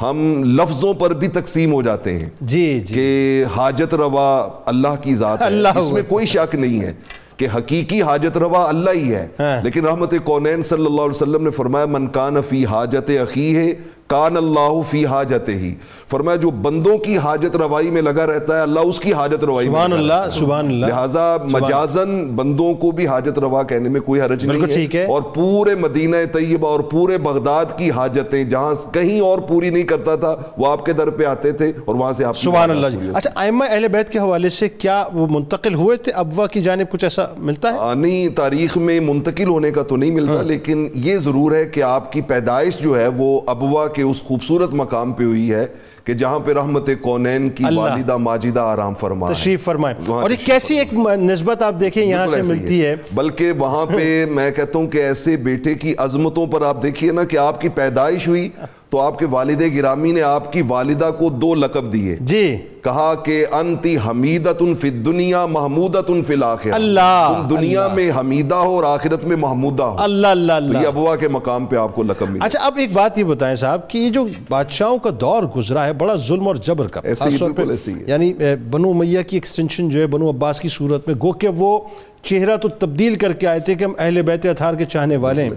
ہم 0.02 0.44
لفظوں 0.46 0.94
پر 0.94 1.14
بھی 1.14 1.28
تقسیم 1.28 1.74
ہو 1.74 1.82
جاتے 1.82 2.18
ہیں 2.20 2.30
جی 2.42 2.80
جی۔ 2.80 2.94
کہ 2.96 3.46
حاجت 3.58 3.94
روا 3.94 4.50
اللہ 4.66 5.02
کی 5.02 5.16
ذات 5.16 5.42
ہے۔ 5.42 5.46
اللہ 5.46 5.78
اس 5.78 5.92
میں 5.92 6.02
کوئی 6.08 6.26
شک 6.26 6.56
نہیں 6.56 6.82
ہے 6.82 6.94
کہ 7.38 7.48
حقیقی 7.56 8.02
حاجت 8.02 8.38
روا 8.38 8.68
اللہ 8.70 8.90
ہی 8.90 9.14
ہے۔ 9.16 9.28
ہاں۔ 9.40 9.64
لیکن 9.64 9.86
رحمت 9.86 10.14
کونین 10.24 10.62
صلی 10.62 10.86
اللہ 10.86 11.02
علیہ 11.02 11.22
وسلم 11.22 11.44
نے 11.44 11.50
فرمایا 11.50 11.86
من 11.86 12.08
کان 12.08 12.42
فی 12.42 12.66
حاجت 12.66 13.10
عقی 13.22 13.56
ہے 13.58 13.74
کان 14.14 14.38
اللہ 14.38 14.82
فی 14.90 15.06
حاجت 15.06 15.50
ہی 15.52 15.74
فرمایا 16.10 16.36
جو 16.38 16.50
بندوں 16.62 16.98
کی 16.98 17.18
حاجت 17.18 17.56
روائی 17.56 17.92
میں 17.92 18.02
لگا 18.02 18.26
رہتا 18.28 18.58
ہے 18.58 18.62
اللہ 18.62 18.80
اس 18.88 19.00
کی 19.00 19.14
حاجت 19.14 19.44
روائی 19.44 19.70
میں 19.70 19.74
سبحان 19.76 19.92
لگا 19.92 19.98
اللہ 19.98 20.30
سبحان 20.30 20.68
اللہ 20.68 20.86
لہٰذا 20.86 21.36
مجازن 21.52 22.26
بندوں 22.36 22.74
کو 22.74 22.92
بھی 22.92 23.08
حاجت 23.08 23.40
روا 23.40 23.64
کہنے 23.64 23.90
میں 23.90 24.02
کوئی 24.02 24.22
حرج 24.22 24.46
نہیں 24.46 24.86
ہے۔ 24.96 25.06
اور 25.06 25.22
پورے 25.34 25.76
مدینہ 25.76 26.18
طیبہ 26.34 26.68
اور 26.68 26.80
پورے 26.92 27.18
بغداد 27.18 27.78
کی 27.78 27.90
حاجتیں 27.92 28.44
جہاں 28.44 28.74
کہیں 28.94 29.20
اور 29.20 29.40
پوری 29.48 29.70
نہیں 29.70 29.84
کرتا 29.84 30.16
تھا 30.16 30.36
وہ 30.58 30.68
آپ 30.68 30.86
کے 30.86 30.94
در 30.94 31.10
پہ 31.10 31.26
آتے 31.26 31.52
تھے 31.52 31.72
اور 31.86 31.96
وہاں 31.96 32.14
سے 32.14 32.26
آپ 32.26 32.38
سبحان 32.38 32.72
اللہ 32.72 32.88
جی۔ 32.88 33.10
اچھا 33.14 33.30
ائمہ 33.36 33.66
اہل 33.70 33.88
بیت 33.88 34.10
کے 34.10 34.20
حوالے 34.20 34.50
سے 34.50 34.70
کیا 34.70 35.04
وہ 35.14 35.28
منتقل 35.30 35.74
ہوئے 35.74 35.98
تھے؟ 35.98 36.12
ابوا 36.16 36.48
کی 36.48 36.62
جانب 36.62 36.92
کچھ 36.92 37.04
ایسا 37.06 37.26
ملتا 37.40 37.74
ہے؟ 37.74 37.78
آنی 37.82 38.28
تاریخ 38.36 38.78
میں 38.78 39.00
منتقل 39.00 39.48
ہونے 39.48 39.72
کا 39.72 39.84
تو 39.84 39.96
نہیں 39.96 40.12
ملتا 40.12 40.42
لیکن 40.44 40.88
یہ 41.04 41.18
ضرور 41.18 41.52
ہے 41.52 41.66
کہ 41.66 41.84
آپ 41.84 42.12
کی 42.14 42.22
پیدائش 42.28 42.80
جو 42.80 42.98
ہے 43.00 43.08
وہ 43.18 43.40
ابوا 43.48 43.88
کے 43.88 44.03
اس 44.04 44.22
خوبصورت 44.24 44.74
مقام 44.74 45.14
پہ 45.14 45.24
ہوئی 45.24 45.54
ہے 45.54 45.66
کہ 46.04 46.14
جہاں 46.14 46.40
پہ 46.40 46.54
رحمت 46.54 46.90
کونین 47.02 47.50
کی 47.50 47.64
والدہ 47.76 48.18
ماجدہ 48.18 48.60
آرام 48.60 48.94
فرما 48.94 49.32
تشریف 49.32 49.64
فرمائیں 49.64 50.12
اور 50.12 50.30
یہ 50.30 50.46
کیسی 50.46 50.80
ایک 50.80 50.94
نسبت 51.18 51.64
آپ 51.64 51.76
دیکھیں 51.80 52.04
یہاں 52.06 52.28
سے 52.28 52.42
ملتی 52.42 52.86
ہے۔ 52.86 52.96
بلکہ 53.14 53.52
وہاں 53.52 53.86
پہ 53.86 54.26
میں 54.30 54.52
کہتا 54.52 54.80
ہوں 54.80 54.88
کہ 54.88 54.98
ایسے 54.98 55.38
بیٹے 55.38 55.76
کی 55.76 55.94
عظمتوں 55.98 56.48
پر 56.48 56.62
آپ 56.62 56.84
دیکھیے 56.84 57.12
نا 57.12 57.24
کہ 57.24 57.38
آپ 57.38 57.62
کی 57.62 57.70
پیدائش 57.70 58.28
ہوئی 58.28 58.50
تو 58.94 59.02
آپ 59.02 59.20
کے 59.20 59.26
والد 59.26 59.62
گرامی 59.76 60.12
نے 60.12 60.22
آپ 60.22 60.54
کی 60.54 60.62
والدہ 60.68 61.12
کو 61.20 61.30
دو 61.30 61.56
لقب 61.56 61.94
دیے۔ 61.94 62.18
جی۔ 62.22 62.58
کہا 62.82 63.14
کہ 63.26 63.46
انتی 63.52 63.98
حمیدت 63.98 64.64
فی 64.80 64.88
الدنیا 64.90 65.46
محمودت 65.46 66.12
فی 66.28 66.34
الاخرہ۔ 66.34 66.72
اللہ، 66.74 67.42
تم 67.50 67.56
دنیا 67.56 67.84
اللہ۔ 67.84 67.96
میں 67.96 68.12
حمیدہ 68.20 68.56
ہو 68.56 68.76
اور 68.76 68.84
آخرت 68.84 69.26
میں 69.26 69.36
محمودہ 69.36 69.84
ہو۔ 69.84 69.96
اللہ 70.00 70.28
اللہ 70.28 70.54
تو 70.60 70.74
یہ 70.74 70.78
اللہ 70.78 70.88
ابوا 70.88 71.16
کے 71.16 71.28
مقام 71.28 71.66
پہ 71.66 71.76
آپ 71.76 71.96
کو 71.96 72.04
لقب 72.04 72.30
ملا 72.30 72.46
اچھا 72.46 72.60
اب 72.60 72.78
ایک 72.78 72.94
بات 72.94 73.18
یہ 73.18 73.24
بتائیں 73.24 73.56
صاحب 73.56 73.90
کہ 73.90 73.98
یہ 73.98 74.10
جو 74.10 74.26
بادشاہوں 74.50 74.98
کا 74.98 75.10
دور 75.22 75.44
گزرا 75.44 75.86
ہے 75.86 75.94
بڑا 75.94 76.16
ظلم 76.16 76.48
اور 76.48 76.56
جبر 76.56 76.88
کا۔ 76.88 77.02
ایسے 77.04 77.24
خاص 77.24 77.34
ہی، 77.34 77.38
بالکل 77.38 77.72
ایسے 77.72 77.92
ہی 77.92 77.98
ہے۔ 77.98 78.04
یعنی 78.08 78.34
بنو 78.70 78.90
امیہ 78.90 79.20
کی 79.28 79.38
ایکسٹینشن 79.38 79.90
جو 79.90 80.02
ہے 80.02 80.08
بنو 80.08 80.30
عباس 80.30 80.60
کی 80.62 80.68
صورت 80.72 81.08
میں 81.08 81.16
گو 81.16 81.32
کہ 81.32 81.48
وہ 81.48 81.80
چہرہ 82.24 82.58
تو 82.58 82.70
تبدیل 82.70 83.16
کر 83.16 83.34
کے 83.34 83.48
آئے 83.48 83.60
تھے 83.60 83.76
کہ 83.76 83.84
ہم 83.84 83.94
اہل 83.98 84.22
بیت 84.22 84.46
اطہار 84.46 84.74
کے 84.74 84.86
چاہنے 84.86 85.18
والے 85.18 85.42
ہیں۔ 85.44 85.50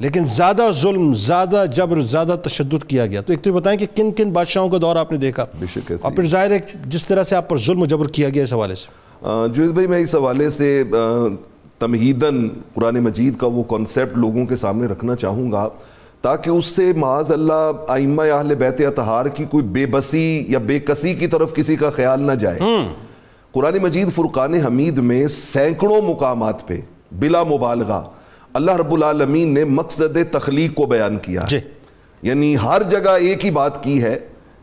لیکن 0.00 0.24
زیادہ 0.24 0.62
ظلم 0.82 1.14
زیادہ 1.14 1.64
جبر 1.76 2.00
زیادہ 2.00 2.36
تشدد 2.42 2.84
کیا 2.88 3.06
گیا۔ 3.06 3.20
تو 3.20 3.32
ایک 3.32 3.42
تو 3.42 3.52
بتائیں 3.52 3.78
کہ 3.78 3.86
کن 3.94 4.10
کن 4.10 4.30
بادشاہوں 4.30 4.68
کا 4.68 4.78
دور 4.82 4.96
آپ 4.96 5.12
نے 5.12 5.18
دیکھا۔ 5.18 5.46
اور 6.02 6.12
پھر 6.12 6.24
ظاہر 6.24 6.50
ہے 6.50 6.58
جس 6.86 7.06
طرح 7.06 7.22
سے 7.22 7.36
آپ 7.36 7.48
پر 7.48 7.58
ظلم 7.58 7.82
و 7.82 7.86
جبر 7.86 8.08
کیا 8.08 8.28
گیا 8.28 8.42
اس 8.42 8.52
حوالے 8.52 8.74
سے۔ 8.74 8.86
جوید 9.54 9.70
بھائی 9.70 9.86
میں 9.86 9.98
اس 9.98 10.14
حوالے 10.14 10.50
سے 10.50 10.84
تمہیدن 11.78 12.48
قرآن 12.74 12.94
مجید 12.94 13.36
کا 13.36 13.46
وہ 13.46 13.62
کانسیپٹ 13.62 14.18
لوگوں 14.18 14.46
کے 14.46 14.56
سامنے 14.56 14.86
رکھنا 14.86 15.16
چاہوں 15.16 15.52
گا 15.52 15.68
تاکہ 16.22 16.50
اس 16.50 16.66
سے 16.66 16.92
معاذ 16.96 17.30
اللہ 17.30 17.70
ائمہ 17.88 18.22
اہل 18.22 18.54
بیت 18.54 18.80
اطہار 18.80 19.26
کی 19.26 19.44
کوئی 19.44 19.64
بے 19.64 19.86
بسی 19.86 20.44
یا 20.48 20.58
بے 20.58 20.78
کسی 20.78 21.14
کی 21.14 21.26
طرف 21.26 21.54
کسی 21.54 21.76
کا 21.76 21.90
خیال 21.90 22.22
نہ 22.22 22.32
جائے۔ 22.32 22.58
قرآن 23.54 23.82
مجید 23.82 24.12
فرقان 24.12 24.54
حمید 24.54 24.98
میں 24.98 25.26
سینکڑوں 25.26 26.02
مقامات 26.02 26.68
پہ 26.68 26.80
بلا 27.12 27.42
مبالغہ 27.42 28.02
اللہ 28.54 28.70
رب 28.70 28.94
العالمین 28.94 29.54
نے 29.54 29.64
مقصد 29.64 30.18
تخلیق 30.30 30.74
کو 30.74 30.86
بیان 30.86 31.16
کیا 31.16 31.42
جی۔ 31.48 31.58
یعنی 32.22 32.56
ہر 32.56 32.82
جگہ 32.82 33.10
ایک 33.10 33.46
ہی 33.46 33.50
بات 33.50 33.84
کی 33.84 34.02
ہے 34.02 34.18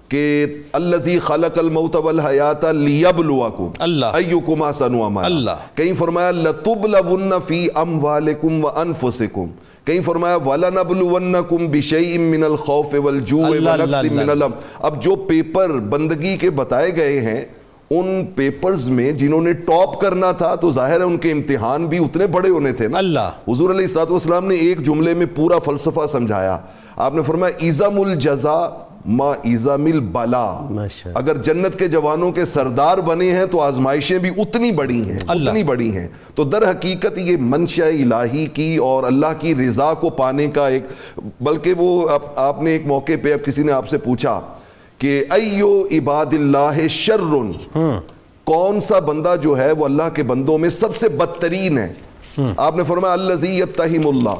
کہ 0.09 0.45
الذی 0.73 1.19
خلق 1.19 1.59
الموت 1.59 1.95
والحیات 1.95 2.65
لیبلوکم 2.65 3.71
اللہ۔ 3.79 4.05
ایکم 4.05 4.63
احسن 4.63 4.95
عملا 4.95 5.25
اللہ۔ 5.25 5.51
کہیں 5.75 5.93
فرمایا 5.93 6.31
لتبلون 6.31 7.33
فی 7.47 7.67
اموالکم 7.75 8.65
وانفسکم۔ 8.65 9.45
کہیں 9.85 10.01
فرمایا 10.01 10.35
وَلَنَبْلُوَنَّكُمْ 10.35 11.67
بِشَيْءٍ 11.69 12.19
مِّنَ 12.19 12.45
الْخَوْفِ 12.45 12.97
وَالْجُوعِ 12.97 13.57
وَنَقْصٍ 13.57 14.03
مِّنَ۔ 14.03 14.31
الْأَمْ 14.31 14.51
اب 14.79 15.01
جو 15.03 15.15
پیپر 15.15 15.69
بندگی 15.69 16.37
کے 16.37 16.49
بتائے 16.49 16.95
گئے 16.95 17.21
ہیں 17.21 17.45
ان 17.93 18.25
پیپرز 18.35 18.87
میں 18.87 19.11
جنہوں 19.11 19.41
نے 19.41 19.53
ٹاپ 19.53 20.01
کرنا 20.01 20.31
تھا 20.31 20.55
تو 20.55 20.71
ظاہر 20.71 20.99
ہے 20.99 21.05
ان 21.05 21.17
کے 21.17 21.31
امتحان 21.31 21.85
بھی 21.85 21.97
اتنے 21.97 22.27
بڑے 22.27 22.49
ہونے 22.49 22.73
تھے 22.73 22.87
نا۔ 22.87 22.97
اللہ۔ 22.97 23.31
حضور 23.47 23.69
علیہ 23.69 23.85
السلام 23.85 24.11
والسلام 24.11 24.47
نے 24.47 24.55
ایک 24.55 24.85
جملے 24.85 25.13
میں 25.13 25.25
پورا 25.35 25.59
فلسفہ 25.59 26.07
سمجھایا۔ 26.07 26.57
آپ 26.95 27.15
نے 27.15 27.21
فرمایا 27.21 27.53
ایزم 27.57 28.01
الجزا 28.01 28.69
ما 29.05 29.31
ایزم 29.31 29.85
البلا 29.85 30.67
اگر 31.13 31.37
جنت 31.37 31.79
کے 31.79 31.87
جوانوں 31.87 32.31
کے 32.31 32.45
سردار 32.45 32.97
بنے 32.97 33.31
ہیں 33.31 33.45
تو 33.45 33.61
آزمائشیں 33.61 34.19
بھی 34.19 34.29
اتنی 34.37 34.71
بڑی 34.71 35.11
ہیں 35.11 35.19
اللہ۔ 35.27 35.49
اتنی 35.49 35.63
بڑی 35.63 35.97
ہیں۔ 35.97 36.07
تو 36.35 36.43
در 36.43 36.69
حقیقت 36.69 37.17
یہ 37.17 37.37
منشا 37.39 37.85
الہی 37.85 38.45
کی 38.45 38.77
اور 38.77 39.03
اللہ 39.03 39.39
کی 39.39 39.55
رضا 39.55 39.93
کو 39.93 40.09
پانے 40.09 40.47
کا 40.47 40.67
ایک 40.67 40.83
بلکہ 41.41 41.73
وہ 41.77 42.09
آپ 42.35 42.61
نے 42.61 42.71
ایک 42.71 42.85
موقع 42.85 43.11
پہ 43.21 43.33
اب 43.33 43.45
کسی 43.45 43.63
نے 43.63 43.71
آپ 43.71 43.89
سے 43.89 43.97
پوچھا 43.97 44.39
کہ 45.01 45.25
ایو 45.29 45.83
عباد 45.91 46.25
اللہ 46.31 46.87
شرن 46.89 47.51
کون 48.43 48.79
سا 48.79 48.99
بندہ 48.99 49.35
جو 49.41 49.57
ہے 49.57 49.71
وہ 49.71 49.85
اللہ 49.85 50.03
کے 50.13 50.23
بندوں 50.23 50.57
میں 50.57 50.69
سب 50.69 50.95
سے 50.95 51.09
بدترین 51.09 51.77
ہے؟ 51.77 51.93
آپ 52.57 52.75
نے 52.75 52.83
فرمایا 52.83 53.13
الذی 53.13 53.59
یتہم 53.59 54.07
اللہ. 54.07 54.35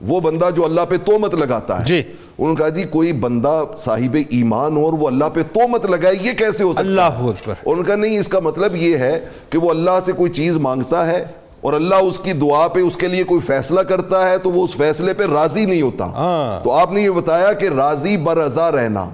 وہ 0.00 0.20
بندہ 0.20 0.48
جو 0.56 0.64
اللہ 0.64 0.80
پہ 0.88 0.96
تومت 0.96 1.34
لگاتا 1.34 1.80
ہے. 1.80 1.84
جی۔ 1.84 2.02
انہوں 2.38 2.48
نے 2.48 2.54
کہا 2.54 2.68
جی 2.68 2.82
کوئی 2.82 3.12
بندہ 3.12 3.64
صاحب 3.78 4.16
ایمان 4.30 4.76
ہو 4.76 4.84
اور 4.84 4.92
وہ 4.92 5.06
اللہ 5.06 5.24
پہ 5.34 5.42
تومت 5.42 5.86
لگائے 5.86 6.14
یہ 6.22 6.32
کیسے 6.32 6.64
ہو 6.64 6.72
سکتا 6.72 6.84
ہے؟ 6.84 6.88
اللہ 6.88 7.00
اکبر. 7.00 7.54
ان 7.66 7.84
کا 7.84 7.96
نہیں 7.96 8.18
اس 8.18 8.28
کا 8.28 8.40
مطلب 8.40 8.76
یہ 8.76 8.96
ہے 8.96 9.20
کہ 9.50 9.58
وہ 9.58 9.70
اللہ 9.70 9.98
سے 10.06 10.12
کوئی 10.12 10.30
چیز 10.30 10.56
مانگتا 10.56 11.06
ہے 11.06 11.24
اور 11.60 11.72
اللہ 11.72 11.94
اس 11.94 12.18
کی 12.18 12.32
دعا 12.32 12.68
پہ 12.68 12.80
اس 12.80 12.96
کے 12.96 13.08
لیے 13.08 13.24
کوئی 13.24 13.40
فیصلہ 13.40 13.80
کرتا 13.80 14.28
ہے 14.28 14.38
تو 14.38 14.50
وہ 14.50 14.64
اس 14.64 14.70
فیصلے 14.76 15.14
پہ 15.14 15.24
راضی 15.24 15.64
نہیں 15.64 15.82
ہوتا۔ 15.82 16.04
ہاں۔ 16.04 16.64
تو 16.64 16.72
آپ 16.72 16.92
نے 16.92 17.02
یہ 17.02 17.10
بتایا 17.10 17.52
کہ 17.52 17.66
راضی 17.66 18.16
برضا 18.16 18.72
رہنا۔ 18.72 19.08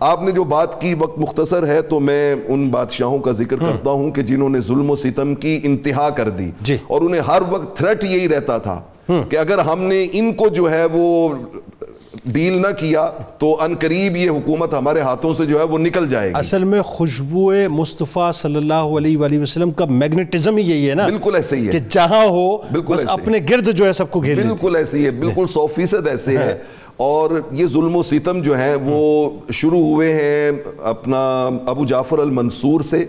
آپ 0.00 0.22
نے 0.22 0.30
جو 0.30 0.42
بات 0.44 0.80
کی 0.80 0.92
وقت 0.94 1.18
مختصر 1.18 1.66
ہے 1.66 1.80
تو 1.82 1.98
میں 2.00 2.34
ان 2.48 2.68
بادشاہوں 2.68 3.18
کا 3.18 3.32
ذکر 3.32 3.56
کرتا 3.56 3.90
ہوں 3.90 4.10
کہ 4.10 4.22
جنہوں 4.22 4.48
نے 4.48 4.60
ظلم 4.60 4.90
و 4.90 4.96
ستم 4.96 5.34
کی 5.34 5.58
انتہا 5.64 6.08
کر 6.10 6.28
دی 6.30 6.50
جی۔ 6.60 6.76
اور 6.86 7.02
انہیں 7.02 7.20
ہر 7.20 7.42
وقت 7.48 7.76
تھریٹ 7.76 8.04
یہی 8.04 8.28
رہتا 8.28 8.58
تھا 8.58 8.80
کہ 9.30 9.38
اگر 9.38 9.58
ہم 9.64 9.82
نے 9.82 10.06
ان 10.12 10.32
کو 10.32 10.48
جو 10.48 10.70
ہے 10.70 10.84
وہ 10.92 11.28
ڈیل 12.24 12.62
نہ 12.62 12.66
کیا 12.78 13.10
تو 13.38 13.60
ان 13.60 13.74
قریب 13.80 14.16
یہ 14.16 14.30
حکومت 14.30 14.74
ہمارے 14.74 15.00
ہاتھوں 15.00 15.34
سے 15.34 15.46
جو 15.46 15.58
ہے 15.58 15.64
وہ 15.64 15.78
نکل 15.78 16.08
جائے 16.08 16.28
گی۔ 16.28 16.32
اصل 16.36 16.64
میں 16.64 16.82
خوشبو 16.82 17.52
مصطفیٰ 17.70 18.32
صلی 18.32 18.56
اللہ 18.56 18.74
علیہ 18.74 19.18
وآلہ 19.18 19.42
وسلم 19.42 19.70
کا 19.70 19.84
میگنیٹزم 19.84 20.56
ہی 20.56 20.70
یہی 20.70 20.90
ہے 20.90 20.94
نا 20.94 21.06
بالکل 21.06 21.34
ایسے 21.34 21.56
ہی 21.56 21.66
ہے۔ 21.66 21.72
کہ 21.72 21.78
جہاں 21.88 22.26
ہو 22.26 22.56
بس۔ 22.56 23.04
اپنے 23.08 23.38
گرد 23.50 23.68
جو 23.70 23.86
ہے 23.86 23.92
سب 23.92 24.10
کو 24.10 24.20
گھیر 24.20 24.46
بالکل 24.46 24.76
ایسے 24.76 24.98
ہی 24.98 25.04
ہے 25.04 25.10
بالکل 25.10 25.46
سو 25.46 25.66
فیصد 25.66 26.08
ایسے 26.08 26.38
ہے۔ 26.38 26.58
اور 26.96 27.30
یہ 27.52 27.66
ظلم 27.66 27.96
و 27.96 28.02
ستم 28.02 28.42
جو 28.42 28.58
ہیں 28.58 28.74
وہ 28.84 29.30
شروع 29.52 29.80
ہوئے 29.80 30.14
ہیں 30.14 30.52
اپنا 30.82 31.48
ابو 31.66 31.84
جعفر 31.84 32.18
المنصور 32.18 32.80
سے۔ 32.80 33.04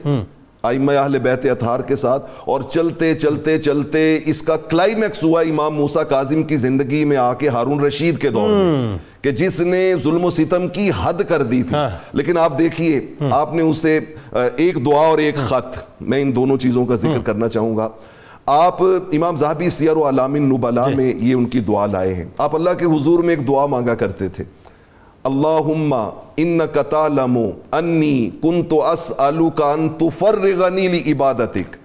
آئمہ 0.64 0.92
اہل 0.92 1.20
بیت 1.20 1.46
اطہار 1.46 1.80
کے 1.80 1.96
ساتھ 1.96 2.32
اور 2.46 2.62
چلتے 2.62 3.16
چلتے 3.16 3.60
چلتے 3.60 4.20
اس 4.26 4.42
کا 4.42 4.56
کلائمیکس 4.56 5.24
ہوا 5.24 5.42
امام 5.42 5.76
موسیٰ 5.76 6.04
کاظم 6.10 6.44
کی 6.44 6.56
زندگی 6.56 7.06
میں 7.06 7.18
آ 7.18 7.34
کے 7.34 7.48
ہارون 7.48 7.80
رشید 7.80 8.18
کے 8.18 8.30
دور 8.30 8.50
میں 8.50 8.98
کہ 9.22 9.32
جس 9.32 9.60
نے 9.60 9.94
ظلم 10.04 10.26
و 10.26 10.32
ستم 10.32 10.68
کی 10.68 10.90
حد 11.02 11.22
کر 11.28 11.44
دی 11.44 11.64
تھی۔ 11.64 11.76
لیکن 12.14 12.38
آپ 12.38 12.60
دیکھیے 12.60 13.02
آپ 13.32 13.54
نے 13.54 13.62
اسے 13.62 14.00
ایک 14.32 14.86
دعا 14.86 15.08
اور 15.08 15.18
ایک 15.18 15.36
خط 15.36 15.80
میں 16.02 16.22
ان 16.22 16.36
دونوں 16.36 16.58
چیزوں 16.58 16.86
کا 16.86 16.96
ذکر 16.96 17.20
کرنا 17.24 17.50
چاہوں 17.50 17.78
گا۔ 17.78 17.90
آپ 18.46 18.84
امام 18.84 19.38
زہبی 19.38 19.70
سیر 19.70 19.98
و 19.98 20.10
علام 20.10 20.34
النبلا 20.34 20.88
میں 20.96 21.14
یہ 21.16 21.34
ان 21.34 21.46
کی 21.46 21.60
دعا 21.60 21.86
لائے 21.86 22.14
ہیں۔ 22.14 22.26
آپ 22.38 22.56
اللہ 22.56 22.70
کے 22.80 22.86
حضور 22.86 23.24
میں 23.24 23.36
ایک 23.36 23.48
دعا 23.48 23.66
مانگا 23.66 23.96
کرتے 23.96 24.28
تھے۔ 24.28 24.44
اللہم 25.24 25.94
انکا 26.38 26.82
تعلم 26.82 27.38
انی 27.72 28.30
کنت 28.44 28.74
اسألوکا 28.74 29.72
ان 29.72 29.90
تفرغنی 29.90 30.88
لی 30.88 31.12
عبادتک 31.12 31.76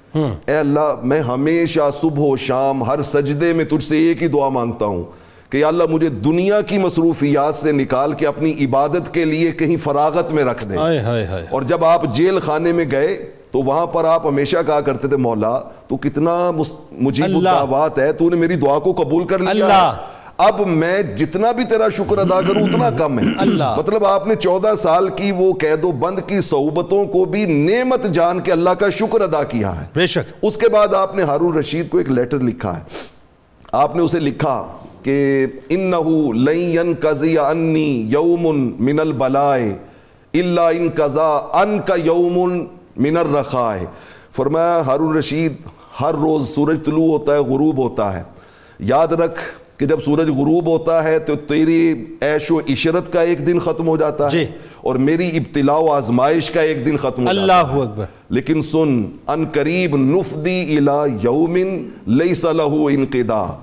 اے 0.46 0.56
اللہ 0.58 0.94
میں 1.02 1.20
ہمیشہ 1.20 1.80
صبح 2.00 2.22
و 2.22 2.36
شام 2.36 2.84
ہر 2.84 3.02
سجدے 3.02 3.52
میں 3.52 3.64
تجھ 3.64 3.84
سے 3.84 3.96
ایک 3.96 4.22
ہی 4.22 4.28
دعا 4.28 4.48
مانگتا 4.48 4.86
ہوں 4.86 5.04
کہ 5.50 5.56
یا 5.56 5.68
اللہ 5.68 5.84
مجھے 5.90 6.08
دنیا 6.08 6.60
کی 6.60 6.78
مصروفیات 6.78 7.56
سے 7.56 7.72
نکال 7.72 8.12
کے 8.12 8.26
اپنی 8.26 8.52
عبادت 8.64 9.14
کے 9.14 9.24
لیے 9.24 9.50
کہیں 9.52 9.76
فراغت 9.76 10.32
میں 10.32 10.44
رکھ 10.44 10.66
ہائے 10.76 11.46
اور 11.50 11.62
جب 11.62 11.84
آپ 11.84 12.04
جیل 12.04 12.38
خانے 12.40 12.72
میں 12.72 12.84
گئے 12.90 13.30
تو 13.50 13.58
وہاں 13.58 13.86
پر 13.86 14.04
آپ 14.04 14.26
ہمیشہ 14.26 14.56
کہا 14.66 14.80
کرتے 14.80 15.08
تھے 15.08 15.16
مولا 15.16 15.60
تو 15.88 15.96
کتنا 15.96 16.50
مجیب۔ 16.50 17.24
الدعوات 17.24 17.98
ہے 17.98 18.12
تو 18.12 18.30
نے 18.30 18.36
میری 18.36 18.56
دعا 18.56 18.78
کو 18.78 18.92
قبول 18.92 19.24
کر 19.24 19.38
لیا 19.38 19.50
اللہ۔ 19.50 19.92
اب 20.38 20.60
میں 20.66 21.02
جتنا 21.02 21.52
بھی 21.52 21.64
تیرا 21.64 21.88
شکر 21.88 22.18
ادا 22.18 22.40
کروں 22.40 22.62
اتنا 22.62 22.90
کم 22.90 23.18
ہے۔ 23.18 23.24
اللہ۔ 23.38 23.74
مطلب 23.78 24.06
آپ 24.06 24.26
نے 24.26 24.34
چودہ 24.34 24.70
سال 24.78 25.08
کی 25.08 25.32
وہ 25.32 25.52
قید 25.52 25.84
و 25.84 25.92
بند 25.92 26.18
کی 26.26 26.40
صحبتوں 26.40 27.04
کو 27.04 27.24
بھی 27.24 27.44
نعمت 27.44 28.04
جان 28.04 28.40
کے 28.40 28.52
اللہ 28.52 28.70
کا 28.70 28.90
شکر 28.90 29.20
ادا 29.20 29.42
کیا 29.42 29.80
ہے۔ 29.80 29.86
بے 29.94 30.06
شک۔ 30.06 30.32
اس 30.42 30.56
کے 30.56 30.68
بعد 30.68 30.94
آپ 30.94 31.16
نے 31.16 31.22
ہارون 31.22 31.56
رشید 31.56 31.90
کو 31.90 31.98
ایک 31.98 32.10
لیٹر 32.10 32.38
لکھا 32.38 32.76
ہے۔ 32.76 32.82
آپ 33.72 33.96
نے 33.96 34.02
اسے 34.02 34.20
لکھا 34.20 34.66
کہ 35.02 35.46
انہو 35.68 36.32
لن 36.32 36.56
ینقضی 36.56 37.38
انی 37.38 38.06
یوم 38.08 38.72
من 38.80 39.00
البلائے 39.00 39.76
الا 40.34 40.68
انقضا 40.68 41.36
ان 41.52 41.78
کا 41.86 41.94
یوم 42.04 42.64
من 42.96 43.16
الرخائے۔ 43.16 43.86
فرمایا 44.36 44.80
ہارون 44.86 45.16
رشید 45.16 45.52
ہر 46.00 46.14
روز 46.14 46.48
سورج 46.54 46.84
طلوع 46.84 47.06
ہوتا 47.06 47.32
ہے 47.32 47.38
غروب 47.38 47.78
ہوتا 47.78 48.18
ہے۔ 48.18 48.22
یاد 48.78 49.08
رکھ 49.08 49.40
کہ 49.78 49.86
جب 49.86 50.02
سورج 50.02 50.28
غروب 50.28 50.66
ہوتا 50.66 51.04
ہے 51.04 51.18
تو 51.18 51.34
تیری 51.34 51.92
عیش 52.22 52.50
و 52.50 52.58
عشرت 52.58 53.12
کا 53.12 53.20
ایک 53.20 53.46
دن 53.46 53.58
ختم 53.58 53.88
ہو 53.88 53.96
جاتا 53.96 54.24
ہے 54.24 54.30
جی۔ 54.30 54.44
اور 54.80 54.94
میری 54.94 55.26
ابتلاء 55.26 55.76
و 55.76 55.92
آزمائش 55.92 56.50
کا 56.50 56.60
ایک 56.60 56.86
دن 56.86 56.96
ختم 56.96 57.28
ہو 57.28 57.32
جاتا 57.32 57.36
ہے۔ 57.36 57.40
اللہ 57.40 57.82
اکبر۔ 57.82 58.04
لیکن 58.28 58.62
سن 58.62 59.04
ان 59.26 59.44
قریب 59.52 59.96
نفدی 59.96 60.76
الى 60.76 61.16
یومن 61.22 61.88
لیس 62.06 62.44
له 62.44 62.76
انقضاء۔ 62.90 63.58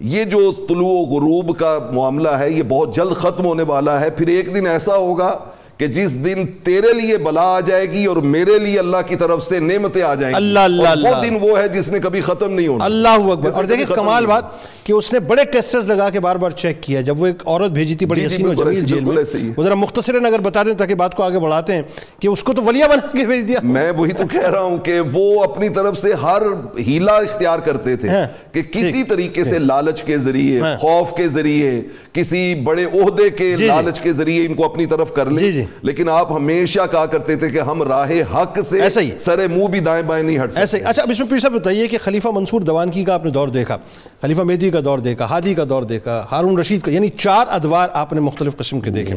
یہ 0.00 0.24
جو 0.24 0.52
طلوع 0.68 0.88
و 0.88 1.02
غروب 1.02 1.58
کا 1.58 1.78
معاملہ 1.92 2.28
ہے 2.28 2.50
یہ 2.50 2.62
بہت 2.62 2.94
جلد 2.94 3.16
ختم 3.16 3.44
ہونے 3.44 3.62
والا 3.62 4.00
ہے۔ 4.00 4.10
پھر 4.10 4.26
ایک 4.26 4.54
دن 4.54 4.66
ایسا 4.66 4.96
ہوگا 4.96 5.38
کہ 5.78 5.86
جس 5.86 6.24
دن 6.24 6.44
تیرے 6.62 6.92
لیے 6.92 7.16
بلا 7.18 7.42
آ 7.54 7.60
جائے 7.60 7.90
گی 7.90 8.04
اور 8.04 8.16
میرے 8.16 8.58
لیے 8.58 8.78
اللہ 8.78 8.96
کی 9.06 9.16
طرف 9.16 9.42
سے 9.42 9.58
نعمتیں 9.60 10.02
آ 10.02 10.14
جائیں 10.14 10.32
گی 10.32 10.36
اللہ، 10.36 10.58
اللہ، 10.60 10.88
اور 10.88 11.16
وہ۔ 11.16 11.22
دن 11.22 11.36
وہ 11.40 11.58
ہے 11.58 11.68
جس 11.68 11.90
نے 11.92 11.98
کبھی 11.98 12.20
ختم 12.20 12.52
نہیں 12.52 12.66
ہونا 12.66 12.84
اللہ 12.84 13.08
اکبر 13.08 13.50
اور 13.52 13.64
دیکھیں 13.64 13.84
کمال 13.94 14.26
بات 14.26 14.44
کہ 14.84 14.92
اس 14.92 15.12
نے 15.12 15.20
بڑے 15.20 15.44
ٹیسٹرز 15.44 15.88
لگا 15.88 16.10
کے 16.10 16.20
بار 16.20 16.36
بار 16.36 16.50
چیک 16.50 16.82
کیا 16.82 17.00
جب 17.00 17.20
وہ 17.22 17.26
ایک 17.26 17.42
عورت 17.46 17.70
بھیجی 17.70 17.94
تھی 17.94 18.06
بڑی 18.06 18.20
جی، 18.20 18.28
جی، 18.28 18.34
حسین 18.34 18.46
و 18.46 18.52
جمیل 18.54 18.84
جیل 18.84 19.04
میں۔ 19.04 19.52
وہ 19.56 19.64
ذرا 19.64 19.74
مختصراً 19.74 20.26
اگر 20.26 20.38
بتا 20.38 20.62
دیں 20.62 20.74
تاکہ 20.74 20.94
بات 20.94 21.14
کو 21.14 21.22
آگے 21.22 21.38
بڑھاتے 21.38 21.74
ہیں 21.74 21.82
کہ 22.20 22.28
اس 22.28 22.42
کو 22.42 22.52
تو 22.52 22.62
ولیہ 22.62 22.84
بنا 22.84 23.16
کے 23.18 23.26
بھیج 23.26 23.48
دیا 23.48 23.58
میں 23.62 23.90
وہی 23.96 24.12
تو 24.12 24.26
کہہ 24.26 24.48
رہا 24.48 24.60
ہوں 24.60 24.78
کہ 24.78 25.00
وہ 25.12 25.42
اپنی 25.44 25.68
طرف 25.68 25.98
سے 25.98 26.12
ہر 26.12 26.42
ہیلا 26.78 27.16
اختیار 27.16 27.58
کرتے 27.58 27.96
تھے 27.96 28.08
ہاں، 28.08 28.26
کہ 28.52 28.62
کسی 28.62 29.02
طریقے 29.02 29.44
سے 29.44 29.58
لالچ 29.58 30.02
کے 30.02 30.18
ذریعے 30.18 30.60
ہاں۔ 30.60 30.76
خوف 30.76 31.16
کے 31.16 31.28
ذریعے 31.28 31.80
کسی 32.12 32.54
بڑے 32.64 32.84
عہدے 32.84 33.30
کے 33.30 33.54
جی،۔ 33.56 33.66
لالچ 33.66 34.00
کے 34.00 34.12
ذریعے 34.12 34.46
ان 34.46 34.54
کو 34.54 34.64
اپنی 34.64 34.86
طرف 34.86 35.14
کر 35.14 35.30
لیں۔ 35.30 35.63
لیکن 35.82 36.08
آپ 36.08 36.32
ہمیشہ 36.32 36.80
کہا 36.90 37.06
کرتے 37.06 37.36
تھے 37.36 37.50
کہ 37.50 37.58
ہم 37.58 37.82
راہ 37.82 38.10
حق 38.34 38.58
سے 38.64 38.82
ایسا 38.82 39.00
ہی۔ 39.00 39.10
سر 39.18 39.48
منہ 39.48 39.68
بھی 39.68 39.80
دائیں 39.80 40.02
بائیں 40.02 40.24
نہیں 40.24 40.38
ہٹ 40.38 40.52
ایسے 40.56 40.78
اچھا 40.78 41.02
اب 41.02 41.10
اس 41.10 41.20
میں 41.20 41.28
پیر 41.28 41.38
صاحب 41.38 41.52
بتائیے 41.52 41.88
کہ 41.88 41.98
خلیفہ 41.98 42.28
منصور 42.28 42.60
دوانکی 42.60 43.04
کا 43.04 43.14
آپ 43.14 43.24
نے 43.24 43.30
دور 43.30 43.48
دیکھا۔ 43.48 43.76
خلیفہ 44.24 44.42
مہدی 44.42 44.70
کا 44.70 44.80
دور 44.84 44.98
دیکھا 44.98 45.24
ہادی 45.24 45.54
کا 45.54 45.64
دور 45.68 45.82
دیکھا 45.82 46.26
ہارون 46.30 46.58
رشید 46.58 46.80
کا 46.80 46.90
یعنی 46.90 47.08
چار 47.08 47.46
ادوار 47.50 47.88
آپ 47.92 48.12
نے 48.12 48.20
مختلف 48.20 48.56
قسم 48.56 48.80
کے 48.80 48.90
دیکھے۔ 48.90 49.14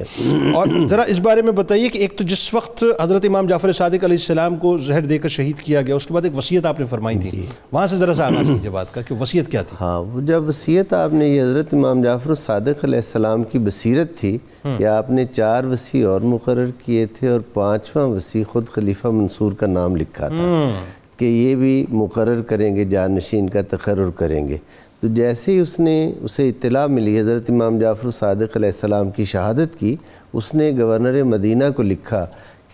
اور 0.55 0.87
ذرا 0.87 1.01
اس 1.01 1.19
بارے 1.19 1.41
میں 1.41 1.51
بتائیے 1.51 1.89
کہ 1.89 1.97
ایک 1.97 2.17
تو 2.17 2.23
جس 2.23 2.53
وقت 2.53 2.83
حضرت 3.01 3.25
امام 3.25 3.47
جعفر 3.47 3.71
صادق 3.71 4.03
علیہ 4.03 4.17
السلام 4.17 4.55
کو 4.55 4.77
زہر 4.77 5.01
دے 5.01 5.17
کر 5.17 5.29
شہید 5.29 5.57
کیا 5.57 5.81
گیا 5.81 5.95
اس 5.95 6.07
کے 6.07 6.13
بعد 6.13 6.21
ایک 6.25 6.37
وصیت 6.37 6.65
آپ 6.65 6.79
نے 6.79 6.85
فرمائی 6.85 7.17
تھی۔ 7.17 7.45
وہاں 7.71 7.87
سے 7.87 7.95
ذرا 7.95 8.13
سا 8.13 8.25
آغاز 8.25 8.47
کیجیے 8.47 8.69
بات 8.69 8.93
کا 8.93 9.01
کہ 9.01 9.15
وصیت 9.15 9.51
کیا 9.51 9.61
تھی۔ 9.61 9.77
ہاں 9.81 9.99
وہ 9.99 10.21
جب 10.21 10.47
وصیت 10.47 10.93
آپ 10.93 11.13
نے 11.13 11.27
یہ 11.27 11.41
حضرت 11.41 11.73
امام 11.73 12.01
جعفر 12.01 12.35
صادق 12.35 12.83
علیہ 12.83 12.99
السلام 12.99 13.43
کی 13.43 13.59
بصیرت 13.59 14.17
تھی 14.17 14.37
کہ 14.77 14.85
آپ 14.85 15.11
نے 15.11 15.25
چار 15.25 15.63
وسیع 15.63 16.09
اور 16.09 16.21
مقرر 16.21 16.69
کیے 16.85 17.05
تھے 17.05 17.27
اور 17.27 17.39
پانچواں 17.53 18.07
وسیع 18.07 18.43
خود 18.51 18.67
خلیفہ 18.67 19.07
منصور 19.07 19.51
کا 19.51 19.67
نام 19.67 19.95
لکھا 19.95 20.27
تھا 20.27 20.69
کہ 21.17 21.25
یہ 21.25 21.55
بھی 21.55 21.85
مقرر 21.89 22.41
کریں 22.41 22.75
گے 22.75 22.85
جانشین 22.85 23.49
کا 23.49 23.61
تقرر 23.69 24.09
کریں 24.09 24.47
گے۔ 24.47 24.57
تو 25.01 25.07
جیسے 25.07 25.51
ہی 25.51 25.59
اس 25.59 25.79
نے 25.79 26.11
اسے 26.21 26.49
اطلاع 26.49 26.87
ملی 26.87 27.19
حضرت 27.19 27.49
امام 27.49 27.79
جعفر 27.79 28.11
صادق 28.11 28.57
علیہ 28.57 28.69
السلام 28.69 29.11
کی 29.11 29.25
شہادت 29.25 29.79
کی 29.79 29.95
اس 30.33 30.55
نے 30.55 30.71
گورنر 30.79 31.23
مدینہ 31.23 31.63
کو 31.75 31.83
لکھا 31.83 32.25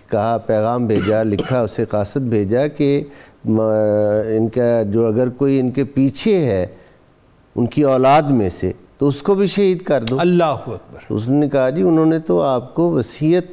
کہا 0.10 0.38
پیغام 0.38 0.86
بھیجا 0.88 1.24
لکھا 1.24 1.62
اسے 1.62 1.86
قاصد 1.86 2.18
بھیجا 2.18 2.68
کہ 2.68 3.04
ان 3.46 4.48
کا 4.48 4.82
جو 4.84 5.08
اگر 5.08 5.30
کوئی 5.30 5.60
ان 5.60 5.72
کے 5.72 5.84
پیچھے 5.84 6.38
ہے 6.38 6.68
ان 7.56 7.66
کی 7.66 7.84
اولاد 7.84 8.22
میں 8.22 8.50
سے 8.50 8.72
تو 8.98 9.08
اس 9.08 9.22
کو 9.22 9.36
بھی 9.36 9.48
شہید 9.48 9.82
کر 9.82 10.04
دو۔ 10.04 10.20
اللہ 10.20 10.44
اکبر۔ 10.44 11.00
اس 11.10 11.30
نے 11.30 11.50
کہا 11.50 11.70
جی 11.70 11.82
انہوں 11.82 12.06
نے 12.06 12.20
تو 12.20 12.42
آپ 12.42 12.76
کو 12.76 12.92
وصیت 12.92 13.46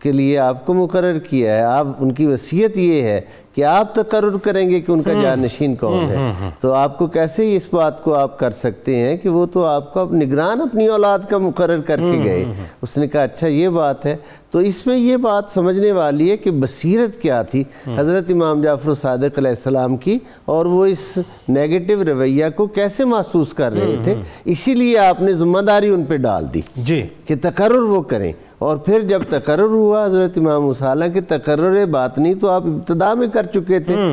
کے 0.00 0.12
لیے 0.12 0.38
آپ 0.38 0.66
کو 0.66 0.74
مقرر 0.74 1.18
کیا 1.18 1.56
ہے۔ 1.56 1.62
آپ 1.62 1.86
ان 1.98 2.12
کی 2.12 2.26
وصیت 2.26 2.78
یہ 2.78 3.02
ہے 3.02 3.20
کہ 3.54 3.64
آپ 3.64 3.94
تقرر 3.94 4.36
کریں 4.36 4.70
گے 4.70 4.80
کہ 4.80 4.92
ان 4.92 5.02
کا 5.02 5.12
جانشین 5.22 5.74
کون 5.74 6.04
ہے؟ 6.04 6.32
تو 6.60 6.72
آپ 6.72 6.98
کو 6.98 7.06
کیسے 7.06 7.56
اس 7.56 7.66
بات 7.72 8.04
کو 8.04 8.14
آپ 8.14 8.38
کر 8.38 8.50
سکتے 8.50 9.00
ہیں 9.00 9.16
کہ 9.16 9.28
وہ 9.28 9.46
تو 9.46 9.64
آپ 9.64 9.94
کو 9.94 10.04
نگران 10.04 10.60
اپنی 10.60 10.86
اولاد 10.86 11.18
کا 11.28 11.38
مقرر 11.38 11.80
کر 11.80 11.96
کے 11.96 12.20
گئے۔ 12.24 12.44
اس 12.82 12.96
نے 12.96 13.08
کہا 13.08 13.22
اچھا 13.22 13.46
یہ 13.46 13.68
بات 13.68 14.06
ہے۔ 14.06 14.16
تو 14.50 14.60
اس 14.60 14.86
میں 14.86 14.96
یہ 14.96 15.16
بات 15.16 15.44
سمجھنے 15.54 15.92
والی 15.92 16.30
ہے 16.30 16.36
کہ 16.36 16.50
بصیرت 16.50 17.22
کیا 17.22 17.42
تھی 17.42 17.64
حضرت 17.96 18.24
امام 18.30 18.62
جعفر 18.62 18.94
صادق 18.94 19.38
علیہ 19.38 19.48
السلام 19.48 19.96
کی 19.96 20.18
اور 20.44 20.66
وہ 20.66 20.86
اس 20.86 21.18
نیگیٹو 21.48 22.04
رویہ 22.04 22.44
کو 22.56 22.66
کیسے 22.66 23.04
محسوس 23.04 23.54
کر 23.54 23.72
رہے 23.72 23.96
تھے؟ 24.02 24.14
اسی 24.44 24.74
لیے 24.74 24.98
آپ 24.98 25.22
نے 25.22 25.32
ذمہ 25.32 25.58
داری 25.58 25.88
ان 25.88 26.04
پہ 26.04 26.16
ڈال 26.16 26.54
دی 26.54 26.60
جی۔ 26.76 27.06
کہ 27.26 27.34
تقرر 27.42 27.82
وہ 27.82 28.02
کریں۔ 28.02 28.32
اور 28.58 28.76
پھر 28.76 29.00
جب 29.00 29.22
تقرر 29.28 29.62
ہوا 29.62 30.04
حضرت 30.04 30.38
امام 30.38 30.68
حسالہ 30.68 31.04
کہ 31.14 31.20
تقرر 31.28 31.86
بات 31.86 32.18
نہیں 32.18 32.34
تو 32.34 32.50
آپ 32.50 32.62
ابتدا 32.66 33.14
میں 33.14 33.28
کر 33.28 33.43
چکے 33.44 33.78
تھے۔ 33.78 33.96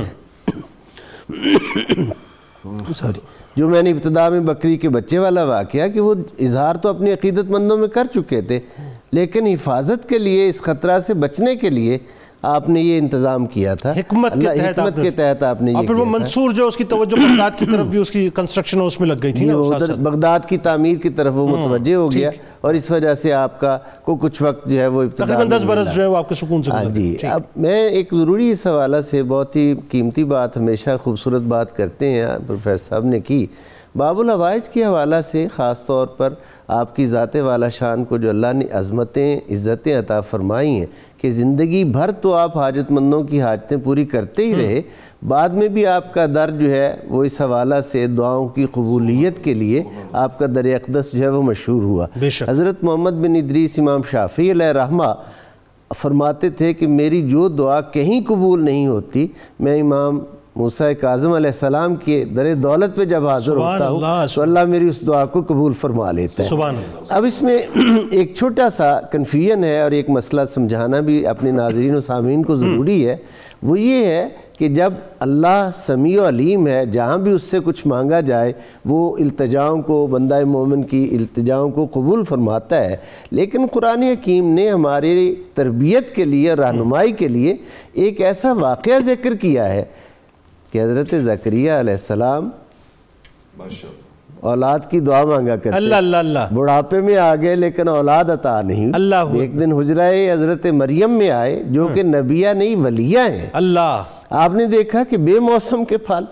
سوری 2.95 3.19
جو 3.55 3.69
میں 3.69 3.81
نے 3.81 3.91
ابتدا 3.91 4.29
میں 4.29 4.39
بکری 4.39 4.77
کے 4.77 4.89
بچے 4.89 5.19
والا 5.19 5.43
واقعہ 5.43 5.87
کہ 5.87 5.99
وہ 5.99 6.15
اظہار 6.39 6.75
تو 6.75 6.89
اپنی 6.89 7.13
عقیدت 7.13 7.49
مندوں 7.49 7.77
میں 7.77 7.87
کر 7.87 8.07
چکے 8.15 8.41
تھے 8.41 8.59
لیکن 9.11 9.47
حفاظت 9.47 10.09
کے 10.09 10.17
لیے 10.17 10.49
اس 10.49 10.61
خطرہ 10.61 10.99
سے 10.99 11.13
بچنے 11.13 11.55
کے 11.55 11.69
لیے 11.69 11.97
آپ 12.43 12.69
نے 12.69 12.81
یہ 12.81 12.97
انتظام 12.97 13.45
کیا 13.45 13.73
تھا 13.75 13.91
حکمت 13.91 14.33
کے 14.33 14.45
تحت 14.45 14.79
حکمت 14.79 14.99
کے 15.01 15.09
تحت 15.11 15.43
آپ 15.43 15.61
نے 15.61 15.73
اور 15.73 15.85
پھر 15.85 15.95
وہ 15.95 16.05
منصور 16.05 16.51
جو 16.51 16.67
اس 16.67 16.77
کی 16.77 16.83
توجہ 16.83 17.17
بغداد 17.17 17.57
کی 17.57 17.65
طرف 17.65 17.87
بھی 17.87 17.99
اس 17.99 18.11
کی 18.11 18.29
کنسٹرکشن 18.35 18.81
اس 18.81 18.99
میں 18.99 19.07
لگ 19.07 19.21
گئی 19.23 19.33
تھی 19.33 19.45
جی۔ 19.45 19.93
بغداد 19.99 20.47
کی 20.49 20.57
تعمیر 20.57 20.97
کی 20.97 21.09
طرف 21.09 21.33
وہ 21.35 21.47
متوجہ 21.47 21.95
ہو 21.95 22.11
گیا 22.11 22.31
اور 22.61 22.73
اس 22.73 22.89
وجہ 22.91 23.13
سے 23.15 23.33
آپ 23.33 23.59
کا 23.59 23.77
کو 24.03 24.15
کچھ 24.15 24.41
وقت 24.41 24.67
جو 24.69 24.79
ہے 24.79 24.87
وہ 24.87 25.03
تقریباً 25.17 25.51
دس 25.51 25.65
برس۔ 25.65 25.93
جو 25.95 26.01
ہے 26.01 26.07
وہ 26.07 26.17
آپ 26.17 26.29
کے 26.29 26.35
سکون 26.35 26.63
سے 26.63 26.71
ہاں 26.71 26.83
جی۔ 26.85 27.15
اب 27.27 27.41
میں 27.55 27.79
ایک 27.89 28.13
ضروری 28.13 28.49
اس 28.51 28.65
حوالہ 28.67 29.01
سے 29.01 29.23
بہت 29.23 29.55
ہی 29.55 29.73
قیمتی 29.91 30.23
بات 30.23 30.57
ہمیشہ 30.57 30.97
خوبصورت 31.03 31.41
بات 31.47 31.75
کرتے 31.77 32.09
ہیں 32.09 32.25
پروفیسر 32.47 32.87
صاحب 32.89 33.05
نے 33.05 33.19
کی 33.19 33.45
باب 33.95 34.19
الحوائج 34.19 34.69
کے 34.69 34.85
حوالہ 34.85 35.15
سے 35.31 35.47
خاص 35.53 35.85
طور 35.85 36.07
پر 36.07 36.33
آپ 36.67 36.95
کی 36.95 37.05
ذات 37.05 37.35
والا 37.35 37.69
شان 37.69 38.05
کو 38.05 38.17
جو 38.17 38.29
اللہ 38.29 38.53
نے 38.53 38.65
عظمتیں 38.71 39.39
عزتیں 39.49 39.99
عطا 39.99 40.21
فرمائی 40.21 40.69
ہیں 40.69 40.85
کہ 41.17 41.31
زندگی 41.31 41.83
بھر 41.83 42.11
تو 42.11 42.33
آپ 42.33 42.57
حاجت 42.57 42.91
مندوں 42.91 43.23
کی 43.23 43.41
حاجتیں 43.41 43.77
پوری 43.83 44.05
کرتے 44.05 44.43
ہی 44.43 44.55
رہے 44.55 44.81
بعد 45.27 45.49
میں 45.49 45.67
بھی 45.67 45.85
آپ 45.85 46.13
کا 46.13 46.25
در 46.25 46.49
جو 46.49 46.71
ہے 46.71 46.95
وہ 47.09 47.23
اس 47.23 47.41
حوالہ 47.41 47.75
سے 47.91 48.07
دعاؤں 48.07 48.47
کی 48.47 48.65
قبولیت 48.71 49.43
کے 49.43 49.53
لیے 49.53 49.83
آپ 50.11 50.39
کا 50.39 50.45
در 50.55 50.65
اقدس 50.65 51.05
جو 51.13 51.19
ہے 51.19 51.29
وہ 51.29 51.41
مشہور 51.41 51.83
ہوا۔ 51.83 52.07
حضرت 52.47 52.83
محمد 52.83 53.11
بن 53.11 53.35
ادریس 53.35 53.79
امام 53.79 54.01
شافعی 54.11 54.51
علیہ 54.51 54.65
رحمہ 54.65 55.13
فرماتے 55.95 56.49
تھے 56.49 56.73
کہ 56.73 56.87
میری 56.87 57.29
جو 57.29 57.47
دعا 57.47 57.81
کہیں 57.81 58.21
قبول 58.27 58.65
نہیں 58.65 58.87
ہوتی 58.87 59.27
میں 59.59 59.81
امام 59.81 60.19
موسیٰ 60.55 60.91
کاظم 61.01 61.33
علیہ 61.33 61.47
السلام 61.47 61.95
کے 61.95 62.25
در 62.25 62.53
دولت 62.53 62.95
پہ 62.95 63.05
جب 63.05 63.27
حاضر 63.27 63.55
ہوتا 63.55 63.89
ہوں 63.89 64.01
تو 64.35 64.41
اللہ 64.41 64.65
میری 64.65 64.87
اس 64.87 65.07
دعا 65.07 65.25
کو 65.25 65.41
قبول 65.47 65.73
فرما 65.73 66.11
لیتا 66.11 66.43
ہے۔ 66.43 66.47
سبحان 66.47 66.75
اللہ۔ 66.75 67.03
اب 67.09 67.25
اس 67.25 67.41
میں 67.41 67.59
ایک 68.11 68.35
چھوٹا 68.35 68.69
سا 68.69 69.01
کنفیژن 69.01 69.63
ہے 69.63 69.81
اور 69.81 69.91
ایک 69.91 70.09
مسئلہ 70.09 70.41
سمجھانا 70.53 70.99
بھی 70.99 71.27
اپنے 71.27 71.51
ناظرین 71.51 71.95
و 71.95 71.99
سامعین 71.99 72.43
کو 72.43 72.55
ضروری 72.55 73.07
ہے۔ 73.07 73.15
وہ 73.63 73.79
یہ 73.79 74.05
ہے 74.05 74.29
کہ 74.57 74.69
جب 74.69 74.93
اللہ 75.19 75.69
سمیع 75.73 76.21
و 76.21 76.27
علیم 76.27 76.67
ہے 76.67 76.85
جہاں 76.85 77.17
بھی 77.17 77.31
اس 77.31 77.43
سے 77.43 77.57
کچھ 77.65 77.87
مانگا 77.87 78.19
جائے 78.19 78.53
وہ 78.85 79.17
التجاؤں 79.19 79.81
کو 79.81 80.07
بندہ 80.07 80.45
مومن 80.45 80.83
کی 80.83 81.17
التجاؤں 81.19 81.69
کو 81.69 81.87
قبول 81.93 82.23
فرماتا 82.23 82.83
ہے۔ 82.83 82.95
لیکن 83.31 83.65
قرآن 83.71 84.03
حکیم 84.03 84.53
نے 84.53 84.69
ہماری 84.69 85.35
تربیت 85.53 86.15
کے 86.15 86.25
لیے 86.25 86.53
رہنمائی 86.53 87.11
کے 87.11 87.27
لیے 87.27 87.55
ایک 87.93 88.21
ایسا 88.21 88.51
واقعہ 88.51 88.99
ذکر 88.99 89.35
کیا 89.35 89.73
ہے 89.73 89.83
کہ 90.71 90.83
حضرت 90.83 91.13
زکریہ 91.17 91.71
علیہ 91.71 91.93
السلام 91.93 92.49
اولاد 94.39 94.79
کی 94.89 94.99
دعا 94.99 95.23
مانگا 95.23 95.55
کرتے۔ 95.55 95.77
اللہ 95.77 95.95
اللہ 95.95 96.17
اللہ۔ 96.17 96.53
بڑھاپے 96.53 97.01
میں 97.01 97.17
آ 97.17 97.35
گئے 97.35 97.55
لیکن 97.55 97.87
اولاد 97.87 98.25
عطا 98.25 98.61
نہیں۔ 98.61 98.91
اللہ 98.93 99.15
ایک 99.33 99.59
دن 99.59 99.71
حجرہ 99.71 100.33
حضرت 100.33 100.65
مریم 100.65 101.11
میں 101.11 101.29
آئے 101.29 101.63
جو 101.63 101.87
کہ 101.93 102.03
نبیہ 102.03 102.49
نہیں 102.49 102.75
ولیہ 102.75 103.17
ہیں۔ 103.17 103.49
اللہ۔ 103.53 104.03
آپ 104.29 104.53
نے 104.53 104.65
دیکھا 104.65 105.03
کہ 105.09 105.17
بے 105.17 105.39
موسم 105.39 105.85
کے 105.85 105.97
پھل۔ 105.97 106.23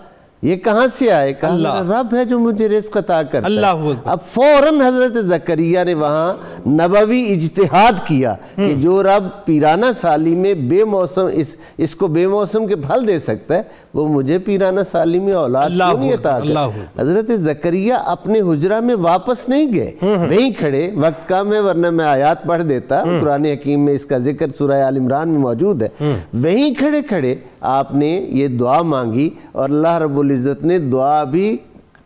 یہ 0.42 0.56
کہاں 0.56 0.86
سے 0.92 1.10
آئے؟ 1.12 1.32
میرا 1.42 1.82
رب 1.82 2.14
ہے 2.14 2.24
جو 2.24 2.38
مجھے 2.38 2.68
رزق 2.68 2.96
عطا 2.96 3.22
کرتا 3.22 3.38
ہے. 3.38 3.44
اللہ 3.44 3.66
اکبر۔ 3.66 3.94
اب 4.04 4.18
فوراً 4.22 4.80
حضرت 4.80 5.24
زکریہ 5.26 5.80
نے 5.84 5.94
وہاں 5.94 6.32
نبوی 6.68 7.32
اجتہاد 7.32 8.06
کیا 8.06 8.34
کہ 8.56 8.74
جو 8.74 9.02
رب 9.02 9.44
پیرانہ 9.44 9.86
سالی 9.94 10.34
میں 10.34 10.54
بے 10.54 10.84
موسم 10.84 11.26
اس 11.32 11.56
اس 11.78 11.94
کو 11.94 12.06
بے 12.06 12.26
موسم 12.26 12.66
کے 12.66 12.76
پھل 12.76 13.06
دے 13.08 13.18
سکتا 13.18 13.56
ہے 13.56 13.62
وہ 13.94 14.06
مجھے 14.08 14.38
پیرانہ 14.38 14.80
سالی 14.90 15.18
میں 15.18 15.32
اولاد 15.32 15.70
نہیں 15.70 16.14
عطا 16.14 16.36
اللہ 16.36 16.58
کر 16.58 16.80
اکبر۔ 16.80 17.02
حضرت 17.02 17.30
زکریہ 17.40 17.94
اپنے 18.06 18.40
حجرہ 18.40 18.80
میں 18.80 18.94
واپس 18.94 19.48
نہیں 19.48 19.72
گئے. 19.74 19.92
وہیں 20.02 20.50
کھڑے 20.58 20.90
وقت 20.94 21.28
کم 21.28 21.52
ہے 21.52 21.60
ورنہ 21.60 21.90
میں 21.90 22.04
آیات 22.04 22.44
پڑھ 22.44 22.62
دیتا 22.62 23.02
قرآن 23.20 23.44
حکیم 23.44 23.84
میں 23.84 23.94
اس 23.94 24.04
کا 24.04 24.18
ذکر 24.18 24.46
سورہ 24.58 24.82
آل 24.82 24.96
عمران 24.96 25.28
میں 25.28 25.38
موجود 25.38 25.82
ہے۔ 25.82 25.88
وہیں 26.34 26.74
کھڑے 26.74 27.02
کھڑے 27.02 27.34
آپ 27.60 27.94
نے 27.94 28.26
یہ 28.28 28.46
دعا 28.48 28.82
مانگی 28.82 29.30
اور 29.52 29.68
اللہ 29.68 29.98
رب 29.98 30.18
العزت 30.18 30.64
نے 30.64 30.78
دعا 30.78 31.24
بھی 31.24 31.56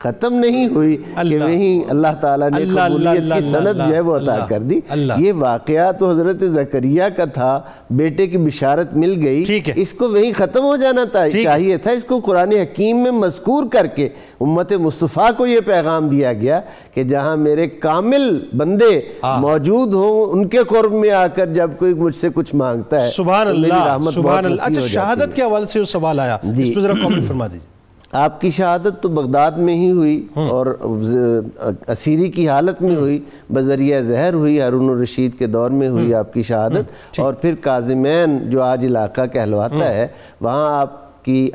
ختم 0.05 0.35
نہیں 0.35 0.67
ہوئی 0.69 0.97
کہ 0.97 1.39
وہیں 1.43 1.91
اللہ 1.91 2.15
تعالیٰ 2.21 2.49
نے 2.51 2.65
قبولیت 2.75 3.33
کی 3.35 3.41
سند 3.51 3.77
جو 3.77 3.95
ہے 3.95 4.01
وہ 4.01 4.17
عطا 4.17 4.39
کر 4.49 4.61
دی۔ 4.61 4.81
یہ 5.19 5.33
واقعہ 5.33 5.93
تو 5.93 6.11
حضرت 6.11 6.41
زکریہ 6.41 7.03
کا 7.17 7.25
تھا 7.25 7.61
بیٹے 7.91 8.27
کی 8.27 8.39
بشارت 8.39 8.95
مل 8.95 9.15
گئی۔ 9.25 9.45
اس 9.75 9.93
کو 9.93 10.09
وہیں 10.09 10.33
ختم 10.37 10.65
ہو 10.65 10.77
جانا 10.77 11.05
تھا۔ 11.05 11.29
چاہیے 11.43 11.77
تھا 11.77 11.91
اس 11.91 12.05
کو 12.05 12.19
قرآن 12.19 12.53
حکیم 12.53 13.03
میں 13.03 13.11
مذکور 13.11 13.65
کر 13.73 13.87
کے 13.87 14.09
امت 14.41 14.73
مصطفیٰ 14.73 15.31
کو 15.37 15.47
یہ 15.47 15.61
پیغام 15.61 16.09
دیا 16.09 16.33
گیا 16.33 16.61
کہ 16.95 17.05
جہاں 17.05 17.37
میرے 17.37 17.67
کامل 17.67 18.39
بندے 18.57 19.01
موجود 19.41 19.95
ہوں 19.95 20.33
ان 20.33 20.49
کے 20.49 20.59
قرب 20.69 20.93
میں 20.93 21.11
آ 21.11 21.27
کر 21.27 21.47
جب 21.47 21.71
کوئی 21.79 21.95
مجھ 21.95 22.17
سے 22.17 22.29
کچھ 22.35 22.55
مانگتا 22.55 23.05
ہے 23.05 23.11
سبحان 23.11 23.49
اللہ 23.49 24.11
سبحان 24.15 24.45
اللہ 24.45 24.63
اچھا 24.63 24.87
شہادت۔ 24.87 25.37
کے 25.37 25.43
حوالے 25.43 25.67
سے 25.67 25.85
سوال 25.85 26.21
آیا 26.21 26.39
جی۔ 26.45 26.63
اس 26.63 26.75
پہ 26.75 26.81
ذرا 26.81 26.93
کامنٹ 26.93 27.25
فرما 27.25 27.47
دیجیے 27.47 27.74
آپ 28.15 28.41
کی 28.41 28.51
شہادت 28.51 29.03
تو 29.03 29.09
بغداد 29.09 29.51
میں 29.51 29.75
ہی 29.75 29.91
ہوئی 29.91 30.27
اور 30.35 30.67
اسیری 31.89 32.31
کی 32.31 32.49
حالت 32.49 32.83
میں 32.83 32.97
ہوئی 32.97 33.19
بذریعہ 33.53 34.01
زہر 34.01 34.35
ہوئی 34.35 34.61
ہارون 34.61 34.89
الرشید 34.89 35.39
کے 35.39 35.47
دور 35.47 35.71
میں 35.71 35.89
ہوئی 35.89 36.15
آپ 36.15 36.33
کی 36.33 36.43
شہادت 36.43 37.21
اور 37.21 37.35
پھر 37.35 37.55
کاظمین 37.55 38.39
جو 38.51 38.62
آج 38.62 38.85
علاقہ 38.85 39.27
کہلواتا 39.33 39.95
ہے 39.95 40.07
وہاں 40.41 40.81
آپ 40.81 41.04
کی 41.25 41.51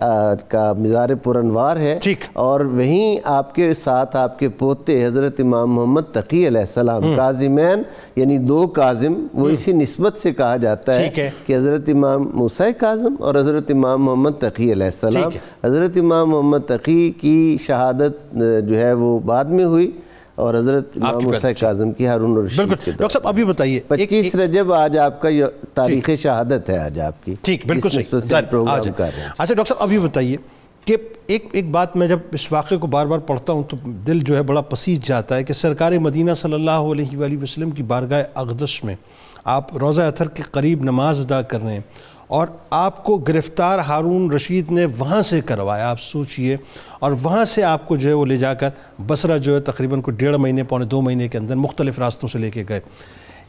کا 0.47 0.73
مزار 0.77 1.09
پرانوار 1.23 1.77
ہے۔ 1.77 1.99
اور 2.33 2.59
وہیں 2.59 3.19
آپ 3.23 3.55
کے 3.55 3.73
ساتھ 3.73 4.15
آپ 4.15 4.39
کے 4.39 4.49
پوتے 4.49 5.05
حضرت 5.05 5.39
امام 5.39 5.73
محمد 5.73 6.01
تقی 6.11 6.47
علیہ 6.47 6.59
السلام 6.59 7.01
کاظمین 7.15 7.81
یعنی 8.15 8.37
دو 8.37 8.67
کاظم 8.67 9.13
وہ 9.33 9.49
اسی 9.53 9.71
نسبت 9.73 10.17
سے 10.17 10.33
کہا 10.33 10.57
جاتا 10.57 10.95
ہے۔ 10.95 11.09
کہ 11.47 11.55
حضرت 11.57 11.89
امام 11.89 12.29
موسیٰ 12.33 12.69
کاظم 12.77 13.15
اور 13.19 13.35
حضرت 13.35 13.71
امام 13.71 14.03
محمد 14.03 14.29
تقی 14.39 14.71
علیہ 14.71 14.85
السلام۔ 14.85 15.31
حضرت 15.63 15.97
امام 15.97 16.29
محمد 16.29 16.57
تقی 16.67 17.11
کی 17.21 17.57
شہادت 17.61 18.35
جو 18.67 18.79
ہے 18.79 18.93
وہ 18.93 19.19
بعد 19.19 19.45
میں 19.45 19.65
ہوئی۔ 19.65 19.91
اور 20.39 20.53
حضرت 20.55 20.97
امام 20.97 21.29
پہلے، 21.31 21.53
کاظم 21.53 21.91
کی 21.91 22.07
ہارون 22.07 22.37
الرشید 22.37 22.57
بالکل۔ 22.57 22.91
ڈاکٹر 22.91 23.09
صاحب 23.09 23.27
ابھی 23.27 23.43
بتائیے 23.45 23.79
پچیس 23.87 24.35
رجب 24.35 24.73
آج 24.73 24.97
آپ 24.97 25.21
کا 25.21 25.29
تاریخ 25.73 26.09
شہادت 26.19 26.69
ہے 26.69 26.77
آج 26.77 26.99
آپ 26.99 27.25
کی۔ 27.25 27.35
ٹھیک 27.41 27.65
بالکل 27.67 27.89
اچھا 27.97 28.17
ڈاکٹر 29.37 29.63
صاحب 29.63 29.83
ابھی 29.83 29.99
بتائیے 29.99 30.37
کہ 30.85 30.95
ایک 31.27 31.47
ایک 31.51 31.69
بات 31.71 31.95
میں 31.95 32.07
جب 32.07 32.19
اس 32.31 32.51
واقعے 32.51 32.77
کو 32.77 32.87
بار 32.87 33.05
بار 33.05 33.19
پڑھتا 33.19 33.53
ہوں 33.53 33.63
تو 33.63 33.77
دل 34.07 34.19
جو 34.19 34.35
ہے 34.35 34.41
بڑا 34.43 34.61
پسیج 34.61 35.07
جاتا 35.07 35.35
ہے 35.35 35.43
کہ 35.43 35.53
سرکار 35.53 35.91
مدینہ 36.01 36.33
صلی 36.33 36.53
اللہ 36.53 36.87
علیہ 36.91 37.17
وآلہ 37.17 37.41
وسلم 37.41 37.71
کی 37.71 37.83
بارگاہ 37.83 38.23
اقدس 38.33 38.83
میں 38.83 38.95
آپ 39.43 39.77
روزہ 39.77 40.01
اتھر 40.01 40.27
کے 40.27 40.43
قریب 40.51 40.83
نماز 40.83 41.19
ادا 41.19 41.41
کر 41.41 41.61
رہے 41.63 41.73
ہیں۔ 41.73 41.81
اور 42.29 42.47
آپ 42.69 43.03
کو 43.03 43.17
گرفتار 43.17 43.79
ہارون 43.79 44.31
رشید 44.31 44.71
نے 44.71 44.85
وہاں 44.97 45.21
سے 45.21 45.41
کروایا، 45.41 45.89
آپ 45.89 45.99
سوچئے۔ 45.99 46.57
اور 46.99 47.11
وہاں 47.23 47.45
سے 47.45 47.63
آپ 47.63 47.87
کو 47.87 47.95
جو 47.95 48.09
ہے 48.09 48.13
وہ 48.13 48.25
لے 48.25 48.37
جا 48.37 48.53
کر 48.53 48.69
بصرہ 49.07 49.37
جو 49.37 49.55
ہے 49.55 49.59
تقریباً 49.59 50.01
کوئی 50.01 50.17
ڈیڑھ 50.17 50.37
مہینے، 50.37 50.63
پونے 50.63 50.85
دو 50.85 51.01
مہینے 51.01 51.27
کے 51.27 51.37
اندر 51.37 51.55
مختلف 51.55 51.99
راستوں 51.99 52.29
سے 52.29 52.39
لے 52.39 52.51
کے 52.51 52.63
گئے۔ 52.69 52.79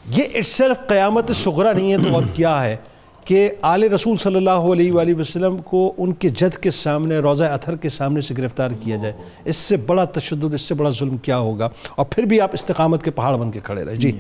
یہ 0.07 0.25
اٹسیلف 0.35 0.87
قیامت 0.87 1.31
صغرا 1.35 1.73
نہیں 1.73 1.93
ہے 1.93 1.99
تو 1.99 2.15
اور 2.15 2.23
کیا 2.35 2.65
ہے 2.65 2.77
کہ 3.25 3.51
آل 3.63 3.83
رسول 3.83 4.17
صلی 4.17 4.37
اللہ 4.37 4.51
علیہ 4.51 4.93
وآلہ 4.93 5.15
وسلم 5.19 5.59
کو 5.59 5.93
ان 5.99 6.13
کے 6.13 6.29
جد 6.29 6.57
کے 6.57 6.71
سامنے، 6.71 7.19
روزہ 7.19 7.45
اتھر 7.45 7.77
کے 7.77 7.89
سامنے 7.89 8.21
سے 8.21 8.35
گرفتار 8.39 8.71
کیا 8.81 8.97
جائے۔ 8.97 9.13
اس 9.45 9.57
سے 9.57 9.77
بڑا 9.77 10.05
تشدد، 10.05 10.55
اس 10.55 10.61
سے 10.61 10.75
بڑا 10.75 10.91
ظلم 10.91 11.17
کیا 11.17 11.39
ہوگا؟ 11.39 11.69
اور 11.97 12.07
پھر 12.11 12.23
بھی 12.23 12.41
آپ 12.41 12.51
استقامت 12.53 13.03
کے 13.03 13.11
پہاڑ 13.11 13.37
بن 13.37 13.51
کے 13.51 13.61
کھڑے 13.65 13.85
رہے۔ 13.85 13.97
جی۔ 13.97 14.19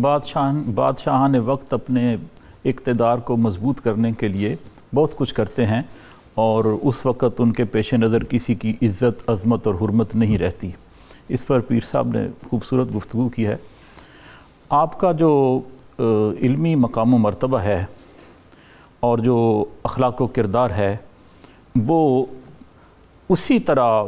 بادشاہ 0.00 0.52
بادشاہان 0.52 1.34
وقت 1.36 1.74
اپنے 1.74 2.16
اقتدار 2.68 3.18
کو 3.18 3.36
مضبوط 3.36 3.80
کرنے 3.80 4.12
کے 4.12 4.28
لیے 4.28 4.56
بہت 4.94 5.16
کچھ 5.16 5.34
کرتے 5.34 5.66
ہیں 5.66 5.82
اور 6.34 6.64
اس 6.64 7.06
وقت 7.06 7.40
ان 7.40 7.52
کے 7.52 7.64
پیش 7.64 7.94
نظر 7.94 8.24
کسی 8.24 8.54
کی 8.54 8.74
عزت، 8.82 9.30
عظمت 9.30 9.66
اور 9.66 9.74
حرمت 9.74 10.14
نہیں 10.14 10.38
رہتی۔ 10.38 10.70
اس 11.28 11.46
پر 11.46 11.60
پیر 11.60 11.80
صاحب 11.80 12.08
نے 12.08 12.28
خوبصورت 12.50 12.96
گفتگو 12.96 13.28
کی 13.28 13.46
ہے۔ 13.46 13.56
آپ 14.70 15.00
کا 15.00 15.12
جو 15.12 15.60
علمی 16.42 16.74
مقام 16.74 17.14
و 17.14 17.18
مرتبہ 17.18 17.58
ہے 17.58 17.84
اور 19.00 19.18
جو 19.18 19.64
اخلاق 19.82 20.22
و 20.22 20.26
کردار 20.26 20.70
ہے، 20.70 20.96
وہ 21.84 22.26
اسی 23.28 23.58
طرح 23.58 24.04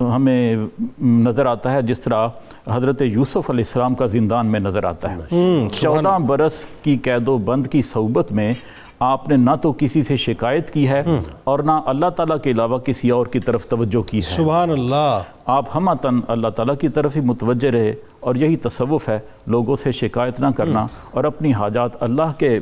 ہمیں 0.00 0.56
نظر 1.02 1.46
آتا 1.46 1.72
ہے 1.72 1.82
جس 1.82 2.00
طرح 2.00 2.28
حضرت 2.72 3.02
یوسف 3.02 3.50
علیہ 3.50 3.64
السلام 3.66 3.94
کا 3.94 4.06
زندان 4.06 4.46
میں 4.46 4.60
نظر 4.60 4.84
آتا 4.84 5.14
ہے۔ 5.14 5.68
چودہ 5.72 6.18
برس 6.26 6.66
کی 6.82 6.96
قید 6.96 7.28
و 7.28 7.38
بند 7.38 7.66
کی 7.66 7.82
صحبت 7.82 8.32
میں 8.32 8.54
آپ 8.98 9.28
نے 9.28 9.36
نہ 9.36 9.50
تو 9.62 9.72
کسی 9.72 10.02
سے 10.02 10.16
شکایت 10.16 10.70
کی 10.70 10.88
ہے 10.88 11.02
اور 11.44 11.58
نہ 11.58 11.70
اللہ 11.86 12.06
تعالیٰ 12.06 12.36
کے 12.42 12.50
علاوہ 12.50 12.78
کسی 12.78 13.10
اور 13.10 13.26
کی 13.26 13.40
طرف 13.40 13.66
توجہ 13.66 14.02
کی 14.02 14.16
ہے۔ 14.16 14.36
سبحان 14.36 14.70
اللہ۔ 14.70 15.20
آپ 15.46 15.64
ہم 15.74 15.94
تن 15.94 16.20
اللہ 16.28 16.48
تعالیٰ 16.48 16.74
کی 16.80 16.88
طرف 16.88 17.16
ہی 17.16 17.20
متوجہ 17.20 17.70
رہے 17.70 17.94
اور 18.20 18.34
یہی 18.34 18.56
تصوف 18.56 19.08
ہے 19.08 19.18
لوگوں 19.46 19.76
سے 19.76 19.92
شکایت 19.92 20.40
نہ 20.40 20.46
کرنا 20.56 20.86
اور 21.10 21.24
اپنی 21.24 21.52
حاجات 21.52 22.02
اللہ 22.02 22.32
کے 22.38 22.60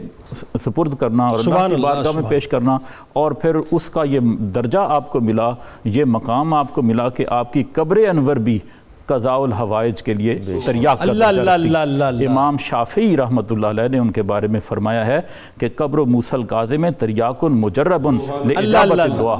سپرد 0.60 0.94
کرنا 0.94 1.26
اور 1.26 1.38
اللہ 1.38 1.76
کی 1.76 1.82
بارگاہ 1.82 2.12
میں 2.14 2.22
پیش 2.28 2.48
کرنا 2.48 2.78
اور 3.12 3.32
پھر 3.32 3.56
اس 3.70 3.90
کا 3.90 4.02
یہ 4.02 4.20
درجہ 4.38 4.78
آپ 4.78 5.10
کو 5.10 5.20
ملا 5.20 5.50
یہ 5.84 6.04
مقام 6.04 6.54
آپ 6.54 6.74
کو 6.74 6.82
ملا 6.82 7.08
کہ 7.08 7.24
آپ 7.28 7.52
کی 7.52 7.64
قبر 7.72 7.96
انور 7.96 8.36
بھی 8.36 8.58
قضاء 9.08 9.36
الحوائج 9.36 10.02
کے 10.02 10.14
لیے 10.14 10.38
تریاق۔ 10.64 11.02
امام 12.30 12.56
شافعی 12.60 13.16
رحمۃ 13.16 13.42
اللہ 13.50 13.66
علیہ 13.66 13.88
نے 13.88 13.98
ان 13.98 14.12
کے 14.12 14.22
بارے 14.22 14.46
میں 14.46 14.60
فرمایا 14.60 15.06
ہے 15.06 15.20
کہ 15.60 15.68
قبر 15.76 15.98
موسیٰ 15.98 16.46
کاظم 16.46 16.90
تریاق 16.90 17.44
مجرب۔ 17.44 18.08
دعا 19.18 19.36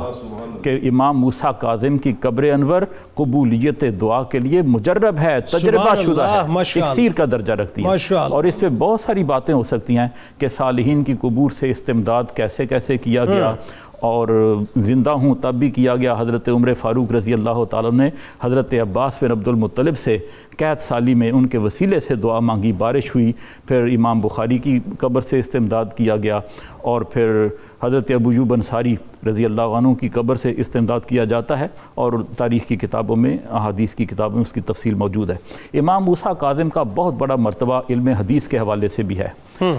کہ 0.63 0.81
امام 0.83 1.21
موسیٰ 1.21 1.51
کاظم 1.59 1.99
کی 1.99 2.13
قبر 2.21 2.43
انور 2.43 2.83
قبولیت 3.15 3.85
دعا 4.01 4.23
کے 4.23 4.39
لیے 4.39 4.63
مجرب 4.63 5.19
ہے 5.19 5.41
تجربہ 5.41 5.95
شدہ 6.03 6.23
ہے۔ 6.23 6.39
اکسیر 6.81 7.13
کا 7.13 7.25
درجہ 7.31 7.53
رکھتی 7.53 7.83
ہے۔ 7.83 7.89
اور 8.33 8.45
اس 8.45 8.59
پہ 8.59 8.69
بہت 8.79 9.01
ساری 9.01 9.25
باتیں 9.25 9.55
ہو 9.55 9.63
سکتی 9.63 9.99
ہیں 9.99 10.09
کہ 10.39 10.49
صالحین 10.49 11.05
کی 11.05 11.15
قبور 11.21 11.51
سے 11.51 11.71
استمداد 11.71 12.25
کیسے 12.35 12.67
کیسے 12.67 12.97
کیا 12.99 13.25
گیا 13.25 13.55
اور 14.01 14.55
زندہ 14.77 15.11
ہوں 15.11 15.35
تب 15.35 15.55
بھی 15.55 15.71
کیا 15.71 15.97
گیا۔ 15.97 16.15
حضرت 16.19 16.49
عمر 16.49 16.75
فاروق 16.75 17.13
رضی 17.13 17.35
اللہ 17.35 17.65
تعالیٰ 17.71 17.93
نے 17.93 18.11
حضرت 18.41 18.75
عباس 18.75 19.23
بن 19.23 19.31
عبد 19.31 19.49
المطلب 19.49 19.99
سے 19.99 20.19
قید 20.57 20.81
سالی 20.81 21.15
میں 21.15 21.31
ان 21.31 21.47
کے 21.47 21.59
وسیلے 21.59 22.01
سے 22.01 22.15
دعا 22.15 22.41
مانگی۔ 22.41 22.73
بارش 22.73 23.15
ہوئی، 23.15 23.33
پھر 23.67 23.85
امام 23.95 24.21
بخاری 24.21 24.59
کی 24.59 24.81
قبر 24.99 25.21
سے 25.21 25.39
استمداد 25.39 25.85
کیا 25.97 26.17
گیا 26.17 26.41
اور 26.83 27.03
پھر 27.03 27.47
حضرت 27.85 28.11
ابو 28.11 28.33
یوب 28.33 28.53
انصاری 28.53 28.95
رضی 29.27 29.45
اللہ 29.45 29.63
عنہ 29.63 29.93
کی 29.95 30.09
قبر 30.09 30.37
سے 30.37 30.53
استمداد 30.57 31.01
کیا 31.09 31.25
جاتا 31.25 31.59
ہے 31.59 31.67
اور 31.95 32.13
تاریخ 32.37 32.67
کی 32.67 32.77
کتابوں 32.77 33.17
میں 33.17 33.37
احادیث 33.51 33.95
کی 33.95 34.05
کتابوں 34.05 34.35
میں 34.35 34.43
اس 34.43 34.53
کی 34.53 34.61
تفصیل 34.61 34.95
موجود 34.95 35.31
ہے۔ 35.31 35.37
امام 35.79 36.05
موسیٰ 36.05 36.33
کاظم 36.39 36.71
کا 36.71 36.83
بہت 36.83 37.15
بڑا 37.15 37.37
مرتبہ 37.37 37.81
علم 37.91 38.09
حدیث 38.09 38.49
کے 38.49 38.59
حوالے 38.59 38.89
سے 38.89 39.03
بھی 39.03 39.19
ہے۔ 39.19 39.29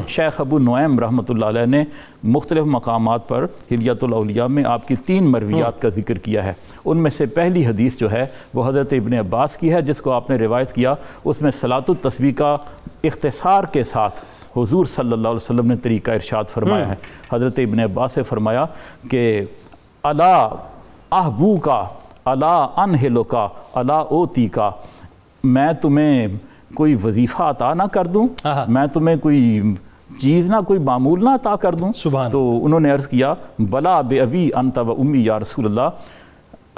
شیخ 0.07 0.39
ابو 0.41 0.59
نعیم 0.59 0.99
رحمۃ 0.99 1.29
اللہ 1.29 1.45
علیہ 1.45 1.65
نے 1.65 1.83
مختلف 2.23 2.65
مقامات 2.65 3.27
پر 3.27 3.45
حلیت 3.71 4.03
الاولیاء 4.03 4.47
میں 4.47 4.63
آپ 4.63 4.87
کی 4.87 4.95
تین 5.05 5.31
مرویات 5.31 5.81
کا 5.81 5.89
ذکر 5.89 6.17
کیا 6.17 6.43
ہے۔ 6.43 6.53
ان 6.85 6.97
میں 6.97 7.11
سے 7.11 7.25
پہلی 7.25 7.65
حدیث 7.65 7.99
جو 7.99 8.11
ہے 8.11 8.25
وہ 8.53 8.67
حضرت 8.67 8.93
ابن 8.93 9.13
عباس 9.13 9.57
کی 9.57 9.73
ہے 9.73 9.81
جس 9.81 10.01
کو 10.01 10.11
آپ 10.11 10.29
نے 10.29 10.35
روایت 10.35 10.73
کیا۔ 10.73 10.95
اس 11.25 11.41
میں 11.41 11.51
صلاۃ 11.51 11.87
التسبیح 11.87 12.33
کا 12.33 12.55
اختصار 13.03 13.63
کے 13.63 13.83
ساتھ 13.83 14.21
حضور 14.61 14.85
صلی 14.85 15.11
اللہ 15.11 15.27
علیہ 15.27 15.43
وسلم 15.43 15.67
نے 15.67 15.75
طریقہ 15.75 16.11
ارشاد 16.11 16.43
فرمایا 16.49 16.89
ہے۔ 16.89 16.95
حضرت 17.33 17.59
ابن 17.59 17.79
عباس 17.79 18.11
سے 18.11 18.23
فرمایا 18.23 18.65
کہ 19.09 19.41
الا 20.03 20.35
احبو 21.11 21.57
کا 21.57 21.83
الا 22.25 22.55
انہلو 22.77 23.23
کا 23.23 23.47
الا 23.73 23.97
اوتی 23.97 24.47
کا 24.47 24.69
میں 25.43 25.71
تمہیں 25.81 26.27
کوئی 26.73 26.95
وظیفہ 27.03 27.43
عطا 27.43 27.73
نہ 27.73 27.83
کر 27.91 28.07
دوں۔ 28.07 28.27
میں 28.67 28.85
تمہیں 28.87 29.15
کوئی 29.17 29.61
چیز 30.21 30.49
نہ 30.49 30.55
کوئی 30.67 30.79
معمول 30.79 31.23
نہ 31.23 31.29
عطا 31.29 31.55
کر 31.55 31.75
دوں۔ 31.75 31.91
سبحان 31.95 32.31
تو 32.31 32.65
انہوں 32.65 32.79
نے 32.79 32.91
عرض 32.91 33.07
کیا 33.07 33.33
بلا 33.59 33.99
بے 34.01 34.19
ابی 34.21 34.49
انت 34.55 34.77
و 34.77 34.91
امی 34.91 35.23
یا 35.25 35.39
رسول 35.39 35.65
اللہ 35.65 35.89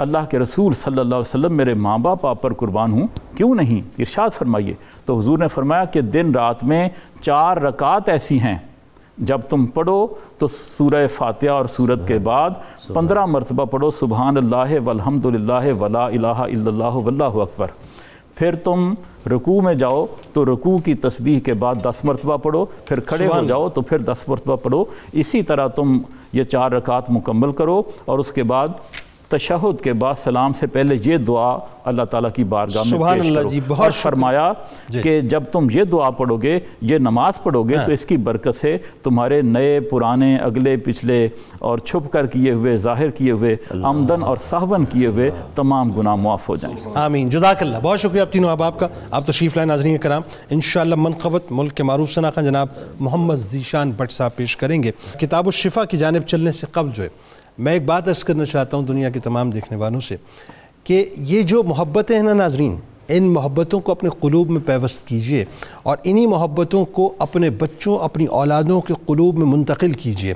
اللہ 0.02 0.24
کے 0.30 0.38
رسول 0.38 0.74
صلی 0.74 0.98
اللہ 1.00 1.14
علیہ 1.14 1.28
وسلم 1.28 1.56
میرے 1.56 1.74
ماں 1.74 1.98
باپ 1.98 2.26
آپ 2.26 2.42
پر 2.42 2.52
قربان 2.52 2.92
ہوں 2.92 3.06
کیوں 3.36 3.54
نہیں؟ 3.54 3.80
ارشاد 3.98 4.30
فرمائیے۔ 4.30 4.74
تو 5.06 5.18
حضور 5.18 5.38
نے 5.38 5.48
فرمایا 5.48 5.84
کہ 5.84 6.00
دن 6.00 6.34
رات 6.34 6.64
میں 6.64 6.88
چار 7.20 7.56
رکعت 7.56 8.08
ایسی 8.08 8.40
ہیں۔ 8.40 8.58
جب 9.18 9.40
تم 9.48 9.66
پڑھو 9.66 10.06
تو 10.38 10.48
سورہ 10.48 11.06
فاتحہ 11.06 11.50
اور 11.50 11.64
سورت 11.64 12.06
کے 12.08 12.18
بعد 12.18 12.50
پندرہ 12.94 13.26
مرتبہ 13.26 13.64
پڑھو 13.64 13.90
سبحان 13.90 14.36
اللہ 14.36 14.72
والحمد 14.84 15.26
للہ 15.26 15.72
ولا 15.80 16.04
الہ 16.06 16.26
الا 16.26 16.70
اللہ 16.70 16.96
واللہ 16.96 17.36
اکبر۔ 17.42 17.66
پھر 18.34 18.54
تم 18.54 18.94
رکوع 19.30 19.60
میں 19.62 19.74
جاؤ 19.74 20.06
تو 20.32 20.44
رکوع 20.44 20.78
کی 20.78 20.94
تسبیح 20.94 21.40
کے 21.40 21.52
بعد 21.52 21.74
دس 21.84 22.04
مرتبہ 22.04 22.36
پڑھو 22.36 22.64
پھر 22.64 23.00
کھڑے 23.00 23.26
ہو 23.26 23.42
جاؤ 23.48 23.68
تو 23.68 23.82
پھر 23.82 23.98
دس 23.98 24.28
مرتبہ 24.28 24.56
پڑھو۔ 24.56 24.84
اسی 25.12 25.42
طرح 25.42 25.66
تم 25.66 25.98
یہ 26.32 26.44
چار 26.44 26.72
رکعت 26.72 27.10
مکمل 27.10 27.52
کرو 27.52 27.82
اور 28.04 28.18
اس 28.18 28.30
کے 28.32 28.42
بعد 28.42 28.68
تشہد 29.32 29.80
کے 29.80 29.92
بعد 29.92 30.14
سلام 30.14 30.52
سے 30.52 30.66
پہلے 30.66 30.94
یہ 31.04 31.16
دعا 31.16 31.58
اللہ 31.84 32.02
تعالیٰ 32.02 32.32
کی 32.32 32.44
بارگاہ 32.44 32.82
میں 32.90 32.98
پیش 32.98 33.26
اللہ 33.26 33.38
کرو۔ 33.38 33.48
جی، 33.48 33.60
بہت 33.68 33.80
اور۔ 33.80 33.90
فرمایا 33.90 34.52
جی۔ 34.88 35.02
کہ 35.02 35.20
جب 35.20 35.42
تم 35.52 35.66
یہ 35.72 35.84
دعا 35.84 36.10
پڑھو 36.10 36.36
گے 36.36 36.60
یہ 36.80 36.98
نماز 36.98 37.42
پڑھو 37.42 37.62
گے 37.62 37.76
تو 37.86 37.92
اس 37.92 38.06
کی 38.06 38.16
برکت 38.16 38.56
سے 38.60 38.78
تمہارے 39.02 39.42
نئے 39.42 39.80
پرانے 39.80 40.36
اگلے 40.36 40.76
پچھلے 40.76 41.28
اور 41.58 41.78
چھپ 41.78 42.12
کر 42.12 42.26
کیے 42.26 42.52
ہوئے 42.52 42.76
ظاہر 42.76 43.10
کیے 43.10 43.30
ہوئے 43.30 43.56
آمدن 43.82 44.22
اور 44.22 44.36
صحون 44.36 44.84
کیے 44.84 45.06
ہوئے 45.06 45.30
تمام 45.54 45.92
گناہ 45.92 46.14
معاف 46.14 46.48
ہو 46.48 46.56
جائیں۔ 46.56 46.76
آمین۔ 46.94 47.30
جزاک 47.30 47.56
اللہ۔ 47.60 47.76
بہت 47.82 48.00
شکریہ 48.00 48.20
آپ 48.20 48.32
تینوں 48.32 48.50
احباب 48.50 48.78
کا۔ 48.78 48.88
آپ 49.10 49.26
تشریف 49.26 49.56
لائے 49.56 49.66
ناظرین 49.66 49.98
کرام۔ 49.98 50.22
انشاءاللہ 50.50 50.94
منقبت 50.98 51.42
ملک 51.50 51.72
کے 51.74 51.82
معروف 51.82 52.10
شناخہ 52.10 52.40
جناب 52.40 52.66
محمد 53.00 53.36
ذیشان 53.36 53.92
بٹ 53.96 54.12
صاحب 54.12 54.36
پیش 54.36 54.56
کریں 54.56 54.82
گے۔ 54.82 54.90
کتاب 55.20 55.46
الشفا 55.46 55.84
کی 55.84 55.96
جانب 55.96 56.22
چلنے 56.22 56.52
سے 56.52 56.66
قبل 56.72 56.90
جو 56.94 57.02
ہے 57.02 57.08
میں 57.58 57.72
ایک 57.72 57.84
بات 57.84 58.08
عرض 58.08 58.24
کرنا 58.24 58.44
چاہتا 58.44 58.76
ہوں 58.76 58.86
دنیا 58.86 59.10
کے 59.10 59.20
تمام 59.20 59.50
دیکھنے 59.50 59.76
والوں 59.76 60.00
سے 60.00 60.16
کہ 60.84 61.04
یہ 61.16 61.42
جو 61.42 61.62
محبتیں 61.62 62.16
ہیں 62.16 62.22
نا 62.22 62.32
ناظرین، 62.34 62.76
ان 63.08 63.22
محبتوں 63.22 63.80
کو 63.80 63.92
اپنے 63.92 64.10
قلوب 64.20 64.50
میں 64.50 64.60
پیوست 64.66 65.06
کیجیے 65.08 65.44
اور 65.82 65.96
انہی 66.04 66.26
محبتوں 66.26 66.84
کو 66.84 67.12
اپنے 67.18 67.50
بچوں، 67.50 67.98
اپنی 67.98 68.24
اولادوں 68.24 68.80
کے 68.80 68.94
قلوب 69.06 69.38
میں 69.38 69.46
منتقل 69.46 69.92
کیجیے 69.92 70.34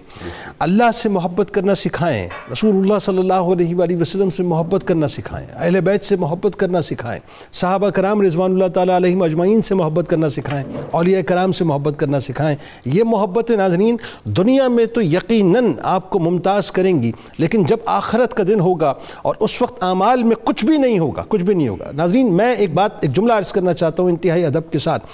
اللہ 0.58 0.90
سے 0.94 1.08
محبت 1.08 1.50
کرنا 1.50 1.74
سکھائیں 1.74 2.28
رسول 2.52 2.76
اللہ 2.76 2.98
صلی 2.98 3.18
اللہ 3.18 3.52
علیہ 3.52 3.74
وآلہ 3.76 3.96
وسلم 4.00 4.30
سے 4.30 4.42
محبت 4.42 4.86
کرنا 4.86 5.06
سکھائیں، 5.06 5.46
اہل 5.54 5.80
بیت 5.80 6.04
سے 6.04 6.16
محبت 6.16 6.56
کرنا 6.56 6.82
سکھائیں، 6.82 7.20
صحابہ 7.52 7.90
کرام 7.90 8.22
رضوان 8.22 8.52
اللہ 8.52 8.68
تعالیٰ 8.74 8.96
علیہ 8.96 9.22
اجمعین 9.22 9.62
سے 9.62 9.74
محبت 9.74 10.10
کرنا 10.10 10.28
سکھائیں، 10.28 10.64
اولیاء 10.90 11.20
کرام 11.20 11.52
سے 11.52 11.64
محبت 11.64 11.98
کرنا 11.98 12.20
سکھائیں۔ 12.20 12.56
یہ 12.84 13.04
محبت 13.04 13.50
ناظرین، 13.50 13.96
دنیا 14.24 14.68
میں 14.68 14.86
تو 14.86 15.02
یقیناً 15.02 15.72
آپ 15.82 16.10
کو 16.10 16.18
ممتاز 16.18 16.70
کریں 16.70 17.02
گی، 17.02 17.12
لیکن 17.38 17.64
جب 17.64 17.76
آخرت 17.86 18.34
کا 18.34 18.42
دن 18.48 18.60
ہوگا 18.60 18.94
اور 19.22 19.34
اس 19.40 19.62
وقت 19.62 19.84
اعمال 19.84 20.22
میں 20.22 20.36
کچھ 20.44 20.64
بھی 20.64 20.76
نہیں 20.76 20.98
ہوگا، 20.98 21.24
کچھ 21.28 21.44
بھی 21.44 21.54
نہیں 21.54 21.68
ہوگا۔ 21.68 21.90
ناظرین، 21.94 22.32
میں 22.32 22.54
ایک 22.54 22.74
بات، 22.74 22.90
ایک 23.00 23.14
جملہ 23.14 23.32
عرض 23.32 23.52
کرنا 23.52 23.72
چاہتا 23.72 24.02
ہوں 24.02 24.10
انتہائی 24.10 24.44
ادب 24.44 24.70
کے 24.70 24.78
ساتھ۔ 24.78 25.06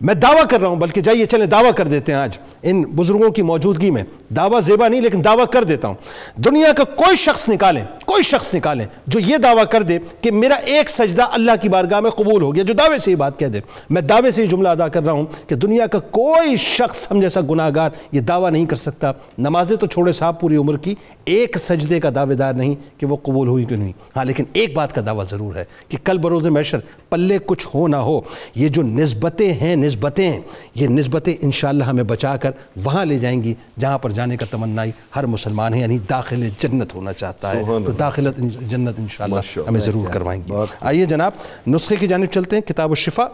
میں 0.00 0.14
دعویٰ 0.14 0.46
کر 0.50 0.60
رہا 0.60 0.68
ہوں 0.68 0.76
بلکہ 0.76 1.00
جائیے 1.00 1.26
چلیں 1.26 1.46
دعویٰ 1.46 1.74
کر 1.74 1.88
دیتے 1.88 2.12
ہیں 2.12 2.20
آج۔ 2.20 2.38
ان 2.62 2.82
بزرگوں 2.82 3.30
کی 3.30 3.42
موجودگی 3.42 3.90
میں 3.90 4.04
دعویٰ 4.36 4.60
زیبا 4.60 4.88
نہیں، 4.88 5.00
لیکن 5.00 5.24
دعویٰ 5.24 5.46
کر 5.52 5.64
دیتا 5.64 5.88
ہوں۔ 5.88 5.94
دنیا 6.36 6.72
کا 6.72 6.84
کوئی 6.84 7.16
شخص 7.16 7.48
نکالیں، 7.48 7.84
کوئی 8.04 8.22
شخص 8.22 8.54
نکالیں 8.54 8.86
جو 9.06 9.20
یہ 9.20 9.36
دعویٰ 9.36 9.64
کر 9.70 9.82
دے 9.82 9.98
کہ 10.20 10.30
میرا 10.30 10.54
ایک 10.54 10.90
سجدہ 10.90 11.26
اللہ 11.32 11.52
کی 11.62 11.68
بارگاہ 11.68 12.00
میں 12.00 12.10
قبول 12.10 12.42
ہو 12.42 12.54
گیا، 12.54 12.62
جو 12.62 12.74
دعوے 12.74 12.98
سے 12.98 13.10
یہ 13.10 13.16
بات 13.16 13.38
کہہ 13.38 13.46
دے۔ 13.46 13.60
میں 13.90 14.02
دعوے 14.02 14.30
سے 14.30 14.42
یہ 14.42 14.48
جملہ 14.48 14.68
ادا 14.68 14.88
کر 14.88 15.02
رہا 15.02 15.12
ہوں 15.12 15.26
کہ 15.46 15.54
دنیا 15.54 15.86
کا 15.86 15.98
کوئی 15.98 16.56
شخص 16.56 17.06
ہم 17.10 17.20
جیسا 17.20 17.40
گناہ 17.50 17.70
گار 17.74 17.90
یہ 18.12 18.20
دعویٰ 18.20 18.50
نہیں 18.50 18.66
کر 18.66 18.76
سکتا۔ 18.76 19.12
نمازیں 19.38 19.76
تو 19.76 19.86
چھوڑے 19.86 20.12
صاحب 20.12 20.40
پوری 20.40 20.56
عمر 20.56 20.76
کی، 20.76 20.94
ایک 21.24 21.58
سجدے 21.58 22.00
کا 22.00 22.10
دعوے 22.14 22.34
دار 22.34 22.54
نہیں 22.54 22.74
کہ 23.00 23.06
وہ 23.06 23.16
قبول 23.22 23.48
ہوئی 23.48 23.64
کہ 23.64 23.76
نہیں۔ 23.76 23.92
ہاں 24.16 24.24
لیکن 24.24 24.44
ایک 24.52 24.74
بات 24.76 24.94
کا 24.94 25.00
دعویٰ 25.06 25.24
ضرور 25.30 25.56
ہے 25.56 25.64
کہ 25.88 25.98
کل 26.04 26.18
بروز 26.18 26.46
محشر 26.46 26.78
پلے 27.10 27.38
کچھ 27.46 27.68
ہو 27.74 27.86
نہ 27.88 27.96
ہو، 27.96 28.20
یہ 28.54 28.68
جو 28.68 28.82
نسبتیں 28.82 29.52
ہیں، 29.52 29.74
نسبتیں، 29.76 30.40
یہ 30.74 30.88
نسبتیں 30.88 31.34
انشاءاللہ 31.40 31.84
ہمیں 31.84 32.04
بچا 32.04 32.36
کر 32.36 32.47
وہاں 32.84 33.04
لے 33.04 33.18
جائیں 33.18 33.42
گی 33.42 33.54
جہاں 33.80 33.98
پر 33.98 34.10
جانے 34.10 34.36
کا 34.36 34.46
تمنائی 34.50 34.90
ہر 35.16 35.26
مسلمان 35.26 35.74
ہے 35.74 35.78
یعنی 35.80 35.98
داخل 35.98 36.48
جنت 36.58 36.94
ہونا 36.94 37.12
چاہتا 37.12 37.52
ہے۔ 37.52 37.62
تو 37.86 37.92
داخلت 37.92 38.38
جنت 38.70 38.94
انشاءاللہ۔ 38.98 39.34
ہمیں 39.68 39.80
ضرور 39.80 40.10
کروائیں 40.10 40.42
گے 40.48 40.52
آئیے 40.80 41.04
جناب 41.04 41.32
نسخے 41.66 41.96
کی 41.96 42.06
جانب 42.06 42.26
چلتے 42.26 42.56
ہیں 42.56 42.62
کتاب 42.62 42.88
الشفا 42.90 43.24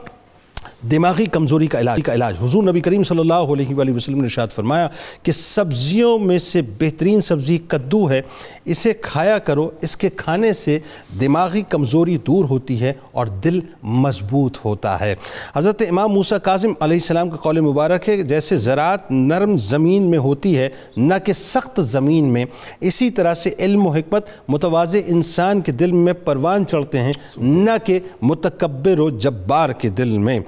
دماغی 0.91 1.27
کمزوری 1.27 1.67
کا 1.67 1.81
علاج 1.81 2.01
کا 2.05 2.15
علاج۔ 2.15 2.35
حضور 2.43 2.63
نبی 2.63 2.81
کریم 2.81 3.03
صلی 3.03 3.19
اللہ 3.19 3.35
علیہ 3.35 3.75
وآلہ 3.75 3.91
وسلم 3.91 4.17
نے 4.17 4.23
ارشاد 4.23 4.49
فرمایا 4.49 4.89
کہ 5.23 5.33
سبزیوں 5.33 6.19
میں 6.19 6.39
سے 6.39 6.63
بہترین 6.63 7.21
سبزی 7.21 7.59
کدو 7.69 8.11
ہے، 8.11 8.23
اسے 8.65 8.93
کھایا 8.93 9.39
کرو، 9.39 9.71
اس 9.81 9.97
کے 9.97 10.11
کھانے 10.11 10.53
سے 10.53 10.79
دماغی 11.21 11.63
کمزوری 11.69 12.17
دور 12.17 12.45
ہوتی 12.45 12.81
ہے 12.81 12.93
اور 13.13 13.27
دل 13.27 13.61
مضبوط 13.83 14.59
ہوتا 14.65 15.01
ہے۔ 15.01 15.15
حضرت 15.57 15.83
امام 15.91 16.13
موسیٰ 16.13 16.39
کاظم 16.43 16.73
علیہ 16.81 16.97
السلام 16.97 17.31
کا 17.31 17.37
قول 17.37 17.61
مبارک 17.61 18.09
ہے، 18.09 18.23
جیسے 18.23 18.57
زراعت 18.57 19.11
نرم 19.11 19.57
زمین 19.57 20.03
میں 20.03 20.19
ہوتی 20.19 20.59
ہے، 20.59 20.69
نہ 20.97 21.15
کہ 21.25 21.33
سخت 21.33 21.81
زمین 21.83 22.25
میں۔ 22.25 22.45
اسی 22.81 23.11
طرح 23.11 23.35
سے 23.35 23.51
علم 23.59 23.87
و 23.87 23.91
حکمت 23.91 24.27
متوازے 24.49 25.03
انسان 25.07 25.61
کے 25.61 25.73
دل 25.73 25.93
میں 25.93 26.13
پروان 26.13 26.67
چڑھتے 26.67 27.01
ہیں، 27.01 27.13
نہ 27.37 27.71
کہ 27.85 28.01
متکبر 28.23 28.99
و 28.99 29.11
جبار 29.11 29.71
کے 29.71 29.89
دل 29.89 30.19
میں۔ 30.19 30.41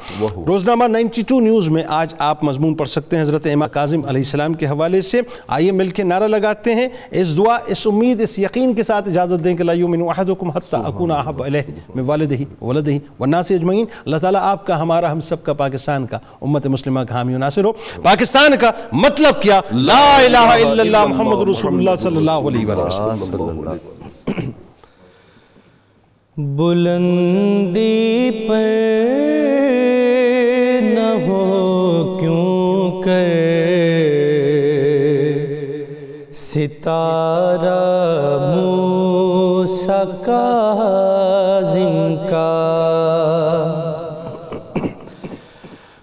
روزنامہ 0.47 0.85
92 0.93 1.41
نیوز 1.41 1.69
میں 1.69 1.83
آج 1.89 2.15
آپ 2.19 2.45
مضمون 2.45 2.75
پڑھ 2.75 2.89
سکتے 2.89 3.17
ہیں۔ 3.17 3.23
حضرت 3.23 3.47
امام 3.53 3.69
کاظم 3.73 4.01
علیہ 4.07 4.21
السلام 4.21 4.55
کے 4.55 4.67
حوالے 4.67 5.01
سے 5.01 5.21
آئیے 5.57 5.73
مل 5.73 5.89
کے 5.89 6.03
نعرہ 6.03 6.27
لگاتے 6.27 6.75
ہیں۔ 6.75 6.89
اس 7.11 7.37
دعا 7.39 7.57
اس 7.67 7.87
امید 7.87 8.21
اس 8.21 8.39
یقین 8.39 8.75
کے 8.75 8.83
ساتھ 8.83 9.09
اجازت 9.09 9.45
دیں 9.45 9.55
کہ 9.57 9.65
لا 9.65 9.73
یومن 9.73 10.03
احدکم 10.09 10.51
حتی 10.51 10.77
اکون 10.85 11.11
احب 11.11 11.43
علیہ 11.43 11.63
من 11.95 12.03
والدہی 12.07 12.45
ولدہی 12.61 12.99
والناس 13.19 13.51
اجمعین۔ 13.51 13.87
اللہ 14.05 14.17
تعالیٰ 14.17 14.41
آپ 14.43 14.67
کا 14.67 14.81
ہمارا 14.83 15.13
ہم 15.13 15.21
سب 15.21 15.45
کا 15.45 15.53
پاکستان 15.53 16.07
کا 16.07 16.19
امت 16.41 16.67
مسلمہ 16.67 17.01
کا 17.01 17.15
حامی 17.15 17.35
و 17.35 17.39
ناصر 17.39 17.65
ہو۔ 17.65 17.73
پاکستان 18.03 18.57
کا 18.61 18.71
مطلب 18.93 19.43
کیا؟ 19.43 19.61
لا 19.73 20.17
الہ 20.17 20.39
الا 20.39 20.83
اللہ 20.83 21.07
محمد 21.07 21.49
رسول 21.49 21.75
اللہ 21.75 21.97
صلی 21.99 22.17
اللہ 22.17 22.49
علیہ 22.49 22.67
وسلم۔ 22.67 23.77
بلندی 26.57 28.31
پر 28.49 29.66
ستارہ 36.57 37.81
موسیٰ 38.53 40.05
کاظم 40.25 41.97
کا 42.31 42.53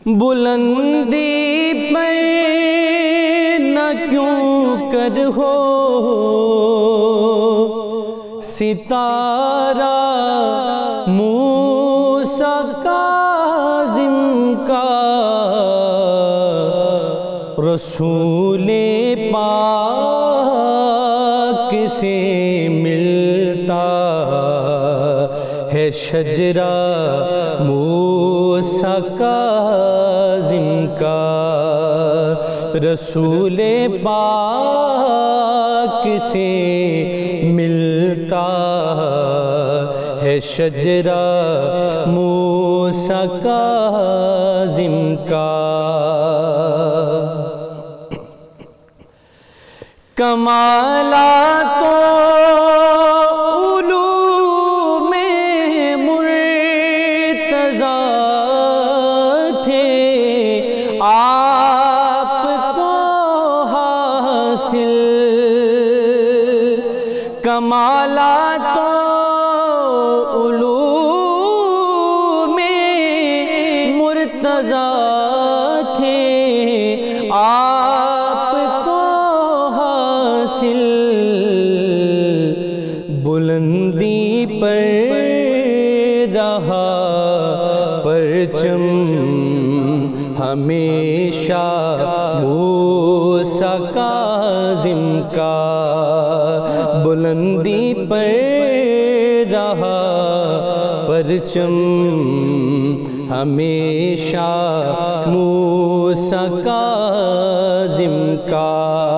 بلندی 0.06 1.90
پر 1.94 2.14
نہ 3.60 3.88
کیوں 4.10 4.92
کر 4.92 5.18
ہو؟ 5.38 5.56
ستارہ 8.44 9.92
موسیٰ 11.08 12.62
کاظم 12.84 14.54
کا 14.68 14.88
رسول 17.74 18.83
ہے 25.94 25.96
شجرہ 25.96 26.70
موسیٰ 27.60 29.00
کاظم 29.18 30.86
کا 31.00 31.20
رسول 32.84 33.60
پاک 34.04 36.08
سے 36.22 36.48
ملتا 37.54 38.48
ہے 40.24 40.40
شجرہ 40.40 41.22
موسیٰ 42.08 43.26
کاظم 43.44 45.16
کا 45.30 45.50
کمالات 50.18 51.84
و 51.84 52.23
بلندی 83.24 84.46
پر 84.62 84.82
رہا، 86.34 88.02
پرچم 88.04 88.84
ہمیشہ 90.40 91.64
موسیٰ 92.44 93.78
کاظم 93.94 95.22
کا 95.36 97.04
بلندی 97.06 97.94
پر 98.10 98.32
رہا، 99.52 100.00
پرچم 101.08 101.74
ہمیشہ 103.32 104.50
موسیٰ 105.28 106.48
کاظم 106.64 108.16
کا 108.50 109.13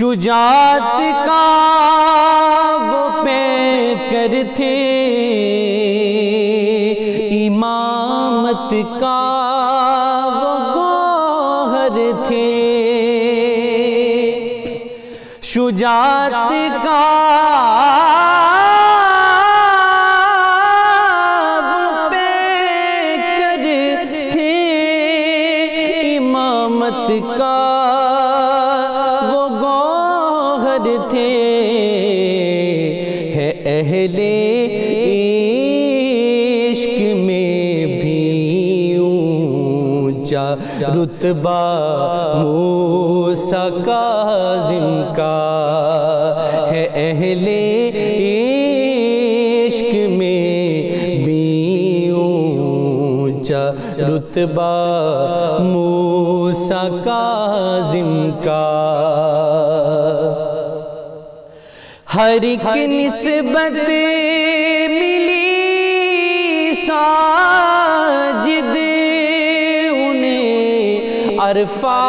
شجاعت 0.00 1.00
کا 1.26 1.46
وہ 2.82 3.24
پیکر 3.24 4.34
تھے 4.56 4.76
امامت 7.46 8.74
کا 9.00 9.18
وہ 10.34 10.54
گوہر 10.74 11.98
تھے۔ 12.26 12.48
شجاعت 15.42 16.52
کا 16.84 17.39
رتبہ 41.00 41.60
موسیٰ 42.36 43.68
کاظم 43.84 44.86
کا 45.16 45.36
ہے 46.70 46.84
اہل 46.94 47.46
عشق 49.70 49.94
میں 50.10 51.24
بھی 51.24 52.10
اونچا 52.14 53.64
رتبہ 53.98 54.70
موسیٰ 55.62 56.88
کاظم 57.04 58.12
کا 58.44 58.66
ہر 62.14 62.42
ایک 62.42 62.66
نسبت 62.88 63.76
ملی 64.90 65.44
ساجد 66.86 67.79
عرفہ 71.50 72.00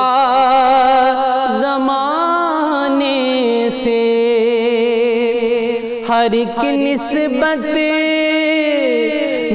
زمانے 1.60 3.08
سے 3.74 4.02
ہر 6.10 6.28
ایک 6.32 6.64
نسبت 6.76 7.66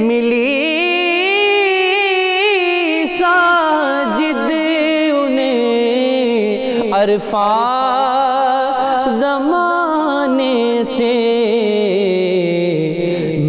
ملی 0.07 0.65
ساجد 3.17 4.51
انہیں 5.11 6.91
عرفہ 6.93 7.47
زمانے 9.19 10.83
سے 10.95 11.13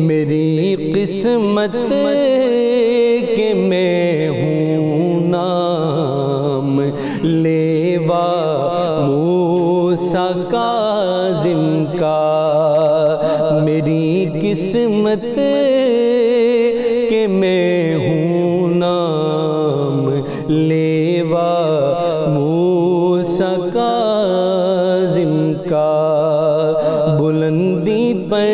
میری 0.07 0.77
قسمت 0.95 1.77
قسمت 14.51 15.23
کہ 17.11 17.27
میں 17.31 17.95
ہوں 17.97 18.75
نام 18.75 20.09
لیوا 20.49 21.51
موسیٰ 22.29 23.55
کاظم 23.75 25.35
کا 25.69 27.19
بلندی 27.21 28.13
پر 28.31 28.47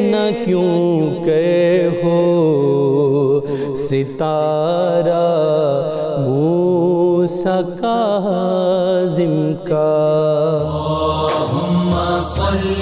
نہ 0.00 0.24
کیوں 0.44 1.24
کر 1.24 2.02
ہو 2.02 3.40
ستارہ 3.78 5.22
موسیٰ 6.26 7.60
کاظم 7.80 9.36
کا 9.68 9.88
اللهم 11.12 12.20
صل 12.24 12.81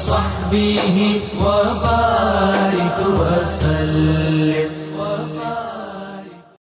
وصحبه 0.00 1.20
وبارك 1.40 2.98
وسلم. 3.20 4.59